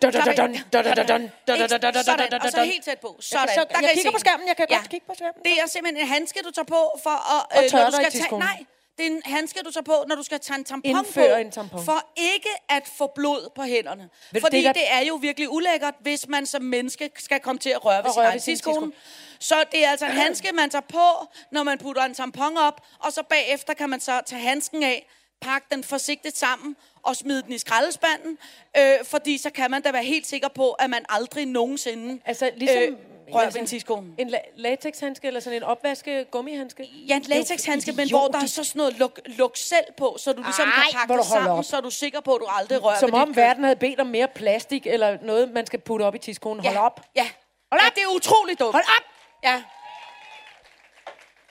Sådan, 2.04 2.32
og 2.44 2.50
så 2.50 2.62
helt 2.64 2.84
tæt 2.84 2.98
på. 2.98 3.16
Sådan. 3.20 3.48
så- 3.54 3.66
jeg 3.82 3.90
kigger 3.94 4.10
på 4.10 4.18
skærmen, 4.18 4.48
jeg 4.48 4.56
kan 4.56 4.66
godt 4.70 4.88
kigge 4.90 5.06
på 5.06 5.14
skærmen. 5.14 5.42
Det 5.44 5.52
er 5.62 5.66
simpelthen 5.68 6.02
en 6.04 6.08
handske, 6.14 6.38
du 6.46 6.50
tager 6.50 6.70
på 6.76 6.80
for 7.02 7.16
at... 7.34 7.58
Og 7.58 7.64
øh, 7.64 7.70
tørre 7.70 7.90
du 7.90 7.96
dig 7.96 8.14
i. 8.14 8.34
Nej, 8.48 8.64
det 8.98 9.06
er 9.06 9.10
en 9.10 9.22
handske, 9.24 9.60
du 9.64 9.70
tager 9.70 9.84
på, 9.84 10.04
når 10.08 10.16
du 10.16 10.22
skal 10.22 10.40
tage 10.40 10.58
en 10.58 10.64
tampon 10.64 10.90
Indføre 10.90 11.34
på. 11.34 11.40
en 11.40 11.50
tampon. 11.50 11.84
For 11.84 12.12
ikke 12.16 12.48
at 12.68 12.88
få 12.98 13.12
blod 13.14 13.50
på 13.54 13.62
hænderne. 13.62 14.08
du, 14.34 14.40
Fordi 14.40 14.56
det 14.56 14.66
er 14.66 14.72
det, 14.72 14.92
er 14.92 15.00
jo 15.00 15.14
virkelig 15.14 15.50
ulækkert, 15.50 15.94
hvis 16.00 16.28
man 16.28 16.46
som 16.46 16.62
menneske 16.62 17.10
skal 17.18 17.40
komme 17.40 17.58
til 17.58 17.70
at 17.70 17.84
røre 17.84 18.04
ved 18.04 18.12
sin 18.12 18.22
egen 18.22 18.40
tidskone. 18.40 18.92
Så 19.38 19.64
det 19.72 19.84
er 19.84 19.90
altså 19.90 20.06
en 20.06 20.12
handske, 20.12 20.52
man 20.54 20.70
tager 20.70 20.82
på, 20.88 21.26
når 21.52 21.62
man 21.62 21.78
putter 21.78 22.02
en 22.02 22.14
tampon 22.14 22.56
op, 22.56 22.80
og 22.98 23.12
så 23.12 23.22
bagefter 23.22 23.74
kan 23.74 23.90
man 23.90 24.00
så 24.00 24.20
tage 24.26 24.42
handsken 24.42 24.82
af, 24.82 25.08
pakke 25.40 25.66
den 25.70 25.84
forsigtigt 25.84 26.38
sammen 26.38 26.76
og 27.02 27.16
smide 27.16 27.42
den 27.42 27.52
i 27.52 27.58
skraldespanden, 27.58 28.38
øh, 28.76 29.04
fordi 29.04 29.38
så 29.38 29.50
kan 29.50 29.70
man 29.70 29.82
da 29.82 29.92
være 29.92 30.04
helt 30.04 30.26
sikker 30.26 30.48
på, 30.48 30.70
at 30.70 30.90
man 30.90 31.04
aldrig 31.08 31.46
nogensinde 31.46 32.20
Altså, 32.24 32.50
ligesom... 32.56 32.82
øh, 32.82 32.96
rører 33.32 33.44
altså, 33.44 33.58
ved 33.58 33.60
en 33.60 33.66
tidskone. 33.66 34.14
En 34.18 34.34
la- 34.34 34.52
latexhandske, 34.56 35.26
eller 35.26 35.40
sådan 35.40 35.56
en 35.56 35.62
opvaske 35.62 36.24
gummihandske? 36.30 36.84
Ja, 37.08 37.16
en 37.16 37.22
latexhandske, 37.22 37.92
men 37.92 38.10
hvor 38.10 38.28
der 38.28 38.38
er 38.42 38.46
så 38.46 38.64
sådan 38.64 38.78
noget 38.78 38.98
luk, 38.98 39.20
luk 39.26 39.56
selv 39.56 39.84
på, 39.96 40.16
så 40.18 40.32
du 40.32 40.42
ligesom 40.42 40.68
Ej, 40.68 40.72
kan 40.74 40.82
hvor 40.82 40.98
pakke 40.98 41.12
du 41.12 41.18
det 41.18 41.26
holder 41.26 41.44
sammen, 41.44 41.58
op. 41.58 41.64
så 41.64 41.76
er 41.76 41.80
du 41.80 41.90
sikker 41.90 42.20
på, 42.20 42.34
at 42.34 42.40
du 42.40 42.46
aldrig 42.48 42.84
rører 42.84 42.98
Som 42.98 43.12
ved 43.12 43.18
om 43.18 43.28
dit 43.28 43.36
verden 43.36 43.64
havde 43.64 43.76
bedt 43.76 44.00
om 44.00 44.06
mere 44.06 44.28
plastik, 44.28 44.86
eller 44.86 45.18
noget, 45.22 45.50
man 45.52 45.66
skal 45.66 45.78
putte 45.80 46.02
op 46.02 46.14
i 46.14 46.18
tidskonen. 46.18 46.64
Hold 46.66 46.76
op. 46.76 47.00
Ja. 47.16 47.26
Hold 47.72 47.80
ja, 47.80 47.86
op. 47.86 47.94
det 47.94 48.02
er 48.02 48.06
utroligt 48.16 48.58
dumt. 48.60 48.72
Hold 48.72 48.84
op! 48.98 49.04
Ja. 49.44 49.62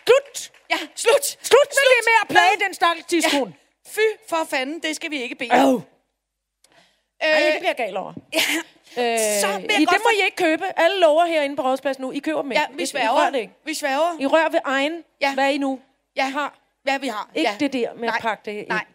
Slut! 0.07 0.51
Ja, 0.69 0.77
slut. 0.95 1.25
Slut 1.25 1.67
med 1.69 1.85
det 1.95 2.05
med 2.05 2.13
at 2.21 2.27
plage 2.27 2.65
den 2.67 2.73
stakkels 2.73 3.07
tidskone. 3.07 3.53
Fy 3.87 3.99
for 4.29 4.47
fanden, 4.49 4.79
det 4.79 4.95
skal 4.95 5.11
vi 5.11 5.21
ikke 5.21 5.35
bede. 5.35 5.55
Ja. 5.55 5.63
om. 5.65 5.75
Oh. 5.75 5.81
Ej, 7.21 7.39
det 7.39 7.59
bliver 7.59 7.69
jeg 7.69 7.75
gal 7.77 7.97
over. 7.97 8.13
Ja. 8.33 8.39
Øh, 8.97 9.17
Så 9.41 9.47
I, 9.79 9.85
det 9.85 9.97
må 10.03 10.09
I 10.19 10.25
ikke 10.25 10.35
købe. 10.37 10.65
Alle 10.79 10.99
lover 10.99 11.25
herinde 11.25 11.55
på 11.55 11.61
Rådspladsen 11.61 12.01
nu. 12.01 12.11
I 12.11 12.19
køber 12.19 12.41
dem 12.41 12.51
ikke. 12.51 12.61
Ja, 12.61 12.75
vi 12.75 12.79
I- 12.81 12.83
I 12.83 12.85
sværger. 12.85 13.29
det 13.29 13.39
ikke. 13.39 13.53
Vi 13.65 13.73
sværger. 13.73 14.17
I 14.19 14.25
rører 14.25 14.49
ved 14.49 14.59
egen. 14.63 15.03
Ja. 15.21 15.33
Hvad 15.33 15.43
er 15.43 15.49
I 15.49 15.57
nu? 15.57 15.79
Ja, 16.15 16.23
har. 16.29 16.59
Hvad 16.83 16.99
vi 16.99 17.07
har. 17.07 17.29
Ikke 17.35 17.49
ja. 17.49 17.55
det 17.59 17.73
der 17.73 17.93
med 17.93 18.03
at 18.07 18.13
Nej. 18.13 18.21
pakke 18.21 18.41
det 18.45 18.57
ind. 18.57 18.67
Nej. 18.67 18.85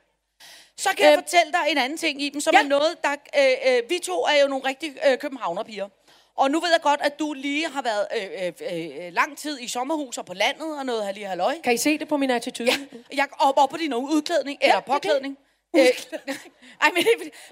Så 0.77 0.89
kan 0.97 1.05
jeg 1.07 1.13
Øh, 1.13 1.19
fortælle 1.19 1.53
dig 1.53 1.71
en 1.71 1.79
anden 1.79 1.99
ting 1.99 2.23
i 2.23 2.29
dem, 2.29 2.41
som 2.41 2.55
ja. 2.55 2.61
er 2.63 2.69
noget, 2.69 2.97
der... 3.05 3.11
Øh, 3.39 3.75
øh, 3.77 3.91
vi 3.91 3.99
to 3.99 4.13
er 4.23 4.43
jo 4.43 4.49
nogle 4.49 4.69
rigtig 4.69 4.97
øh, 5.11 5.19
københavnerpiger. 5.19 5.89
Og 6.37 6.51
nu 6.51 6.61
ved 6.61 6.69
jeg 6.73 6.81
godt, 6.83 7.01
at 7.03 7.19
du 7.19 7.33
lige 7.33 7.69
har 7.71 7.83
været 7.83 8.07
øh, 8.17 8.47
øh, 8.47 9.07
øh, 9.07 9.13
lang 9.13 9.39
tid 9.39 9.61
i 9.61 9.69
sommerhus 9.69 10.19
og 10.19 10.27
på 10.27 10.35
landet 10.35 10.79
og 10.79 10.87
noget 10.87 11.05
her 11.07 11.13
lige 11.13 11.27
halløj. 11.27 11.55
Kan 11.65 11.75
I 11.75 11.77
se 11.77 11.99
det 11.99 12.09
på 12.09 12.17
min 12.17 12.31
attitude? 12.31 12.71
Ja, 12.71 12.77
jeg 13.17 13.27
op, 13.39 13.55
op 13.57 13.69
på 13.71 13.77
din 13.77 13.95
udklædning, 13.95 14.59
eller 14.63 14.75
det 14.81 14.89
er 14.89 14.93
det. 14.93 14.93
påklædning. 15.03 15.39
Øh, 15.77 15.83
Ej, 16.83 16.91
men 16.95 17.05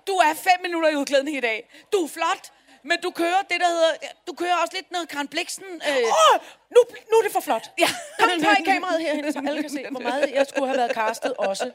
du 0.07 0.13
er 0.13 0.35
fem 0.35 0.59
minutter 0.63 0.89
i 0.89 0.97
udklædning 0.97 1.37
i 1.37 1.41
dag. 1.41 1.71
Du 1.93 2.05
er 2.05 2.09
flot, 2.09 2.53
Men 2.87 3.01
du 3.03 3.11
kører 3.11 3.43
det, 3.51 3.61
der 3.61 3.67
hedder... 3.67 3.91
Du 4.27 4.33
kører 4.33 4.55
også 4.63 4.75
lidt 4.75 4.91
noget 4.93 5.09
Karen 5.09 5.29
Bliksen... 5.29 5.65
Øh, 5.65 5.97
Åh, 5.97 6.41
nu, 6.71 6.81
nu 7.11 7.15
er 7.19 7.23
det 7.23 7.33
for 7.33 7.41
flot. 7.41 7.71
Ja. 7.79 7.87
Kom, 8.19 8.31
tag 8.41 8.65
kameraet 8.65 9.01
herhen, 9.01 9.33
så 9.33 9.43
alle 9.49 9.61
kan 9.63 9.71
se, 9.71 9.87
hvor 9.91 10.01
meget 10.01 10.33
jeg 10.35 10.47
skulle 10.47 10.67
have 10.67 10.79
været 10.79 10.93
castet 10.95 11.35
også. 11.37 11.71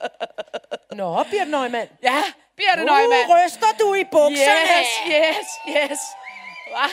Nå, 0.91 1.23
Birte 1.23 1.51
Neumann. 1.51 1.89
ja, 2.03 2.23
Birte 2.57 2.77
Nu 2.77 2.83
Neumann. 2.85 3.31
ryster 3.35 3.67
du 3.79 3.93
i 3.93 4.03
bukserne. 4.03 4.79
Yes, 4.79 4.89
yes, 5.07 5.47
yes. 5.75 5.99
Hva? 6.71 6.85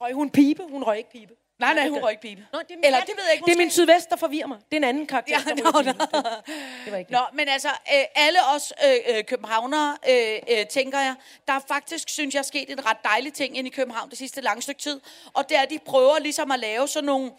Røg 0.00 0.12
hun 0.12 0.30
pibe? 0.30 0.62
Hun 0.70 0.82
røg 0.82 0.98
ikke 0.98 1.10
pibe. 1.10 1.34
Nej, 1.60 1.74
nej, 1.74 1.88
hun 1.88 1.98
røg 1.98 2.10
ikke 2.10 2.22
pibe. 2.22 2.46
Nå, 2.52 2.58
det 2.58 2.70
er 2.70 2.76
min 2.76 2.84
Eller 2.84 3.00
det 3.00 3.08
ved 3.16 3.24
jeg 3.24 3.32
ikke, 3.34 3.44
Det 3.46 3.52
er 3.52 3.58
min 3.58 3.70
sydvest, 3.70 4.10
der 4.10 4.16
forvirrer 4.16 4.46
mig. 4.46 4.58
Det 4.58 4.72
er 4.72 4.76
en 4.76 4.84
anden 4.84 5.06
karakter, 5.06 5.38
Ja, 5.46 5.50
der 5.50 5.72
nå. 5.72 5.82
pibe. 5.82 5.88
Det, 5.88 6.54
det 6.84 6.92
var 6.92 6.98
ikke. 6.98 7.12
Nå, 7.12 7.20
men 7.32 7.48
altså, 7.48 7.68
øh, 7.68 8.04
alle 8.14 8.38
os 8.54 8.72
øh, 8.86 9.16
øh, 9.16 9.24
københavnere, 9.24 9.96
øh, 10.10 10.38
øh, 10.58 10.66
tænker 10.66 10.98
jeg, 10.98 11.14
der 11.46 11.52
er 11.52 11.60
faktisk, 11.68 12.08
synes 12.08 12.34
jeg, 12.34 12.44
sket 12.44 12.70
en 12.70 12.86
ret 12.86 12.96
dejlig 13.04 13.32
ting 13.32 13.58
inde 13.58 13.70
i 13.70 13.72
København 13.72 14.10
det 14.10 14.18
sidste 14.18 14.40
lange 14.40 14.62
stykke 14.62 14.80
tid. 14.80 15.00
Og 15.32 15.48
det 15.48 15.56
er, 15.56 15.60
at 15.62 15.70
de 15.70 15.78
prøver 15.86 16.18
ligesom 16.18 16.50
at 16.50 16.60
lave 16.60 16.88
sådan 16.88 17.06
nogle... 17.06 17.30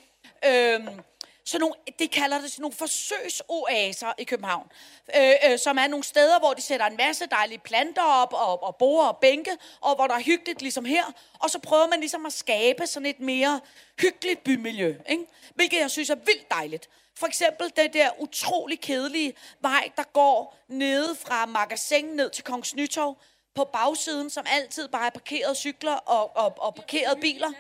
Øh, 0.45 0.79
sådan 1.45 1.61
nogle, 1.61 1.75
de 1.99 2.07
kalder 2.07 2.41
det 2.41 2.51
sådan 2.51 2.61
nogle 2.61 2.75
forsøgsoaser 2.75 4.13
i 4.17 4.23
København, 4.23 4.67
øh, 5.15 5.33
øh, 5.51 5.59
som 5.59 5.77
er 5.77 5.87
nogle 5.87 6.03
steder, 6.03 6.39
hvor 6.39 6.53
de 6.53 6.61
sætter 6.61 6.85
en 6.85 6.97
masse 6.97 7.25
dejlige 7.25 7.59
planter 7.59 8.01
op, 8.01 8.33
og, 8.33 8.63
og 8.63 8.75
borer 8.75 9.07
og 9.07 9.17
bænke, 9.17 9.51
og 9.81 9.95
hvor 9.95 10.07
der 10.07 10.15
er 10.15 10.21
hyggeligt 10.21 10.61
ligesom 10.61 10.85
her, 10.85 11.03
og 11.39 11.49
så 11.49 11.59
prøver 11.59 11.87
man 11.87 11.99
ligesom 11.99 12.25
at 12.25 12.33
skabe 12.33 12.87
sådan 12.87 13.05
et 13.05 13.19
mere 13.19 13.61
hyggeligt 14.01 14.43
bymiljø, 14.43 14.95
ikke? 15.09 15.25
hvilket 15.55 15.79
jeg 15.79 15.91
synes 15.91 16.09
er 16.09 16.15
vildt 16.15 16.51
dejligt. 16.51 16.89
For 17.17 17.27
eksempel 17.27 17.71
den 17.77 17.93
der 17.93 18.09
utrolig 18.19 18.79
kedelige 18.79 19.33
vej, 19.59 19.91
der 19.97 20.03
går 20.03 20.57
nede 20.67 21.15
fra 21.15 21.45
magasin 21.45 22.05
ned 22.05 22.29
til 22.29 22.43
Kongens 22.43 22.75
Nytorv, 22.75 23.17
på 23.55 23.63
bagsiden, 23.63 24.29
som 24.29 24.45
altid 24.49 24.87
bare 24.87 25.05
er 25.05 25.09
parkeret 25.09 25.57
cykler 25.57 25.93
og, 25.93 26.37
og, 26.37 26.53
og 26.57 26.75
parkerede 26.75 27.19
biler. 27.21 27.51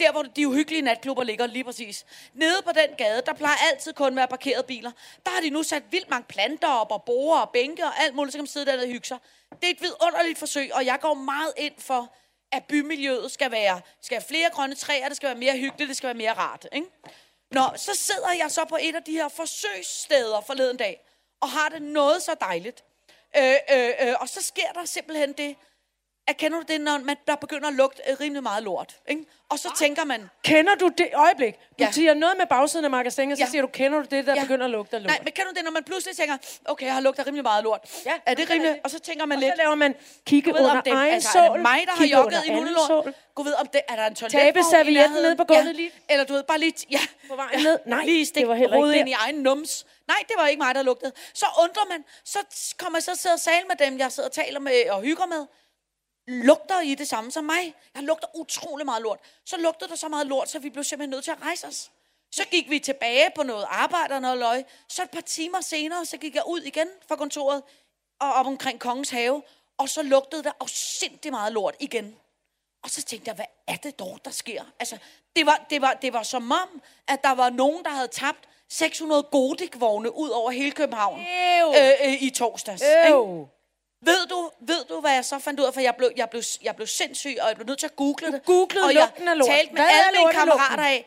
Der, 0.00 0.12
hvor 0.12 0.22
de 0.22 0.48
uhyggelige 0.48 0.82
natklubber 0.82 1.24
ligger 1.24 1.46
lige 1.46 1.64
præcis. 1.64 2.06
Nede 2.34 2.62
på 2.62 2.70
den 2.72 2.96
gade, 2.96 3.22
der 3.26 3.32
plejer 3.32 3.56
altid 3.72 3.92
kun 3.92 4.08
at 4.08 4.16
være 4.16 4.28
parkerede 4.28 4.62
biler. 4.62 4.90
Der 5.26 5.30
har 5.30 5.40
de 5.40 5.50
nu 5.50 5.62
sat 5.62 5.82
vildt 5.90 6.10
mange 6.10 6.26
planter 6.28 6.68
op 6.68 6.92
og 6.92 7.04
borer 7.04 7.40
og 7.40 7.50
bænke 7.50 7.84
og 7.84 8.00
alt 8.00 8.14
muligt, 8.14 8.32
så 8.32 8.38
kan 8.38 8.42
man 8.42 8.46
sidde 8.46 8.66
der 8.66 8.82
og 8.82 8.88
hygge 8.88 9.06
sig. 9.06 9.18
Det 9.50 9.64
er 9.64 9.70
et 9.70 9.80
vidunderligt 9.80 10.38
forsøg, 10.38 10.74
og 10.74 10.86
jeg 10.86 10.98
går 11.00 11.14
meget 11.14 11.52
ind 11.56 11.74
for, 11.78 12.14
at 12.52 12.64
bymiljøet 12.64 13.32
skal 13.32 13.50
være, 13.50 13.80
skal 14.02 14.16
have 14.16 14.28
flere 14.28 14.50
grønne 14.50 14.74
træer, 14.74 15.08
det 15.08 15.16
skal 15.16 15.26
være 15.26 15.38
mere 15.38 15.56
hyggeligt, 15.58 15.88
det 15.88 15.96
skal 15.96 16.06
være 16.06 16.16
mere 16.16 16.32
rart. 16.32 16.66
Ikke? 16.72 16.86
Nå, 17.50 17.62
så 17.76 17.94
sidder 17.94 18.32
jeg 18.38 18.50
så 18.50 18.64
på 18.64 18.76
et 18.80 18.94
af 18.94 19.02
de 19.02 19.12
her 19.12 19.28
forsøgssteder 19.28 20.40
forleden 20.40 20.76
dag, 20.76 21.00
og 21.40 21.48
har 21.48 21.68
det 21.68 21.82
noget 21.82 22.22
så 22.22 22.34
dejligt. 22.40 22.84
Øh, 23.36 23.54
øh, 23.72 23.90
øh, 24.00 24.14
og 24.20 24.28
så 24.28 24.42
sker 24.42 24.72
der 24.74 24.84
simpelthen 24.84 25.32
det, 25.32 25.56
at 26.28 26.36
kender 26.36 26.58
du 26.58 26.64
det, 26.72 26.80
når 26.80 26.98
man, 26.98 27.16
der 27.28 27.36
begynder 27.36 27.68
at 27.68 27.74
lugte 27.74 28.02
øh, 28.10 28.16
rimelig 28.20 28.42
meget 28.42 28.62
lort. 28.62 28.96
Ikke? 29.08 29.24
Og 29.50 29.58
så 29.58 29.68
tænker 29.78 30.04
man, 30.04 30.30
Kender 30.44 30.74
du 30.74 30.88
det? 30.98 31.08
Øjeblik. 31.14 31.54
Du 31.54 31.60
Ja. 31.78 31.84
ja. 31.84 31.90
siger 31.90 32.14
noget 32.14 32.34
med 32.38 32.46
bagsiden 32.46 32.84
af 32.84 32.90
magasinet, 32.90 33.32
og 33.32 33.36
så 33.38 33.42
Ja. 33.42 33.46
ja. 33.46 33.50
siger 33.50 33.62
du, 33.62 33.68
kender 33.68 33.98
du 33.98 34.04
det, 34.10 34.26
der 34.26 34.32
Ja. 34.32 34.38
ja. 34.38 34.44
begynder 34.44 34.64
at 34.64 34.70
lugte 34.70 34.96
af 34.96 35.02
lort? 35.02 35.10
nej, 35.10 35.18
men 35.24 35.32
kender 35.32 35.50
du 35.52 35.54
det, 35.56 35.64
når 35.64 35.70
man 35.70 35.84
pludselig 35.84 36.16
tænker, 36.16 36.36
okay, 36.64 36.86
jeg 36.86 36.94
har 36.94 37.00
lugtet 37.00 37.26
rimelig 37.26 37.42
meget 37.42 37.64
lort. 37.64 37.80
Ja, 38.06 38.12
er 38.26 38.34
det 38.34 38.44
er 38.44 38.50
rimeligt? 38.50 38.74
det. 38.74 38.80
Og 38.84 38.90
så 38.90 38.98
tænker 38.98 39.26
man 39.26 39.36
og 39.36 39.40
lidt, 39.40 39.52
så 39.52 39.62
laver 39.62 39.74
man 39.74 39.94
kigge 40.26 40.52
ved, 40.52 40.60
under 40.60 40.70
om 40.70 40.82
det, 40.84 40.92
egen 40.92 41.14
altså, 41.14 41.38
er 41.38 41.46
sål, 41.46 41.54
det 41.56 41.62
mig, 41.62 41.80
der 41.86 41.92
har 41.92 42.06
jogget 42.06 42.42
i 42.46 42.52
hundelort? 42.52 43.14
Gud 43.34 43.44
ved, 43.44 43.54
om 43.54 43.66
det, 43.66 43.80
er 43.88 43.96
der 43.96 44.06
en 44.06 44.14
toilet 44.14 44.32
Tabe 44.32 44.60
servietten 44.70 45.16
nede 45.22 45.36
på 45.36 45.44
gulvet 45.44 45.74
lige. 45.76 45.90
Eller 46.10 46.24
du 46.24 46.32
ved, 46.32 46.42
bare 46.42 46.58
lige, 46.58 46.74
ja, 46.90 47.00
På 47.28 47.36
vejen 47.36 47.62
ned. 47.62 47.78
Nej, 47.86 48.04
lige 48.04 48.26
stik 48.26 48.40
det 48.40 48.48
var 48.48 48.54
heller 48.54 48.86
ikke 48.86 48.98
ind 49.00 49.08
i 49.08 49.12
egen 49.12 49.34
nums. 49.36 49.86
Nej, 50.08 50.16
det 50.28 50.34
var 50.38 50.46
ikke 50.46 50.62
mig, 50.62 50.74
der 50.74 50.82
lugtede. 50.82 51.12
Så 51.34 51.46
undrer 51.62 51.82
man, 51.90 52.04
så 52.24 52.38
kommer 52.78 52.96
jeg 52.98 53.02
så 53.02 53.10
og 53.10 53.16
sidder 53.18 53.36
og 53.36 53.42
tale 53.42 53.64
med 53.68 53.76
dem, 53.86 53.98
jeg 53.98 54.12
sidder 54.12 54.28
og 54.28 54.32
taler 54.32 54.60
med 54.60 54.90
og 54.90 55.02
hygger 55.02 55.26
med. 55.26 55.46
Lugter 56.28 56.80
I 56.80 56.94
det 56.94 57.08
samme 57.08 57.30
som 57.30 57.44
mig? 57.44 57.74
Jeg 57.94 58.02
lugter 58.02 58.26
utrolig 58.34 58.86
meget 58.86 59.02
lort. 59.02 59.18
Så 59.44 59.56
lugtede 59.56 59.90
der 59.90 59.96
så 59.96 60.08
meget 60.08 60.26
lort, 60.26 60.48
så 60.48 60.58
vi 60.58 60.70
blev 60.70 60.84
simpelthen 60.84 61.10
nødt 61.10 61.24
til 61.24 61.30
at 61.30 61.42
rejse 61.42 61.66
os. 61.66 61.90
Så 62.32 62.44
gik 62.50 62.70
vi 62.70 62.78
tilbage 62.78 63.30
på 63.34 63.42
noget 63.42 63.66
arbejde 63.68 64.14
og 64.14 64.20
noget 64.20 64.38
løg. 64.38 64.64
Så 64.88 65.02
et 65.02 65.10
par 65.10 65.20
timer 65.20 65.60
senere, 65.60 66.04
så 66.06 66.16
gik 66.16 66.34
jeg 66.34 66.42
ud 66.46 66.60
igen 66.60 66.88
fra 67.08 67.16
kontoret 67.16 67.62
og 68.20 68.32
op 68.34 68.46
omkring 68.46 68.80
Kongens 68.80 69.10
Have. 69.10 69.42
Og 69.78 69.88
så 69.88 70.02
lugtede 70.02 70.42
der 70.44 70.52
afsindig 70.60 71.32
meget 71.32 71.52
lort 71.52 71.74
igen. 71.80 72.16
Og 72.82 72.90
så 72.90 73.02
tænkte 73.02 73.28
jeg, 73.28 73.34
hvad 73.34 73.44
er 73.66 73.76
det 73.76 73.98
dog, 73.98 74.18
der 74.24 74.30
sker? 74.30 74.64
Altså, 74.80 74.98
det 75.36 75.46
var, 75.46 75.66
det 75.70 75.82
var, 75.82 75.92
det 75.92 76.12
var 76.12 76.22
som 76.22 76.52
om, 76.52 76.82
at 77.08 77.22
der 77.24 77.34
var 77.34 77.50
nogen, 77.50 77.84
der 77.84 77.90
havde 77.90 78.08
tabt 78.08 78.48
600 78.68 79.22
Godik-vogne 79.22 80.16
ud 80.16 80.28
over 80.28 80.50
hele 80.50 80.70
København 80.72 81.20
øh, 81.76 82.08
øh, 82.12 82.22
i 82.22 82.30
torsdags. 82.30 82.82
ikke? 83.06 83.16
Ved 84.00 84.26
du, 84.26 84.50
ved 84.60 84.84
du, 84.84 85.00
hvad 85.00 85.12
jeg 85.12 85.24
så 85.24 85.38
fandt 85.38 85.60
ud 85.60 85.64
af? 85.64 85.74
For 85.74 85.80
jeg 85.80 85.94
blev, 85.98 86.10
jeg 86.16 86.30
blev, 86.30 86.42
jeg 86.62 86.76
blev 86.76 86.86
sindssyg, 86.86 87.36
og 87.40 87.48
jeg 87.48 87.56
blev 87.56 87.66
nødt 87.66 87.78
til 87.78 87.86
at 87.86 87.96
google 87.96 88.32
det. 88.32 88.44
googlede 88.44 88.84
og 88.84 88.94
jeg 88.94 89.02
lugten 89.02 89.28
af 89.28 89.38
lort. 89.38 89.48
talte 89.48 89.72
med 89.72 89.82
Hvad 89.82 89.90
alle 89.90 90.18
mine 90.18 90.32
kammerater 90.32 90.84
af. 90.84 91.06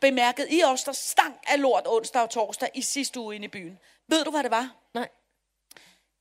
Bemærkede 0.00 0.50
I 0.50 0.60
også, 0.60 0.84
der 0.86 0.92
stank 0.92 1.44
af 1.46 1.60
lort 1.60 1.82
onsdag 1.86 2.22
og 2.22 2.30
torsdag 2.30 2.70
i 2.74 2.82
sidste 2.82 3.20
uge 3.20 3.34
inde 3.34 3.44
i 3.44 3.48
byen. 3.48 3.78
Ved 4.08 4.24
du, 4.24 4.30
hvad 4.30 4.42
det 4.42 4.50
var? 4.50 4.76
Nej. 4.94 5.08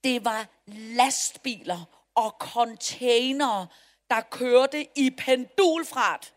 Det 0.04 0.26
var 0.26 0.48
lastbiler 0.68 1.86
og 2.16 2.36
containere, 2.40 3.68
der 4.10 4.22
kørte 4.22 4.88
i 4.98 5.10
pendulfart 5.10 6.34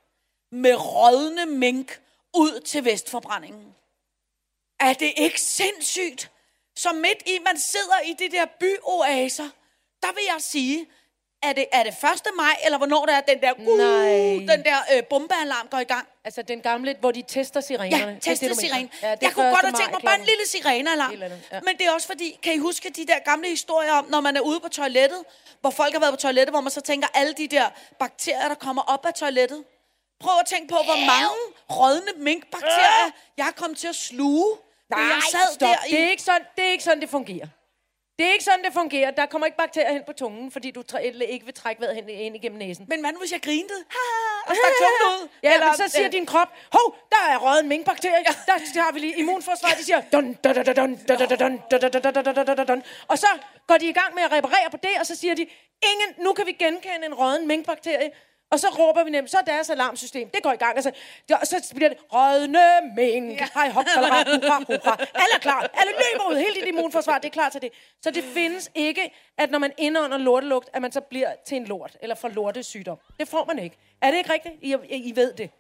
med 0.52 0.74
rådne 0.74 1.46
mink 1.46 2.00
ud 2.34 2.60
til 2.60 2.84
Vestforbrændingen. 2.84 3.74
Er 4.80 4.92
det 4.92 5.12
ikke 5.16 5.40
sindssygt? 5.40 6.30
Så 6.76 6.92
midt 6.92 7.22
i, 7.26 7.38
man 7.38 7.58
sidder 7.58 8.00
i 8.00 8.12
de 8.12 8.36
der 8.36 8.46
byoaser, 8.60 9.50
der 10.02 10.12
vil 10.14 10.24
jeg 10.34 10.42
sige, 10.42 10.86
er 11.42 11.52
det, 11.52 11.66
er 11.72 11.82
det 11.82 11.92
1. 11.92 12.20
maj, 12.36 12.56
eller 12.64 12.78
hvornår 12.78 13.06
der 13.06 13.12
er 13.12 13.20
den 13.20 13.40
der, 13.40 13.52
uh, 13.58 13.78
Nej. 13.78 14.56
den 14.56 14.64
der 14.64 14.78
øh, 14.96 15.02
bombealarm 15.10 15.68
går 15.70 15.78
i 15.78 15.84
gang? 15.84 16.08
Altså 16.24 16.42
den 16.42 16.60
gamle, 16.60 16.96
hvor 17.00 17.10
de 17.12 17.22
tester 17.28 17.60
sirenerne. 17.60 17.96
Ja, 17.96 18.06
Det 18.10 18.16
er 18.16 18.20
teste 18.20 18.48
det, 18.48 18.56
du 18.56 18.60
mener. 18.62 18.74
siren. 18.74 18.90
Ja, 19.02 19.14
jeg 19.22 19.32
kunne 19.32 19.50
godt 19.50 19.64
1. 19.64 19.64
have 19.64 19.72
tænkt 19.72 19.92
mig 19.92 20.00
bare 20.04 20.18
en 20.18 20.24
lille 20.24 20.46
sirenealarm. 20.46 21.12
Ja. 21.52 21.60
Men 21.64 21.76
det 21.78 21.86
er 21.86 21.90
også 21.90 22.06
fordi, 22.06 22.38
kan 22.42 22.54
I 22.54 22.58
huske 22.58 22.90
de 22.90 23.06
der 23.06 23.18
gamle 23.18 23.48
historier 23.48 23.92
om, 23.92 24.06
når 24.08 24.20
man 24.20 24.36
er 24.36 24.40
ude 24.40 24.60
på 24.60 24.68
toilettet, 24.68 25.22
hvor 25.60 25.70
folk 25.70 25.92
har 25.92 26.00
været 26.00 26.12
på 26.12 26.20
toilettet, 26.20 26.52
hvor 26.52 26.60
man 26.60 26.70
så 26.70 26.80
tænker, 26.80 27.08
alle 27.14 27.32
de 27.32 27.48
der 27.48 27.66
bakterier, 27.98 28.48
der 28.48 28.54
kommer 28.54 28.82
op 28.82 29.06
af 29.06 29.14
toilettet. 29.14 29.64
Prøv 30.20 30.32
at 30.40 30.46
tænke 30.46 30.68
på, 30.68 30.74
hvor 30.84 30.96
mange 31.06 31.28
rådne 31.70 32.12
minkbakterier, 32.24 33.10
jeg 33.36 33.46
er 33.48 33.52
kommet 33.52 33.78
til 33.78 33.88
at 33.88 33.96
sluge. 33.96 34.56
Nej, 34.90 35.00
jeg 35.00 35.22
sad 35.30 35.54
stop. 35.54 35.60
der 35.68 35.76
Det, 35.90 35.98
er 36.00 36.06
i... 36.06 36.10
ikke 36.10 36.22
sådan, 36.22 36.42
det 36.56 36.64
er 36.64 36.70
ikke 36.70 36.84
sådan, 36.84 37.00
det 37.00 37.10
fungerer. 37.10 37.46
Det 38.18 38.26
er 38.28 38.32
ikke 38.32 38.44
sådan, 38.44 38.64
det 38.64 38.72
fungerer. 38.72 39.10
Der 39.10 39.26
kommer 39.26 39.46
ikke 39.46 39.58
bakterier 39.58 39.92
hen 39.92 40.02
på 40.06 40.12
tungen, 40.12 40.50
fordi 40.50 40.70
du 40.70 40.82
ikke 41.28 41.44
vil 41.44 41.54
trække 41.54 41.80
vejret 41.80 41.94
hen, 41.96 42.08
ind 42.08 42.36
igennem 42.36 42.58
næsen. 42.58 42.86
Men 42.88 43.00
hvad 43.00 43.12
nu, 43.12 43.18
hvis 43.18 43.32
jeg 43.32 43.42
grinede? 43.42 43.80
Og 44.48 44.54
stak 44.56 44.72
tungen 44.82 45.02
ud? 45.14 45.28
Ja, 45.42 45.54
Eller, 45.54 45.66
men 45.66 45.76
så 45.76 45.88
siger 45.88 46.06
øh, 46.06 46.12
din 46.12 46.26
krop, 46.26 46.48
hov, 46.72 46.96
der 47.10 47.22
er 47.32 47.38
røget 47.38 47.62
en 47.62 47.68
minkbakterie. 47.68 48.24
Ja. 48.28 48.54
Der 48.74 48.82
har 48.82 48.92
vi 48.92 48.98
lige 48.98 49.18
immunforsvaret, 49.18 49.78
de 49.78 49.84
siger, 49.84 50.00
dun, 50.12 50.24
dun, 50.44 50.54
dun, 50.54 50.64
dun, 50.64 50.74
dun, 50.74 50.94
dun, 51.08 51.18
dun, 51.18 51.28
dun, 51.28 51.80
dun, 51.80 52.02
dun, 52.02 52.12
dun, 52.12 52.24
dun, 52.24 52.46
dun, 52.46 52.56
dun, 52.56 52.66
dun. 52.66 52.82
og 53.08 53.18
så 53.18 53.26
går 53.66 53.76
de 53.76 53.86
i 53.88 53.92
gang 53.92 54.14
med 54.14 54.22
at 54.22 54.32
reparere 54.32 54.70
på 54.70 54.76
det, 54.76 54.94
og 55.00 55.06
så 55.06 55.14
siger 55.16 55.34
de, 55.34 55.46
ingen, 55.90 56.24
nu 56.24 56.32
kan 56.32 56.46
vi 56.46 56.52
genkende 56.52 57.06
en 57.06 57.14
røden 57.14 57.46
minkbakterie. 57.46 58.10
Og 58.50 58.60
så 58.60 58.68
råber 58.68 59.04
vi 59.04 59.10
nemt, 59.10 59.30
så 59.30 59.38
er 59.38 59.42
deres 59.42 59.70
alarmsystem, 59.70 60.28
det 60.30 60.42
går 60.42 60.52
i 60.52 60.56
gang. 60.56 60.76
Altså, 60.76 60.92
og 61.40 61.46
så 61.46 61.72
bliver 61.74 61.88
det, 61.88 61.98
rødne 62.12 62.94
mink, 62.96 63.40
ja. 63.40 63.46
hej 63.54 63.68
hop, 63.70 63.84
hurra, 63.96 64.24
hurra, 64.24 64.58
hurra. 64.66 64.96
Alle 65.00 65.34
er 65.34 65.38
klar, 65.38 65.70
alle 65.74 65.92
løber 65.92 66.30
ud, 66.30 66.36
hele 66.36 66.54
dit 66.54 66.64
immunforsvar, 66.66 67.18
det 67.18 67.28
er 67.28 67.32
klar 67.32 67.48
til 67.48 67.62
det. 67.62 67.70
Så 68.02 68.10
det 68.10 68.24
findes 68.24 68.70
ikke, 68.74 69.14
at 69.38 69.50
når 69.50 69.58
man 69.58 69.72
indånder 69.78 70.18
lortelugt, 70.18 70.70
at 70.72 70.82
man 70.82 70.92
så 70.92 71.00
bliver 71.00 71.32
til 71.46 71.56
en 71.56 71.64
lort, 71.64 71.96
eller 72.02 72.14
får 72.16 72.28
lortesygdom. 72.28 72.98
Det 73.20 73.28
får 73.28 73.44
man 73.44 73.58
ikke. 73.58 73.76
Er 74.02 74.10
det 74.10 74.18
ikke 74.18 74.32
rigtigt? 74.32 74.54
I, 74.62 74.76
I, 74.88 74.96
I 74.96 75.16
ved 75.16 75.32
det. 75.32 75.50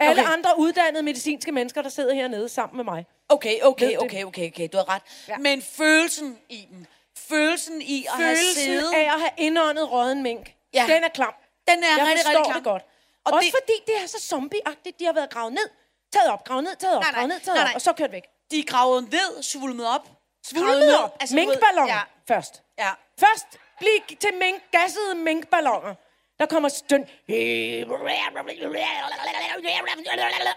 Alle 0.00 0.22
Okay. 0.22 0.32
andre 0.32 0.50
uddannede 0.58 1.02
medicinske 1.02 1.52
mennesker, 1.52 1.82
der 1.82 1.88
sidder 1.88 2.14
hernede 2.14 2.48
sammen 2.48 2.76
med 2.76 2.84
mig. 2.84 3.06
Okay, 3.28 3.60
okay, 3.62 3.96
okay, 3.96 4.24
okay, 4.24 4.46
okay, 4.46 4.68
du 4.72 4.76
har 4.76 4.94
ret. 4.94 5.02
Ja. 5.28 5.36
Men 5.38 5.62
følelsen 5.62 6.38
i 6.48 6.66
dem, 6.70 6.86
følelsen 7.28 7.82
i 7.82 8.06
at 8.08 8.12
have 8.16 8.36
Følelsen 8.36 8.62
siddet... 8.64 8.92
af 8.94 9.00
at 9.14 9.20
have 9.20 9.30
indåndet 9.36 9.92
røden 9.92 10.22
mink, 10.22 10.54
Ja. 10.74 10.84
den 10.88 11.04
er 11.04 11.08
klam. 11.08 11.34
Den 11.68 11.84
er 11.84 11.88
Jeg 11.88 12.06
rigtig, 12.06 12.24
forstår 12.24 12.30
rigtig 12.30 12.52
klam. 12.52 12.62
det 12.62 12.64
godt. 12.64 12.82
Og 13.24 13.32
Også 13.32 13.46
det- 13.46 13.54
fordi 13.60 13.76
det 13.86 14.02
er 14.02 14.06
så 14.06 14.20
zombieagtigt. 14.20 14.98
De 15.00 15.04
har 15.04 15.12
været 15.12 15.30
gravet 15.30 15.52
ned, 15.52 15.68
taget 16.12 16.30
op, 16.30 16.44
gravet 16.44 16.64
ned, 16.64 16.76
taget 16.76 16.96
op, 16.96 17.02
Nej, 17.02 17.12
gravet 17.12 17.28
ned, 17.28 17.40
taget 17.40 17.54
nej, 17.56 17.62
op, 17.62 17.66
nej. 17.68 17.74
og 17.74 17.80
så 17.80 17.92
kørt 17.92 18.12
væk. 18.12 18.24
De 18.50 18.58
er 18.58 18.64
gravet 18.64 19.10
ned, 19.12 19.42
svulmet 19.42 19.86
op. 19.96 20.08
Svulmet 20.46 20.98
op. 21.02 21.16
Altså, 21.20 21.34
Minkballon 21.36 21.86
Ja, 21.88 22.00
først. 22.28 22.62
ja. 22.78 22.90
Først 23.20 23.46
bliv 23.78 24.16
til 24.20 24.34
mink, 24.34 24.62
gassede 24.72 25.14
minkballoner. 25.14 25.94
Der 26.38 26.46
kommer 26.46 26.68
støn 26.68 27.02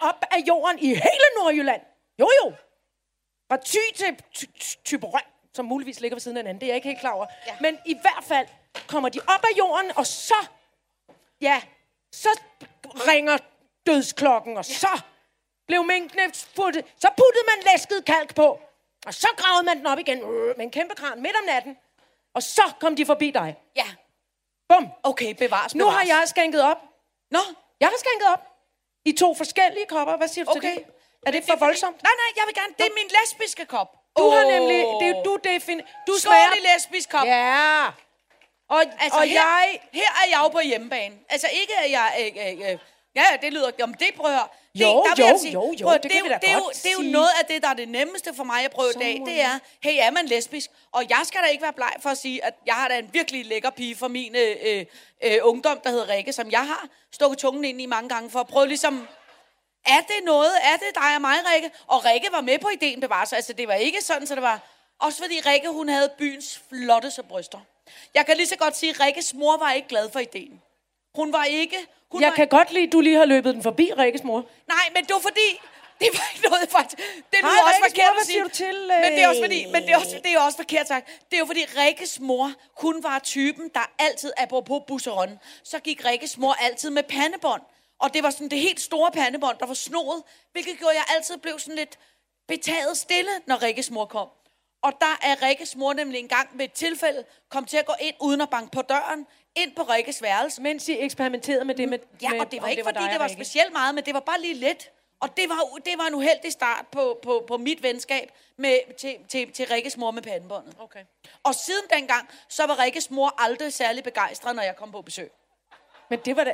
op 0.01 0.25
af 0.31 0.39
jorden 0.47 0.79
i 0.79 0.87
hele 0.87 1.27
Nordjylland. 1.37 1.81
Jo, 2.19 2.29
jo. 2.43 2.53
Fra 3.51 3.57
til 3.57 3.79
Ty- 3.95 4.45
Ty- 4.59 4.75
Thyborøn, 4.85 5.21
som 5.53 5.65
muligvis 5.65 5.99
ligger 5.99 6.15
ved 6.15 6.21
siden 6.21 6.37
af 6.37 6.43
hinanden. 6.43 6.61
Det 6.61 6.65
er 6.65 6.69
jeg 6.69 6.75
ikke 6.75 6.87
helt 6.87 6.99
klar 6.99 7.11
over. 7.11 7.25
Ja. 7.47 7.55
Men 7.61 7.77
i 7.85 7.93
hvert 8.01 8.23
fald 8.23 8.47
kommer 8.87 9.09
de 9.09 9.19
op 9.27 9.43
af 9.43 9.57
jorden, 9.57 9.91
og 9.97 10.05
så, 10.07 10.35
ja, 11.41 11.61
så 12.11 12.29
ringer 13.07 13.37
dødsklokken, 13.87 14.57
og 14.57 14.65
så 14.65 15.01
blev 15.67 15.83
minkene 15.83 16.23
puttet. 16.55 16.85
Så 16.99 17.07
puttede 17.17 17.45
man 17.47 17.71
læsket 17.73 18.05
kalk 18.05 18.35
på, 18.35 18.59
og 19.05 19.13
så 19.13 19.27
gravede 19.37 19.63
man 19.63 19.77
den 19.77 19.85
op 19.87 19.99
igen 19.99 20.19
øh, 20.19 20.57
med 20.57 20.65
en 20.65 20.71
kæmpe 20.71 20.95
kran 20.95 21.21
midt 21.21 21.35
om 21.35 21.45
natten. 21.45 21.77
Og 22.33 22.43
så 22.43 22.61
kom 22.79 22.95
de 22.95 23.05
forbi 23.05 23.31
dig. 23.31 23.55
Ja. 23.75 23.87
Bum. 24.69 24.87
Okay, 25.03 25.33
bevares, 25.33 25.75
Nu 25.75 25.85
har 25.85 25.91
bevares. 25.91 26.09
jeg 26.09 26.23
skænket 26.27 26.61
op. 26.61 26.77
Nå, 27.31 27.39
Jeg 27.79 27.87
har 27.87 27.95
skænket 27.99 28.27
op. 28.33 28.41
I 29.05 29.11
to 29.11 29.33
forskellige 29.35 29.85
kopper. 29.85 30.17
Hvad 30.17 30.27
siger 30.27 30.45
du 30.45 30.51
okay. 30.51 30.61
til 30.75 30.83
det? 30.85 30.85
Er 31.27 31.31
det 31.31 31.43
for 31.43 31.51
fordi- 31.53 31.59
voldsomt? 31.65 32.03
Nej, 32.03 32.11
nej, 32.21 32.29
jeg 32.35 32.43
vil 32.47 32.55
gerne. 32.55 32.73
Det 32.77 32.85
er 32.85 32.93
min 32.95 33.09
lesbiske 33.21 33.65
kop. 33.65 33.87
Du 34.17 34.29
har 34.29 34.45
Åh. 34.45 34.51
nemlig... 34.51 34.79
Det 35.01 35.21
du 35.25 35.37
defin... 35.43 35.81
Du 36.07 36.13
Skål 36.13 36.19
smager... 36.19 36.55
i 36.55 36.59
lesbisk 36.75 37.09
kop. 37.09 37.25
Ja. 37.25 37.85
Og, 38.69 38.83
Altså, 38.99 39.19
og 39.19 39.23
her, 39.25 39.33
jeg... 39.33 39.79
her 39.93 40.01
er 40.23 40.29
jeg 40.29 40.39
jo 40.43 40.47
på 40.47 40.59
hjemmebane. 40.59 41.15
Altså 41.29 41.47
ikke, 41.61 41.73
at 41.83 41.91
jeg... 41.91 42.07
Øh, 42.19 42.47
øh, 42.47 42.71
øh, 42.71 42.77
ja, 43.15 43.25
det 43.41 43.53
lyder... 43.53 43.71
Om 43.83 43.93
det 43.93 44.07
prøver. 44.17 44.51
Det, 44.73 44.81
Jo, 44.81 44.87
der 44.87 45.15
vil 45.15 45.23
jo, 45.23 45.27
jeg 45.27 45.39
sige, 45.39 45.53
jo, 45.53 45.73
jo, 45.81 45.87
prøv 45.87 45.97
det 45.97 46.05
er 46.05 46.09
kan 46.09 46.19
jo- 46.19 46.23
vi 46.23 46.29
da 46.29 46.37
det 46.41 46.63
godt 46.63 46.75
Det 46.83 46.89
er 46.91 47.03
jo 47.03 47.11
noget 47.11 47.29
af 47.39 47.45
det, 47.45 47.63
der 47.63 47.69
er 47.69 47.73
det 47.73 47.89
nemmeste 47.89 48.33
for 48.35 48.43
mig 48.43 48.65
at 48.65 48.71
prøve 48.71 48.89
i 48.89 48.93
Så 48.93 48.99
dag. 48.99 49.21
Det 49.25 49.41
er, 49.41 49.59
hey, 49.83 49.97
er 49.99 50.11
man 50.11 50.25
lesbisk? 50.25 50.69
Og 50.91 51.03
jeg 51.09 51.21
skal 51.23 51.41
da 51.43 51.47
ikke 51.47 51.61
være 51.63 51.73
bleg 51.73 51.93
for 51.99 52.09
at 52.09 52.17
sige, 52.17 52.45
at 52.45 52.53
jeg 52.65 52.73
har 52.73 52.87
da 52.87 52.97
en 52.99 53.09
virkelig 53.13 53.45
lækker 53.45 53.69
pige 53.69 53.95
fra 53.95 54.07
min 54.07 54.35
øh, 54.35 54.55
øh, 54.65 54.85
øh, 55.23 55.37
ungdom, 55.41 55.79
der 55.83 55.89
hedder 55.89 56.09
Rikke, 56.09 56.33
som 56.33 56.51
jeg 56.51 56.67
har 56.67 56.87
stukket 57.13 57.37
tungen 57.39 57.65
ind 57.65 57.81
i 57.81 57.85
mange 57.85 58.09
gange 58.09 58.29
for 58.29 58.39
at 58.39 58.47
prøve 58.47 58.67
ligesom... 58.67 59.07
Er 59.85 59.99
det 59.99 60.25
noget? 60.25 60.51
Er 60.63 60.77
det 60.77 60.95
dig 60.95 61.15
og 61.15 61.21
mig, 61.21 61.35
Rikke? 61.53 61.71
Og 61.87 62.05
Rikke 62.05 62.27
var 62.31 62.41
med 62.41 62.59
på 62.59 62.69
ideen 62.69 62.99
bevares. 62.99 63.33
Altså, 63.33 63.53
det 63.53 63.67
var 63.67 63.73
ikke 63.73 64.01
sådan, 64.03 64.27
så 64.27 64.35
det 64.35 64.43
var... 64.43 64.59
Også 64.99 65.17
fordi 65.17 65.39
Rikke, 65.45 65.69
hun 65.69 65.89
havde 65.89 66.09
byens 66.17 66.61
flotteste 66.69 67.23
bryster. 67.23 67.59
Jeg 68.13 68.25
kan 68.25 68.37
lige 68.37 68.47
så 68.47 68.55
godt 68.55 68.77
sige, 68.77 68.89
at 68.89 68.99
Rikkes 68.99 69.33
mor 69.33 69.57
var 69.57 69.71
ikke 69.71 69.87
glad 69.87 70.09
for 70.11 70.19
ideen. 70.19 70.61
Hun 71.15 71.33
var 71.33 71.43
ikke... 71.43 71.77
Hun 72.11 72.21
Jeg 72.21 72.29
var, 72.29 72.35
kan 72.35 72.47
godt 72.47 72.71
lide, 72.71 72.87
at 72.87 72.91
du 72.91 73.01
lige 73.01 73.15
har 73.15 73.25
løbet 73.25 73.53
den 73.53 73.63
forbi, 73.63 73.91
Rikkes 73.97 74.23
mor. 74.23 74.45
Nej, 74.67 74.85
men 74.93 75.03
det 75.05 75.13
var 75.13 75.19
fordi... 75.19 75.61
Det 75.99 76.09
var 76.13 76.25
ikke 76.35 76.49
noget 76.49 76.69
faktisk. 76.69 76.97
Det 77.31 77.39
lyder 77.41 77.49
også 77.49 77.81
Rikkes 77.83 77.91
forkert 77.91 78.13
mor, 78.13 78.19
at 78.19 78.25
sige. 78.25 78.43
du 78.43 78.49
til, 78.49 78.77
Men 79.03 79.11
det 79.11 79.23
er 79.23 79.27
også 79.27 79.41
øh, 79.41 79.45
fordi... 79.47 79.65
Men 79.65 79.81
det 79.83 79.89
er 79.89 79.97
også, 79.97 80.19
det 80.23 80.33
er 80.33 80.39
også 80.39 80.57
forkert 80.57 80.87
sagt. 80.87 81.07
Det 81.29 81.35
er 81.35 81.39
jo 81.39 81.45
fordi 81.45 81.65
Rikkes 81.77 82.19
mor, 82.19 82.51
hun 82.81 83.03
var 83.03 83.19
typen, 83.19 83.69
der 83.73 83.91
altid, 83.99 84.31
apropos 84.37 84.81
busseron, 84.87 85.39
så 85.63 85.79
gik 85.79 86.05
Rikkes 86.05 86.37
mor 86.37 86.53
altid 86.53 86.89
med 86.89 87.03
pandebånd. 87.03 87.61
Og 87.99 88.13
det 88.13 88.23
var 88.23 88.29
sådan 88.29 88.49
det 88.49 88.59
helt 88.59 88.81
store 88.81 89.11
pandebånd, 89.11 89.57
der 89.59 89.65
var 89.65 89.73
snoet, 89.73 90.23
hvilket 90.51 90.77
gjorde, 90.77 90.93
at 90.93 90.97
jeg 90.97 91.15
altid 91.15 91.37
blev 91.37 91.59
sådan 91.59 91.75
lidt 91.75 91.99
betaget 92.47 92.97
stille, 92.97 93.31
når 93.45 93.63
Rikkes 93.63 93.91
mor 93.91 94.05
kom. 94.05 94.27
Og 94.81 94.93
der 95.01 95.19
er 95.21 95.47
Rikkes 95.47 95.75
mor 95.75 95.93
nemlig 95.93 96.19
engang 96.19 96.49
ved 96.53 96.65
et 96.65 96.73
tilfælde 96.73 97.23
kom 97.49 97.65
til 97.65 97.77
at 97.77 97.85
gå 97.85 97.93
ind 97.99 98.15
uden 98.21 98.41
at 98.41 98.49
banke 98.49 98.71
på 98.71 98.81
døren, 98.81 99.27
ind 99.55 99.75
på 99.75 99.83
Rikkes 99.83 100.21
værelse. 100.21 100.61
Mens 100.61 100.89
I 100.89 100.99
eksperimenterede 100.99 101.65
med 101.65 101.75
det 101.75 101.89
med... 101.89 101.99
Ja, 102.21 102.29
med, 102.29 102.39
og 102.39 102.51
det 102.51 102.61
var 102.61 102.67
ikke, 102.67 102.83
fordi 102.83 102.99
dig 102.99 103.05
det 103.05 103.13
og 103.13 103.19
var 103.19 103.25
Rikke. 103.29 103.45
specielt 103.45 103.73
meget, 103.73 103.95
men 103.95 104.05
det 104.05 104.13
var 104.13 104.19
bare 104.19 104.41
lige 104.41 104.53
lidt. 104.53 104.91
Og 105.21 105.37
det 105.37 105.49
var, 105.49 105.79
det 105.85 105.93
var 105.97 106.07
en 106.07 106.15
uheldig 106.15 106.51
start 106.51 106.85
på, 106.91 107.19
på, 107.23 107.45
på 107.47 107.57
mit 107.57 107.83
venskab 107.83 108.31
med, 108.57 108.95
til, 108.97 109.15
til, 109.29 109.51
til 109.51 109.67
Rikkes 109.67 109.97
mor 109.97 110.11
med 110.11 110.21
pandebåndet. 110.21 110.75
Okay. 110.79 111.03
Og 111.43 111.55
siden 111.55 111.83
dengang, 111.93 112.29
så 112.49 112.65
var 112.65 112.79
Rikkes 112.79 113.11
mor 113.11 113.35
aldrig 113.37 113.73
særlig 113.73 114.03
begejstret, 114.03 114.55
når 114.55 114.63
jeg 114.63 114.75
kom 114.75 114.91
på 114.91 115.01
besøg. 115.01 115.31
Men 116.09 116.19
det 116.25 116.35
var 116.35 116.43
da... 116.43 116.53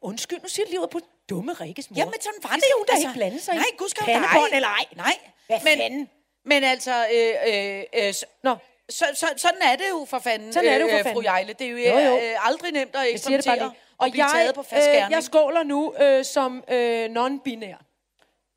Undskyld, 0.00 0.42
nu 0.42 0.48
siger 0.48 0.80
ud 0.80 0.86
på 0.86 1.00
dumme 1.28 1.52
Rikkes 1.52 1.90
mor. 1.90 1.98
Jamen, 1.98 2.14
sådan 2.20 2.40
var 2.42 2.50
det. 2.50 2.56
det 2.56 2.70
jo. 2.70 2.76
hun 2.78 2.86
da 2.86 2.96
ikke 2.96 3.12
blande 3.14 3.40
sig 3.40 3.54
i. 3.54 3.56
Nej, 3.56 3.88
skal 3.88 4.04
Pandebånd 4.04 4.52
eller 4.52 4.68
ej. 4.68 4.84
Nej. 4.96 5.18
Hvad 5.46 5.60
men, 5.64 5.78
fanden? 5.78 6.10
Men 6.46 6.64
altså, 6.64 7.06
øh, 7.12 7.34
øh, 7.54 7.82
øh, 8.06 8.14
så, 8.14 8.26
Nå, 8.42 8.56
så, 8.88 9.04
så, 9.14 9.26
sådan 9.36 9.62
er 9.62 9.76
det 9.76 9.84
jo 9.90 10.06
for 10.10 10.18
fanden, 10.18 10.52
Sådan 10.52 10.68
er 10.72 10.78
det 10.78 10.84
jo 10.92 10.98
for 11.02 11.08
øh, 11.08 11.14
fru. 11.14 11.22
Jejle. 11.22 11.52
Det 11.52 11.66
er 11.66 11.70
jo, 11.70 11.76
Jo, 11.76 11.98
jo. 11.98 12.18
Øh, 12.20 12.46
aldrig 12.48 12.72
nemt 12.72 12.96
at 12.96 13.12
jeg 13.12 13.20
siger 13.20 13.36
det 13.36 13.46
bare 13.46 13.54
eksperimentere 13.54 13.68
lige. 13.68 13.80
og 13.98 14.10
blive 14.10 14.24
taget 14.34 14.54
på 14.54 14.62
fast 14.62 14.88
øh, 14.88 14.94
jeg 14.94 15.22
skåler 15.22 15.62
nu 15.62 15.94
øh, 16.00 16.24
som 16.24 16.64
øh, 16.68 17.04
non-binær. 17.16 17.78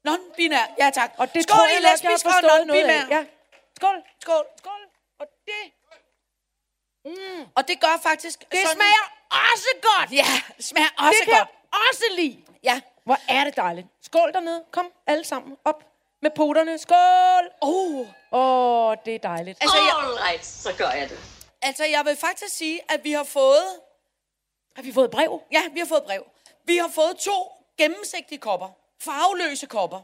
Non-binær, 0.07 0.65
ja 0.79 0.89
tak. 0.93 1.11
Og 1.17 1.33
det 1.33 1.43
Skål 1.43 1.55
tror 1.57 1.67
i 1.67 1.71
jeg 1.71 1.81
nok, 1.81 1.83
jeg 1.83 1.89
har 1.89 1.93
lesbisk 2.11 2.25
og 2.25 2.31
forstået 2.31 2.67
noget 2.67 2.83
af. 2.83 3.01
non-binær. 3.01 3.15
Ja. 3.15 3.25
Skål. 3.75 3.95
Skål. 4.21 4.45
Skål. 4.57 4.81
Og 5.19 5.27
det... 5.47 5.61
Mm. 7.05 7.45
Og 7.55 7.67
det 7.67 7.79
gør 7.81 7.99
faktisk... 8.03 8.39
Det 8.51 8.59
smager 8.73 9.05
også 9.31 9.69
godt. 9.81 10.11
Ja, 10.11 10.25
smager 10.59 10.87
også 10.97 11.17
det 11.19 11.25
kan 11.27 11.37
godt. 11.39 11.49
jeg 11.49 11.79
også 11.89 12.03
lide. 12.17 12.37
Ja. 12.63 12.81
Hvor 13.03 13.17
er 13.29 13.43
det 13.43 13.55
dejligt. 13.55 13.87
Skål 14.03 14.33
dernede. 14.33 14.63
Kom 14.71 14.91
alle 15.07 15.23
sammen 15.23 15.57
op 15.65 15.83
med 16.21 16.31
poterne. 16.35 16.77
Skål. 16.77 17.51
Oh. 17.61 17.99
Åh, 18.31 18.89
oh, 18.89 18.95
det 19.05 19.15
er 19.15 19.19
dejligt. 19.19 19.57
Altså, 19.61 19.77
jeg, 19.77 19.93
Alright, 20.03 20.45
så 20.45 20.73
gør 20.77 20.89
jeg 20.89 21.09
det. 21.09 21.19
altså, 21.61 21.85
jeg 21.85 22.05
vil 22.05 22.15
faktisk 22.15 22.55
sige, 22.57 22.79
at 22.91 23.03
vi 23.03 23.11
har 23.11 23.23
fået... 23.23 23.63
Har 24.75 24.83
vi 24.83 24.93
fået 24.93 25.11
brev? 25.11 25.41
Ja, 25.51 25.61
vi 25.73 25.79
har 25.79 25.87
fået 25.87 26.03
brev. 26.03 26.23
Vi 26.65 26.77
har 26.77 26.87
fået 26.87 27.17
to 27.17 27.51
gennemsigtige 27.77 28.37
kopper. 28.39 28.67
Farveløse 29.01 29.65
kopper. 29.65 29.99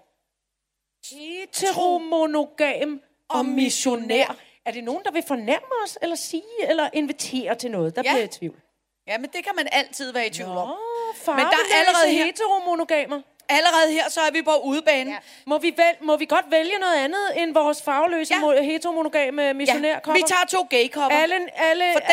Heteromonogam 1.16 3.02
og 3.30 3.46
missionær. 3.46 4.36
Er 4.66 4.72
det 4.72 4.84
nogen, 4.84 5.04
der 5.04 5.12
vil 5.12 5.24
fornærme 5.28 5.66
os, 5.84 5.98
eller 6.02 6.16
sige, 6.16 6.44
eller 6.70 6.90
invitere 6.94 7.56
til 7.56 7.72
noget? 7.72 7.96
Der 7.96 8.02
Ja. 8.06 8.10
bliver 8.10 8.16
jeg 8.18 8.26
i 8.36 8.38
tvivl. 8.38 8.62
Ja, 9.08 9.18
men 9.18 9.30
det 9.34 9.44
kan 9.44 9.54
man 9.56 9.68
altid 9.72 10.12
være 10.14 10.28
i 10.28 10.30
tvivl 10.30 10.50
om. 10.50 10.70
Åh, 10.70 10.78
Men 11.28 11.46
der 11.46 11.52
er 11.52 11.80
allerede 11.80 12.12
her- 12.14 12.26
heteromonogamer. 12.26 13.22
Allerede 13.50 13.92
her, 13.92 14.10
så 14.10 14.22
er 14.22 14.32
vi 14.32 14.42
på 14.42 14.56
udebane. 14.58 15.12
Ja. 15.12 15.18
Må 15.46 15.58
vi, 15.58 15.74
vel, 15.78 15.96
må 16.06 16.18
vi 16.18 16.26
godt 16.26 16.46
vælge 16.52 16.78
noget 16.80 16.96
andet 16.96 17.42
end 17.44 17.54
vores 17.54 17.82
farveløse 17.84 18.34
Ja. 18.36 18.52
ja. 18.52 18.62
heteromonogame 18.62 19.54
missionærkopper? 19.54 20.22
vi 20.22 20.24
tager 20.28 20.46
to 20.50 20.68
gay-kopper. 20.70 21.18
alle, 21.18 21.36
alle, 21.60 21.94
For 21.94 22.00
dem 22.00 22.10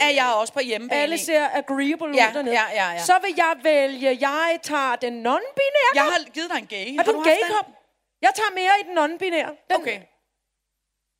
er, 0.00 0.06
er 0.06 0.10
jeg 0.10 0.32
også 0.36 0.52
på 0.52 0.60
hjemmebane 0.60 1.00
alle 1.02 1.18
ser 1.18 1.48
agreeable 1.52 2.16
Ja, 2.16 2.28
ud 2.28 2.34
dernede. 2.34 2.54
ja, 2.54 2.64
ja, 2.74 2.90
ja. 2.92 2.98
Så 3.04 3.12
vil 3.22 3.34
jeg 3.36 3.54
vælge, 3.62 4.18
jeg 4.20 4.58
tager 4.62 4.96
den 4.96 5.26
non-binære 5.26 5.94
Jeg 5.94 6.02
har 6.02 6.30
givet 6.34 6.50
dig 6.50 6.58
en 6.58 6.66
gay. 6.66 6.96
Har 6.96 7.04
du 7.04 7.10
en 7.10 7.16
haft 7.16 7.28
den? 7.28 7.46
gay-kop? 7.48 7.66
Jeg 8.22 8.30
tager 8.34 8.50
mere 8.54 8.72
i 8.80 8.84
den 8.88 8.98
non-binære. 8.98 9.66
Den, 9.70 9.76
Okay. 9.76 10.00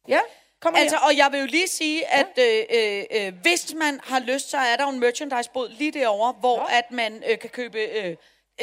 Ja, 0.08 0.20
kom 0.62 0.74
Altså, 0.76 0.96
her. 0.96 1.06
og 1.06 1.16
jeg 1.16 1.28
vil 1.32 1.40
jo 1.40 1.46
lige 1.46 1.68
sige, 1.68 2.06
at 2.06 2.38
øh, 2.38 2.64
øh, 2.70 3.04
øh, 3.26 3.32
hvis 3.42 3.74
man 3.74 4.00
har 4.04 4.18
lyst, 4.20 4.50
så 4.50 4.56
er 4.56 4.76
der 4.76 4.84
jo 4.84 4.90
en 4.90 5.00
merchandise-bod 5.00 5.68
lige 5.68 5.92
derovre, 5.92 6.32
hvor 6.40 6.66
Ja. 6.70 6.78
at 6.78 6.90
man 6.90 7.22
øh, 7.30 7.38
kan 7.38 7.50
købe 7.50 7.78
øh, 7.78 8.16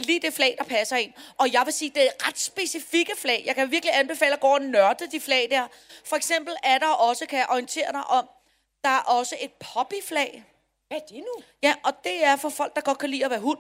lige 0.06 0.20
det 0.20 0.34
flag, 0.34 0.56
der 0.58 0.64
passer 0.64 0.96
ind. 0.96 1.14
Og 1.38 1.54
jeg 1.54 1.62
vil 1.66 1.74
sige, 1.74 1.92
det 1.96 2.04
er 2.04 2.28
ret 2.28 2.40
specifikke 2.40 3.12
flag. 3.18 3.44
Jeg 3.46 3.56
kan 3.56 3.72
virkelig 3.72 4.00
anbefale 4.00 4.34
at 4.34 4.40
gå 4.40 4.48
og 4.48 4.62
nørde 4.62 5.08
de 5.12 5.20
flag 5.20 5.48
der. 5.52 5.68
For 6.06 6.16
eksempel 6.16 6.56
er 6.64 6.78
der 6.78 6.88
også, 6.88 7.26
kan 7.26 7.40
jeg 7.40 7.48
orientere 7.50 7.92
dig 7.92 8.08
om, 8.08 8.30
der 8.84 8.90
er 8.90 9.00
også 9.00 9.36
et 9.42 9.52
poppy-flag. 9.54 10.44
Hvad 10.88 10.98
er 10.98 11.06
det 11.10 11.18
nu? 11.18 11.44
Ja, 11.64 11.76
og 11.84 11.94
det 12.04 12.24
er 12.24 12.36
for 12.36 12.50
folk, 12.50 12.76
der 12.76 12.82
godt 12.82 12.98
kan 12.98 13.10
lide 13.10 13.26
at 13.26 13.32
være 13.32 13.40
hund. 13.40 13.60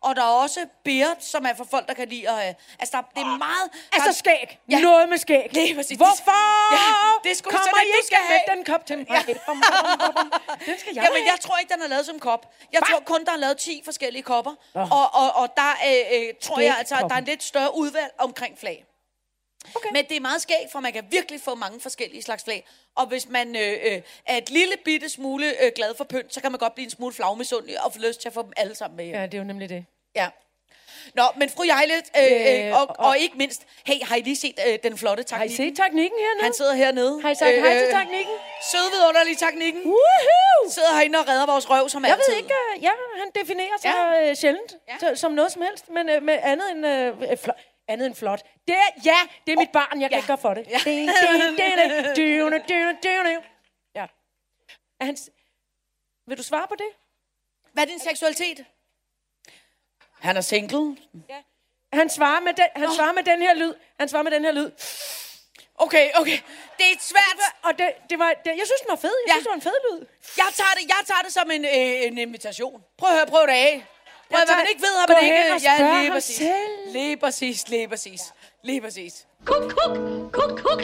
Og 0.00 0.16
der 0.16 0.22
er 0.22 0.26
også 0.44 0.66
beard, 0.84 1.16
som 1.20 1.44
er 1.46 1.54
for 1.54 1.66
folk, 1.70 1.88
der 1.88 1.94
kan 1.94 2.08
lide 2.08 2.28
at... 2.28 2.48
øh, 2.48 2.54
Altså, 2.78 2.96
der, 2.96 3.02
det 3.14 3.22
er 3.22 3.38
meget... 3.38 3.66
Altså 3.92 4.08
der, 4.08 4.12
skæg. 4.12 4.58
Ja. 4.70 4.80
Noget 4.80 5.08
med 5.08 5.18
skæg. 5.18 5.48
Lige 5.52 5.74
præcis. 5.74 5.96
Hvorfor 5.96 6.72
Ja, 6.72 6.78
det 7.24 7.30
er 7.30 7.34
sgu 7.36 7.50
kommer 7.50 7.64
sådan, 7.66 7.86
I 7.86 7.86
ikke 7.86 8.06
skal 8.06 8.18
have. 8.28 8.56
den 8.56 8.64
kop 8.64 8.86
til 8.86 8.98
mig? 8.98 9.06
Ja. 9.10 9.22
Den 10.66 10.78
skal 10.78 10.94
jeg 10.94 11.04
Jamen, 11.04 11.26
jeg 11.26 11.36
tror 11.40 11.56
ikke, 11.58 11.74
den 11.74 11.82
er 11.82 11.88
lavet 11.88 12.06
som 12.06 12.18
kop. 12.18 12.52
Jeg 12.72 12.82
tror 12.90 13.00
kun, 13.00 13.24
der 13.24 13.32
er 13.32 13.36
lavet 13.36 13.58
10 13.58 13.82
forskellige 13.84 14.22
kopper. 14.22 14.54
Og, 14.74 15.14
og, 15.14 15.32
og 15.34 15.48
der 15.56 15.70
øh, 15.88 16.18
øh, 16.22 16.34
tror 16.42 16.60
jeg 16.60 16.74
altså, 16.78 16.94
at 16.94 17.04
der 17.08 17.14
er 17.14 17.18
en 17.18 17.24
lidt 17.24 17.42
større 17.42 17.76
udvalg 17.76 18.12
omkring 18.18 18.58
flag. 18.58 18.84
Okay. 19.74 19.88
Men 19.92 20.04
det 20.08 20.16
er 20.16 20.20
meget 20.20 20.42
skægt, 20.42 20.72
for 20.72 20.80
man 20.80 20.92
kan 20.92 21.04
virkelig 21.10 21.40
få 21.40 21.54
mange 21.54 21.80
forskellige 21.80 22.22
slags 22.22 22.44
flag. 22.44 22.66
Og 22.96 23.06
hvis 23.06 23.28
man 23.28 23.56
øh, 23.56 23.78
øh, 23.82 24.02
er 24.26 24.36
et 24.36 24.50
lille 24.50 24.74
bitte 24.84 25.08
smule 25.08 25.64
øh, 25.64 25.72
glad 25.76 25.94
for 25.96 26.04
pynt, 26.04 26.34
så 26.34 26.40
kan 26.40 26.52
man 26.52 26.58
godt 26.58 26.74
blive 26.74 26.84
en 26.84 26.90
smule 26.90 27.14
flagmisundelig 27.14 27.84
og 27.84 27.92
få 27.92 27.98
lyst 27.98 28.20
til 28.20 28.28
at 28.28 28.34
få 28.34 28.42
dem 28.42 28.52
alle 28.56 28.74
sammen 28.74 28.96
med 28.96 29.04
hjem. 29.04 29.14
Ja, 29.16 29.22
det 29.26 29.34
er 29.34 29.38
jo 29.38 29.44
nemlig 29.44 29.68
det. 29.68 29.84
Ja. 30.16 30.28
Nå, 31.14 31.22
men 31.36 31.50
fru 31.50 31.62
Jejle, 31.64 31.94
øh, 31.94 32.24
øh, 32.24 32.66
Øh, 32.68 32.80
og, 32.80 32.86
og, 32.88 32.96
og- 32.98 33.18
ikke 33.18 33.36
mindst, 33.38 33.62
hey, 33.86 33.94
har 34.02 34.16
I 34.16 34.20
lige 34.20 34.36
set 34.36 34.58
øh, 34.68 34.78
den 34.82 34.98
flotte 34.98 35.24
Har 35.30 35.44
I 35.44 35.48
teknik? 35.48 35.56
set 35.56 35.76
teknikken 35.84 36.18
hernede? 36.18 36.42
Han 36.44 36.54
sidder 36.54 36.74
hernede. 36.74 37.22
Har 37.22 37.30
I 37.30 37.34
sagt 37.34 37.50
hej 37.60 37.78
til 37.78 37.88
teknikken? 37.98 38.34
Søde 38.72 38.90
vidunderlige 38.92 39.36
teknikken. 39.36 39.82
Woohoo! 39.84 40.70
Sidder 40.70 40.92
herinde 40.94 41.18
og 41.18 41.28
redder 41.28 41.46
vores 41.46 41.70
røv 41.70 41.88
som 41.88 42.04
Jeg 42.04 42.12
altid. 42.12 42.32
ved 42.32 42.38
ikke, 42.42 42.54
øh, 42.76 42.82
ja, 42.82 42.90
han 43.18 43.28
definerer 43.40 43.76
sig 43.82 43.90
Ja. 43.90 44.30
øh, 44.30 44.36
sjældent 44.36 44.74
Ja. 45.02 45.14
som 45.14 45.32
noget 45.32 45.52
som 45.52 45.62
helst, 45.62 45.88
men 45.90 46.08
øh, 46.08 46.22
med 46.22 46.38
andet 46.42 46.70
end, 46.70 46.86
øh, 46.86 47.06
øh, 47.22 47.28
fl- 47.44 47.69
andet 47.90 48.06
end 48.06 48.14
flot. 48.14 48.42
Det 48.68 48.74
ja, 49.04 49.16
det 49.46 49.52
er 49.52 49.56
mit 49.56 49.72
barn, 49.72 50.00
jeg 50.00 50.10
kan 50.10 50.16
ja. 50.16 50.20
ikke 50.20 50.26
gøre 50.26 50.38
for 50.38 50.54
det. 50.54 50.66
Ja. 50.68 50.78
Ja. 53.94 54.06
Er 55.00 55.04
han, 55.04 55.16
vil 56.26 56.38
du 56.38 56.42
svare 56.42 56.68
på 56.68 56.74
det? 56.74 56.86
Hvad 57.72 57.82
er 57.84 57.88
din 57.88 58.00
seksualitet? 58.00 58.64
Han 60.20 60.36
er 60.36 60.40
single. 60.40 60.96
Han 61.92 62.08
svarer 62.10 62.40
med 62.40 62.52
den, 62.54 62.66
han 62.76 62.88
svarer 62.96 63.12
med 63.12 63.22
den 63.22 63.42
her 63.42 63.54
lyd. 63.54 63.74
Han 64.00 64.08
svarer 64.08 64.22
med 64.22 64.30
den 64.32 64.44
her 64.44 64.52
lyd. 64.52 64.70
Okay, 65.74 66.10
okay. 66.14 66.38
Det 66.78 66.86
er 66.92 66.96
svært. 67.00 67.38
Og 67.62 67.78
det, 67.78 67.88
det 68.10 68.18
var, 68.18 68.30
det, 68.44 68.50
jeg 68.50 68.66
synes, 68.70 68.80
den 68.80 68.88
var 68.90 68.96
fed. 68.96 69.14
Jeg 69.26 69.28
Ja. 69.28 69.32
synes, 69.32 69.44
det 69.44 69.50
var 69.50 69.54
en 69.54 69.60
fed 69.70 69.78
lyd. 69.90 70.06
Jeg 70.36 70.46
tager 70.54 70.74
det, 70.78 70.84
jeg 70.88 71.02
tager 71.06 71.22
det 71.22 71.32
som 71.32 71.50
en, 71.50 71.64
øh, 71.64 72.06
en 72.06 72.18
invitation. 72.18 72.84
Prøv 72.98 73.10
at 73.10 73.16
høre, 73.16 73.26
prøv 73.26 73.42
det 73.46 73.52
af. 73.52 73.86
Prøv 74.30 74.40
at, 74.42 74.48
hvad 74.48 74.56
man 74.56 74.66
ikke 74.72 74.82
ved, 74.88 74.94
Gå 75.06 75.12
man 75.14 75.24
ikke... 75.24 75.42
hen 75.42 75.52
og 75.52 75.60
ja, 75.68 75.76
spørg 75.76 75.90
lige 75.94 76.04
ham 76.10 76.12
præcis. 76.16 76.36
selv. 76.36 76.72
Lige 76.98 77.16
præcis, 77.16 77.68
lige 77.68 77.88
præcis. 77.88 78.20
Lige 78.68 78.80
præcis. 78.80 79.12
Kuk, 79.50 79.62
kuk, 79.76 79.94
kuk, 80.36 80.52
kuk. 80.64 80.80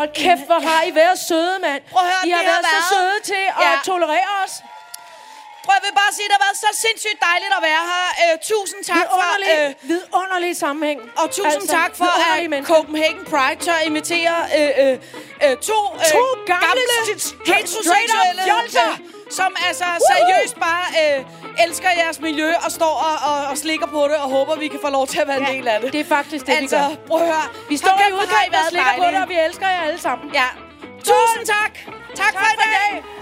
Hold 0.00 0.12
kæft, 0.22 0.44
hvor 0.50 0.60
har 0.68 0.80
I 0.90 0.92
været 0.94 1.18
søde, 1.28 1.56
mand. 1.66 1.82
Prøv 1.92 2.02
at 2.04 2.08
høre, 2.12 2.22
I 2.28 2.30
har 2.30 2.38
det 2.42 2.46
har 2.46 2.62
været, 2.62 2.66
så 2.66 2.76
været- 2.76 2.92
søde 2.94 3.18
til 3.32 3.44
at 3.62 3.62
Ja. 3.66 3.72
tolerere 3.90 4.32
os. 4.44 4.54
Prøv, 5.64 5.72
jeg 5.78 5.84
vil 5.88 5.94
bare 6.02 6.12
sige, 6.16 6.26
det 6.30 6.34
har 6.38 6.44
været 6.48 6.58
så 6.64 6.70
sindssygt 6.86 7.18
dejligt 7.30 7.52
at 7.58 7.62
være 7.70 7.82
her. 7.92 8.06
Øh, 8.24 8.34
tusind 8.50 8.80
tak 8.90 8.96
for... 8.96 9.20
Vidunderlig, 9.22 9.48
Øh, 9.58 9.68
øh, 9.68 9.90
vidunderlig 9.92 10.52
sammenhæng. 10.64 10.98
og 11.20 11.26
tusind 11.36 11.46
altså, 11.62 11.76
tak 11.80 11.92
for, 12.00 12.10
at 12.20 12.50
mennesker. 12.50 12.74
Copenhagen 12.74 13.24
Pride 13.32 13.58
tør 13.66 13.78
invitere 13.90 14.36
øh, 14.58 14.70
øh, 14.82 14.92
øh, 15.46 15.54
to, 15.68 15.78
øh, 15.94 16.10
To 16.14 16.24
gamle, 16.52 16.82
heteroseksuelle 17.50 18.42
fjolser. 18.48 18.90
Som 19.40 19.50
altså 19.68 19.84
seriøst 20.12 20.56
bare 20.68 20.84
øh, 21.00 21.18
elsker 21.64 21.90
jeres 22.00 22.20
miljø 22.20 22.48
og 22.64 22.70
står 22.78 22.94
og, 23.08 23.16
og, 23.30 23.38
og 23.50 23.58
slikker 23.58 23.86
på 23.86 24.00
det 24.10 24.16
og 24.24 24.28
håber, 24.36 24.54
vi 24.64 24.68
kan 24.68 24.80
få 24.86 24.90
lov 24.90 25.06
til 25.06 25.20
at 25.20 25.28
være 25.28 25.40
en 25.40 25.46
del 25.54 25.68
af 25.68 25.80
det. 25.80 25.92
Det 25.92 26.00
er 26.00 26.04
faktisk 26.18 26.46
det, 26.46 26.52
altså, 26.52 26.76
vi 26.76 26.94
gør. 26.94 27.06
prøv 27.08 27.20
at 27.20 27.26
høre. 27.26 27.46
Vi 27.68 27.76
står 27.76 27.96
i 28.08 28.12
udkanten 28.20 28.54
og 28.54 28.66
slikker 28.70 28.92
på 28.98 29.04
det, 29.12 29.18
og 29.22 29.28
vi 29.28 29.36
elsker 29.48 29.68
jer 29.68 29.80
alle 29.88 30.00
sammen. 30.00 30.26
Ja. 30.34 30.48
Tusind 31.10 31.44
tak. 31.56 31.72
Tak, 32.14 32.32
tak 32.32 32.34
for 32.58 32.64
i 32.68 32.72
dag. 32.78 33.21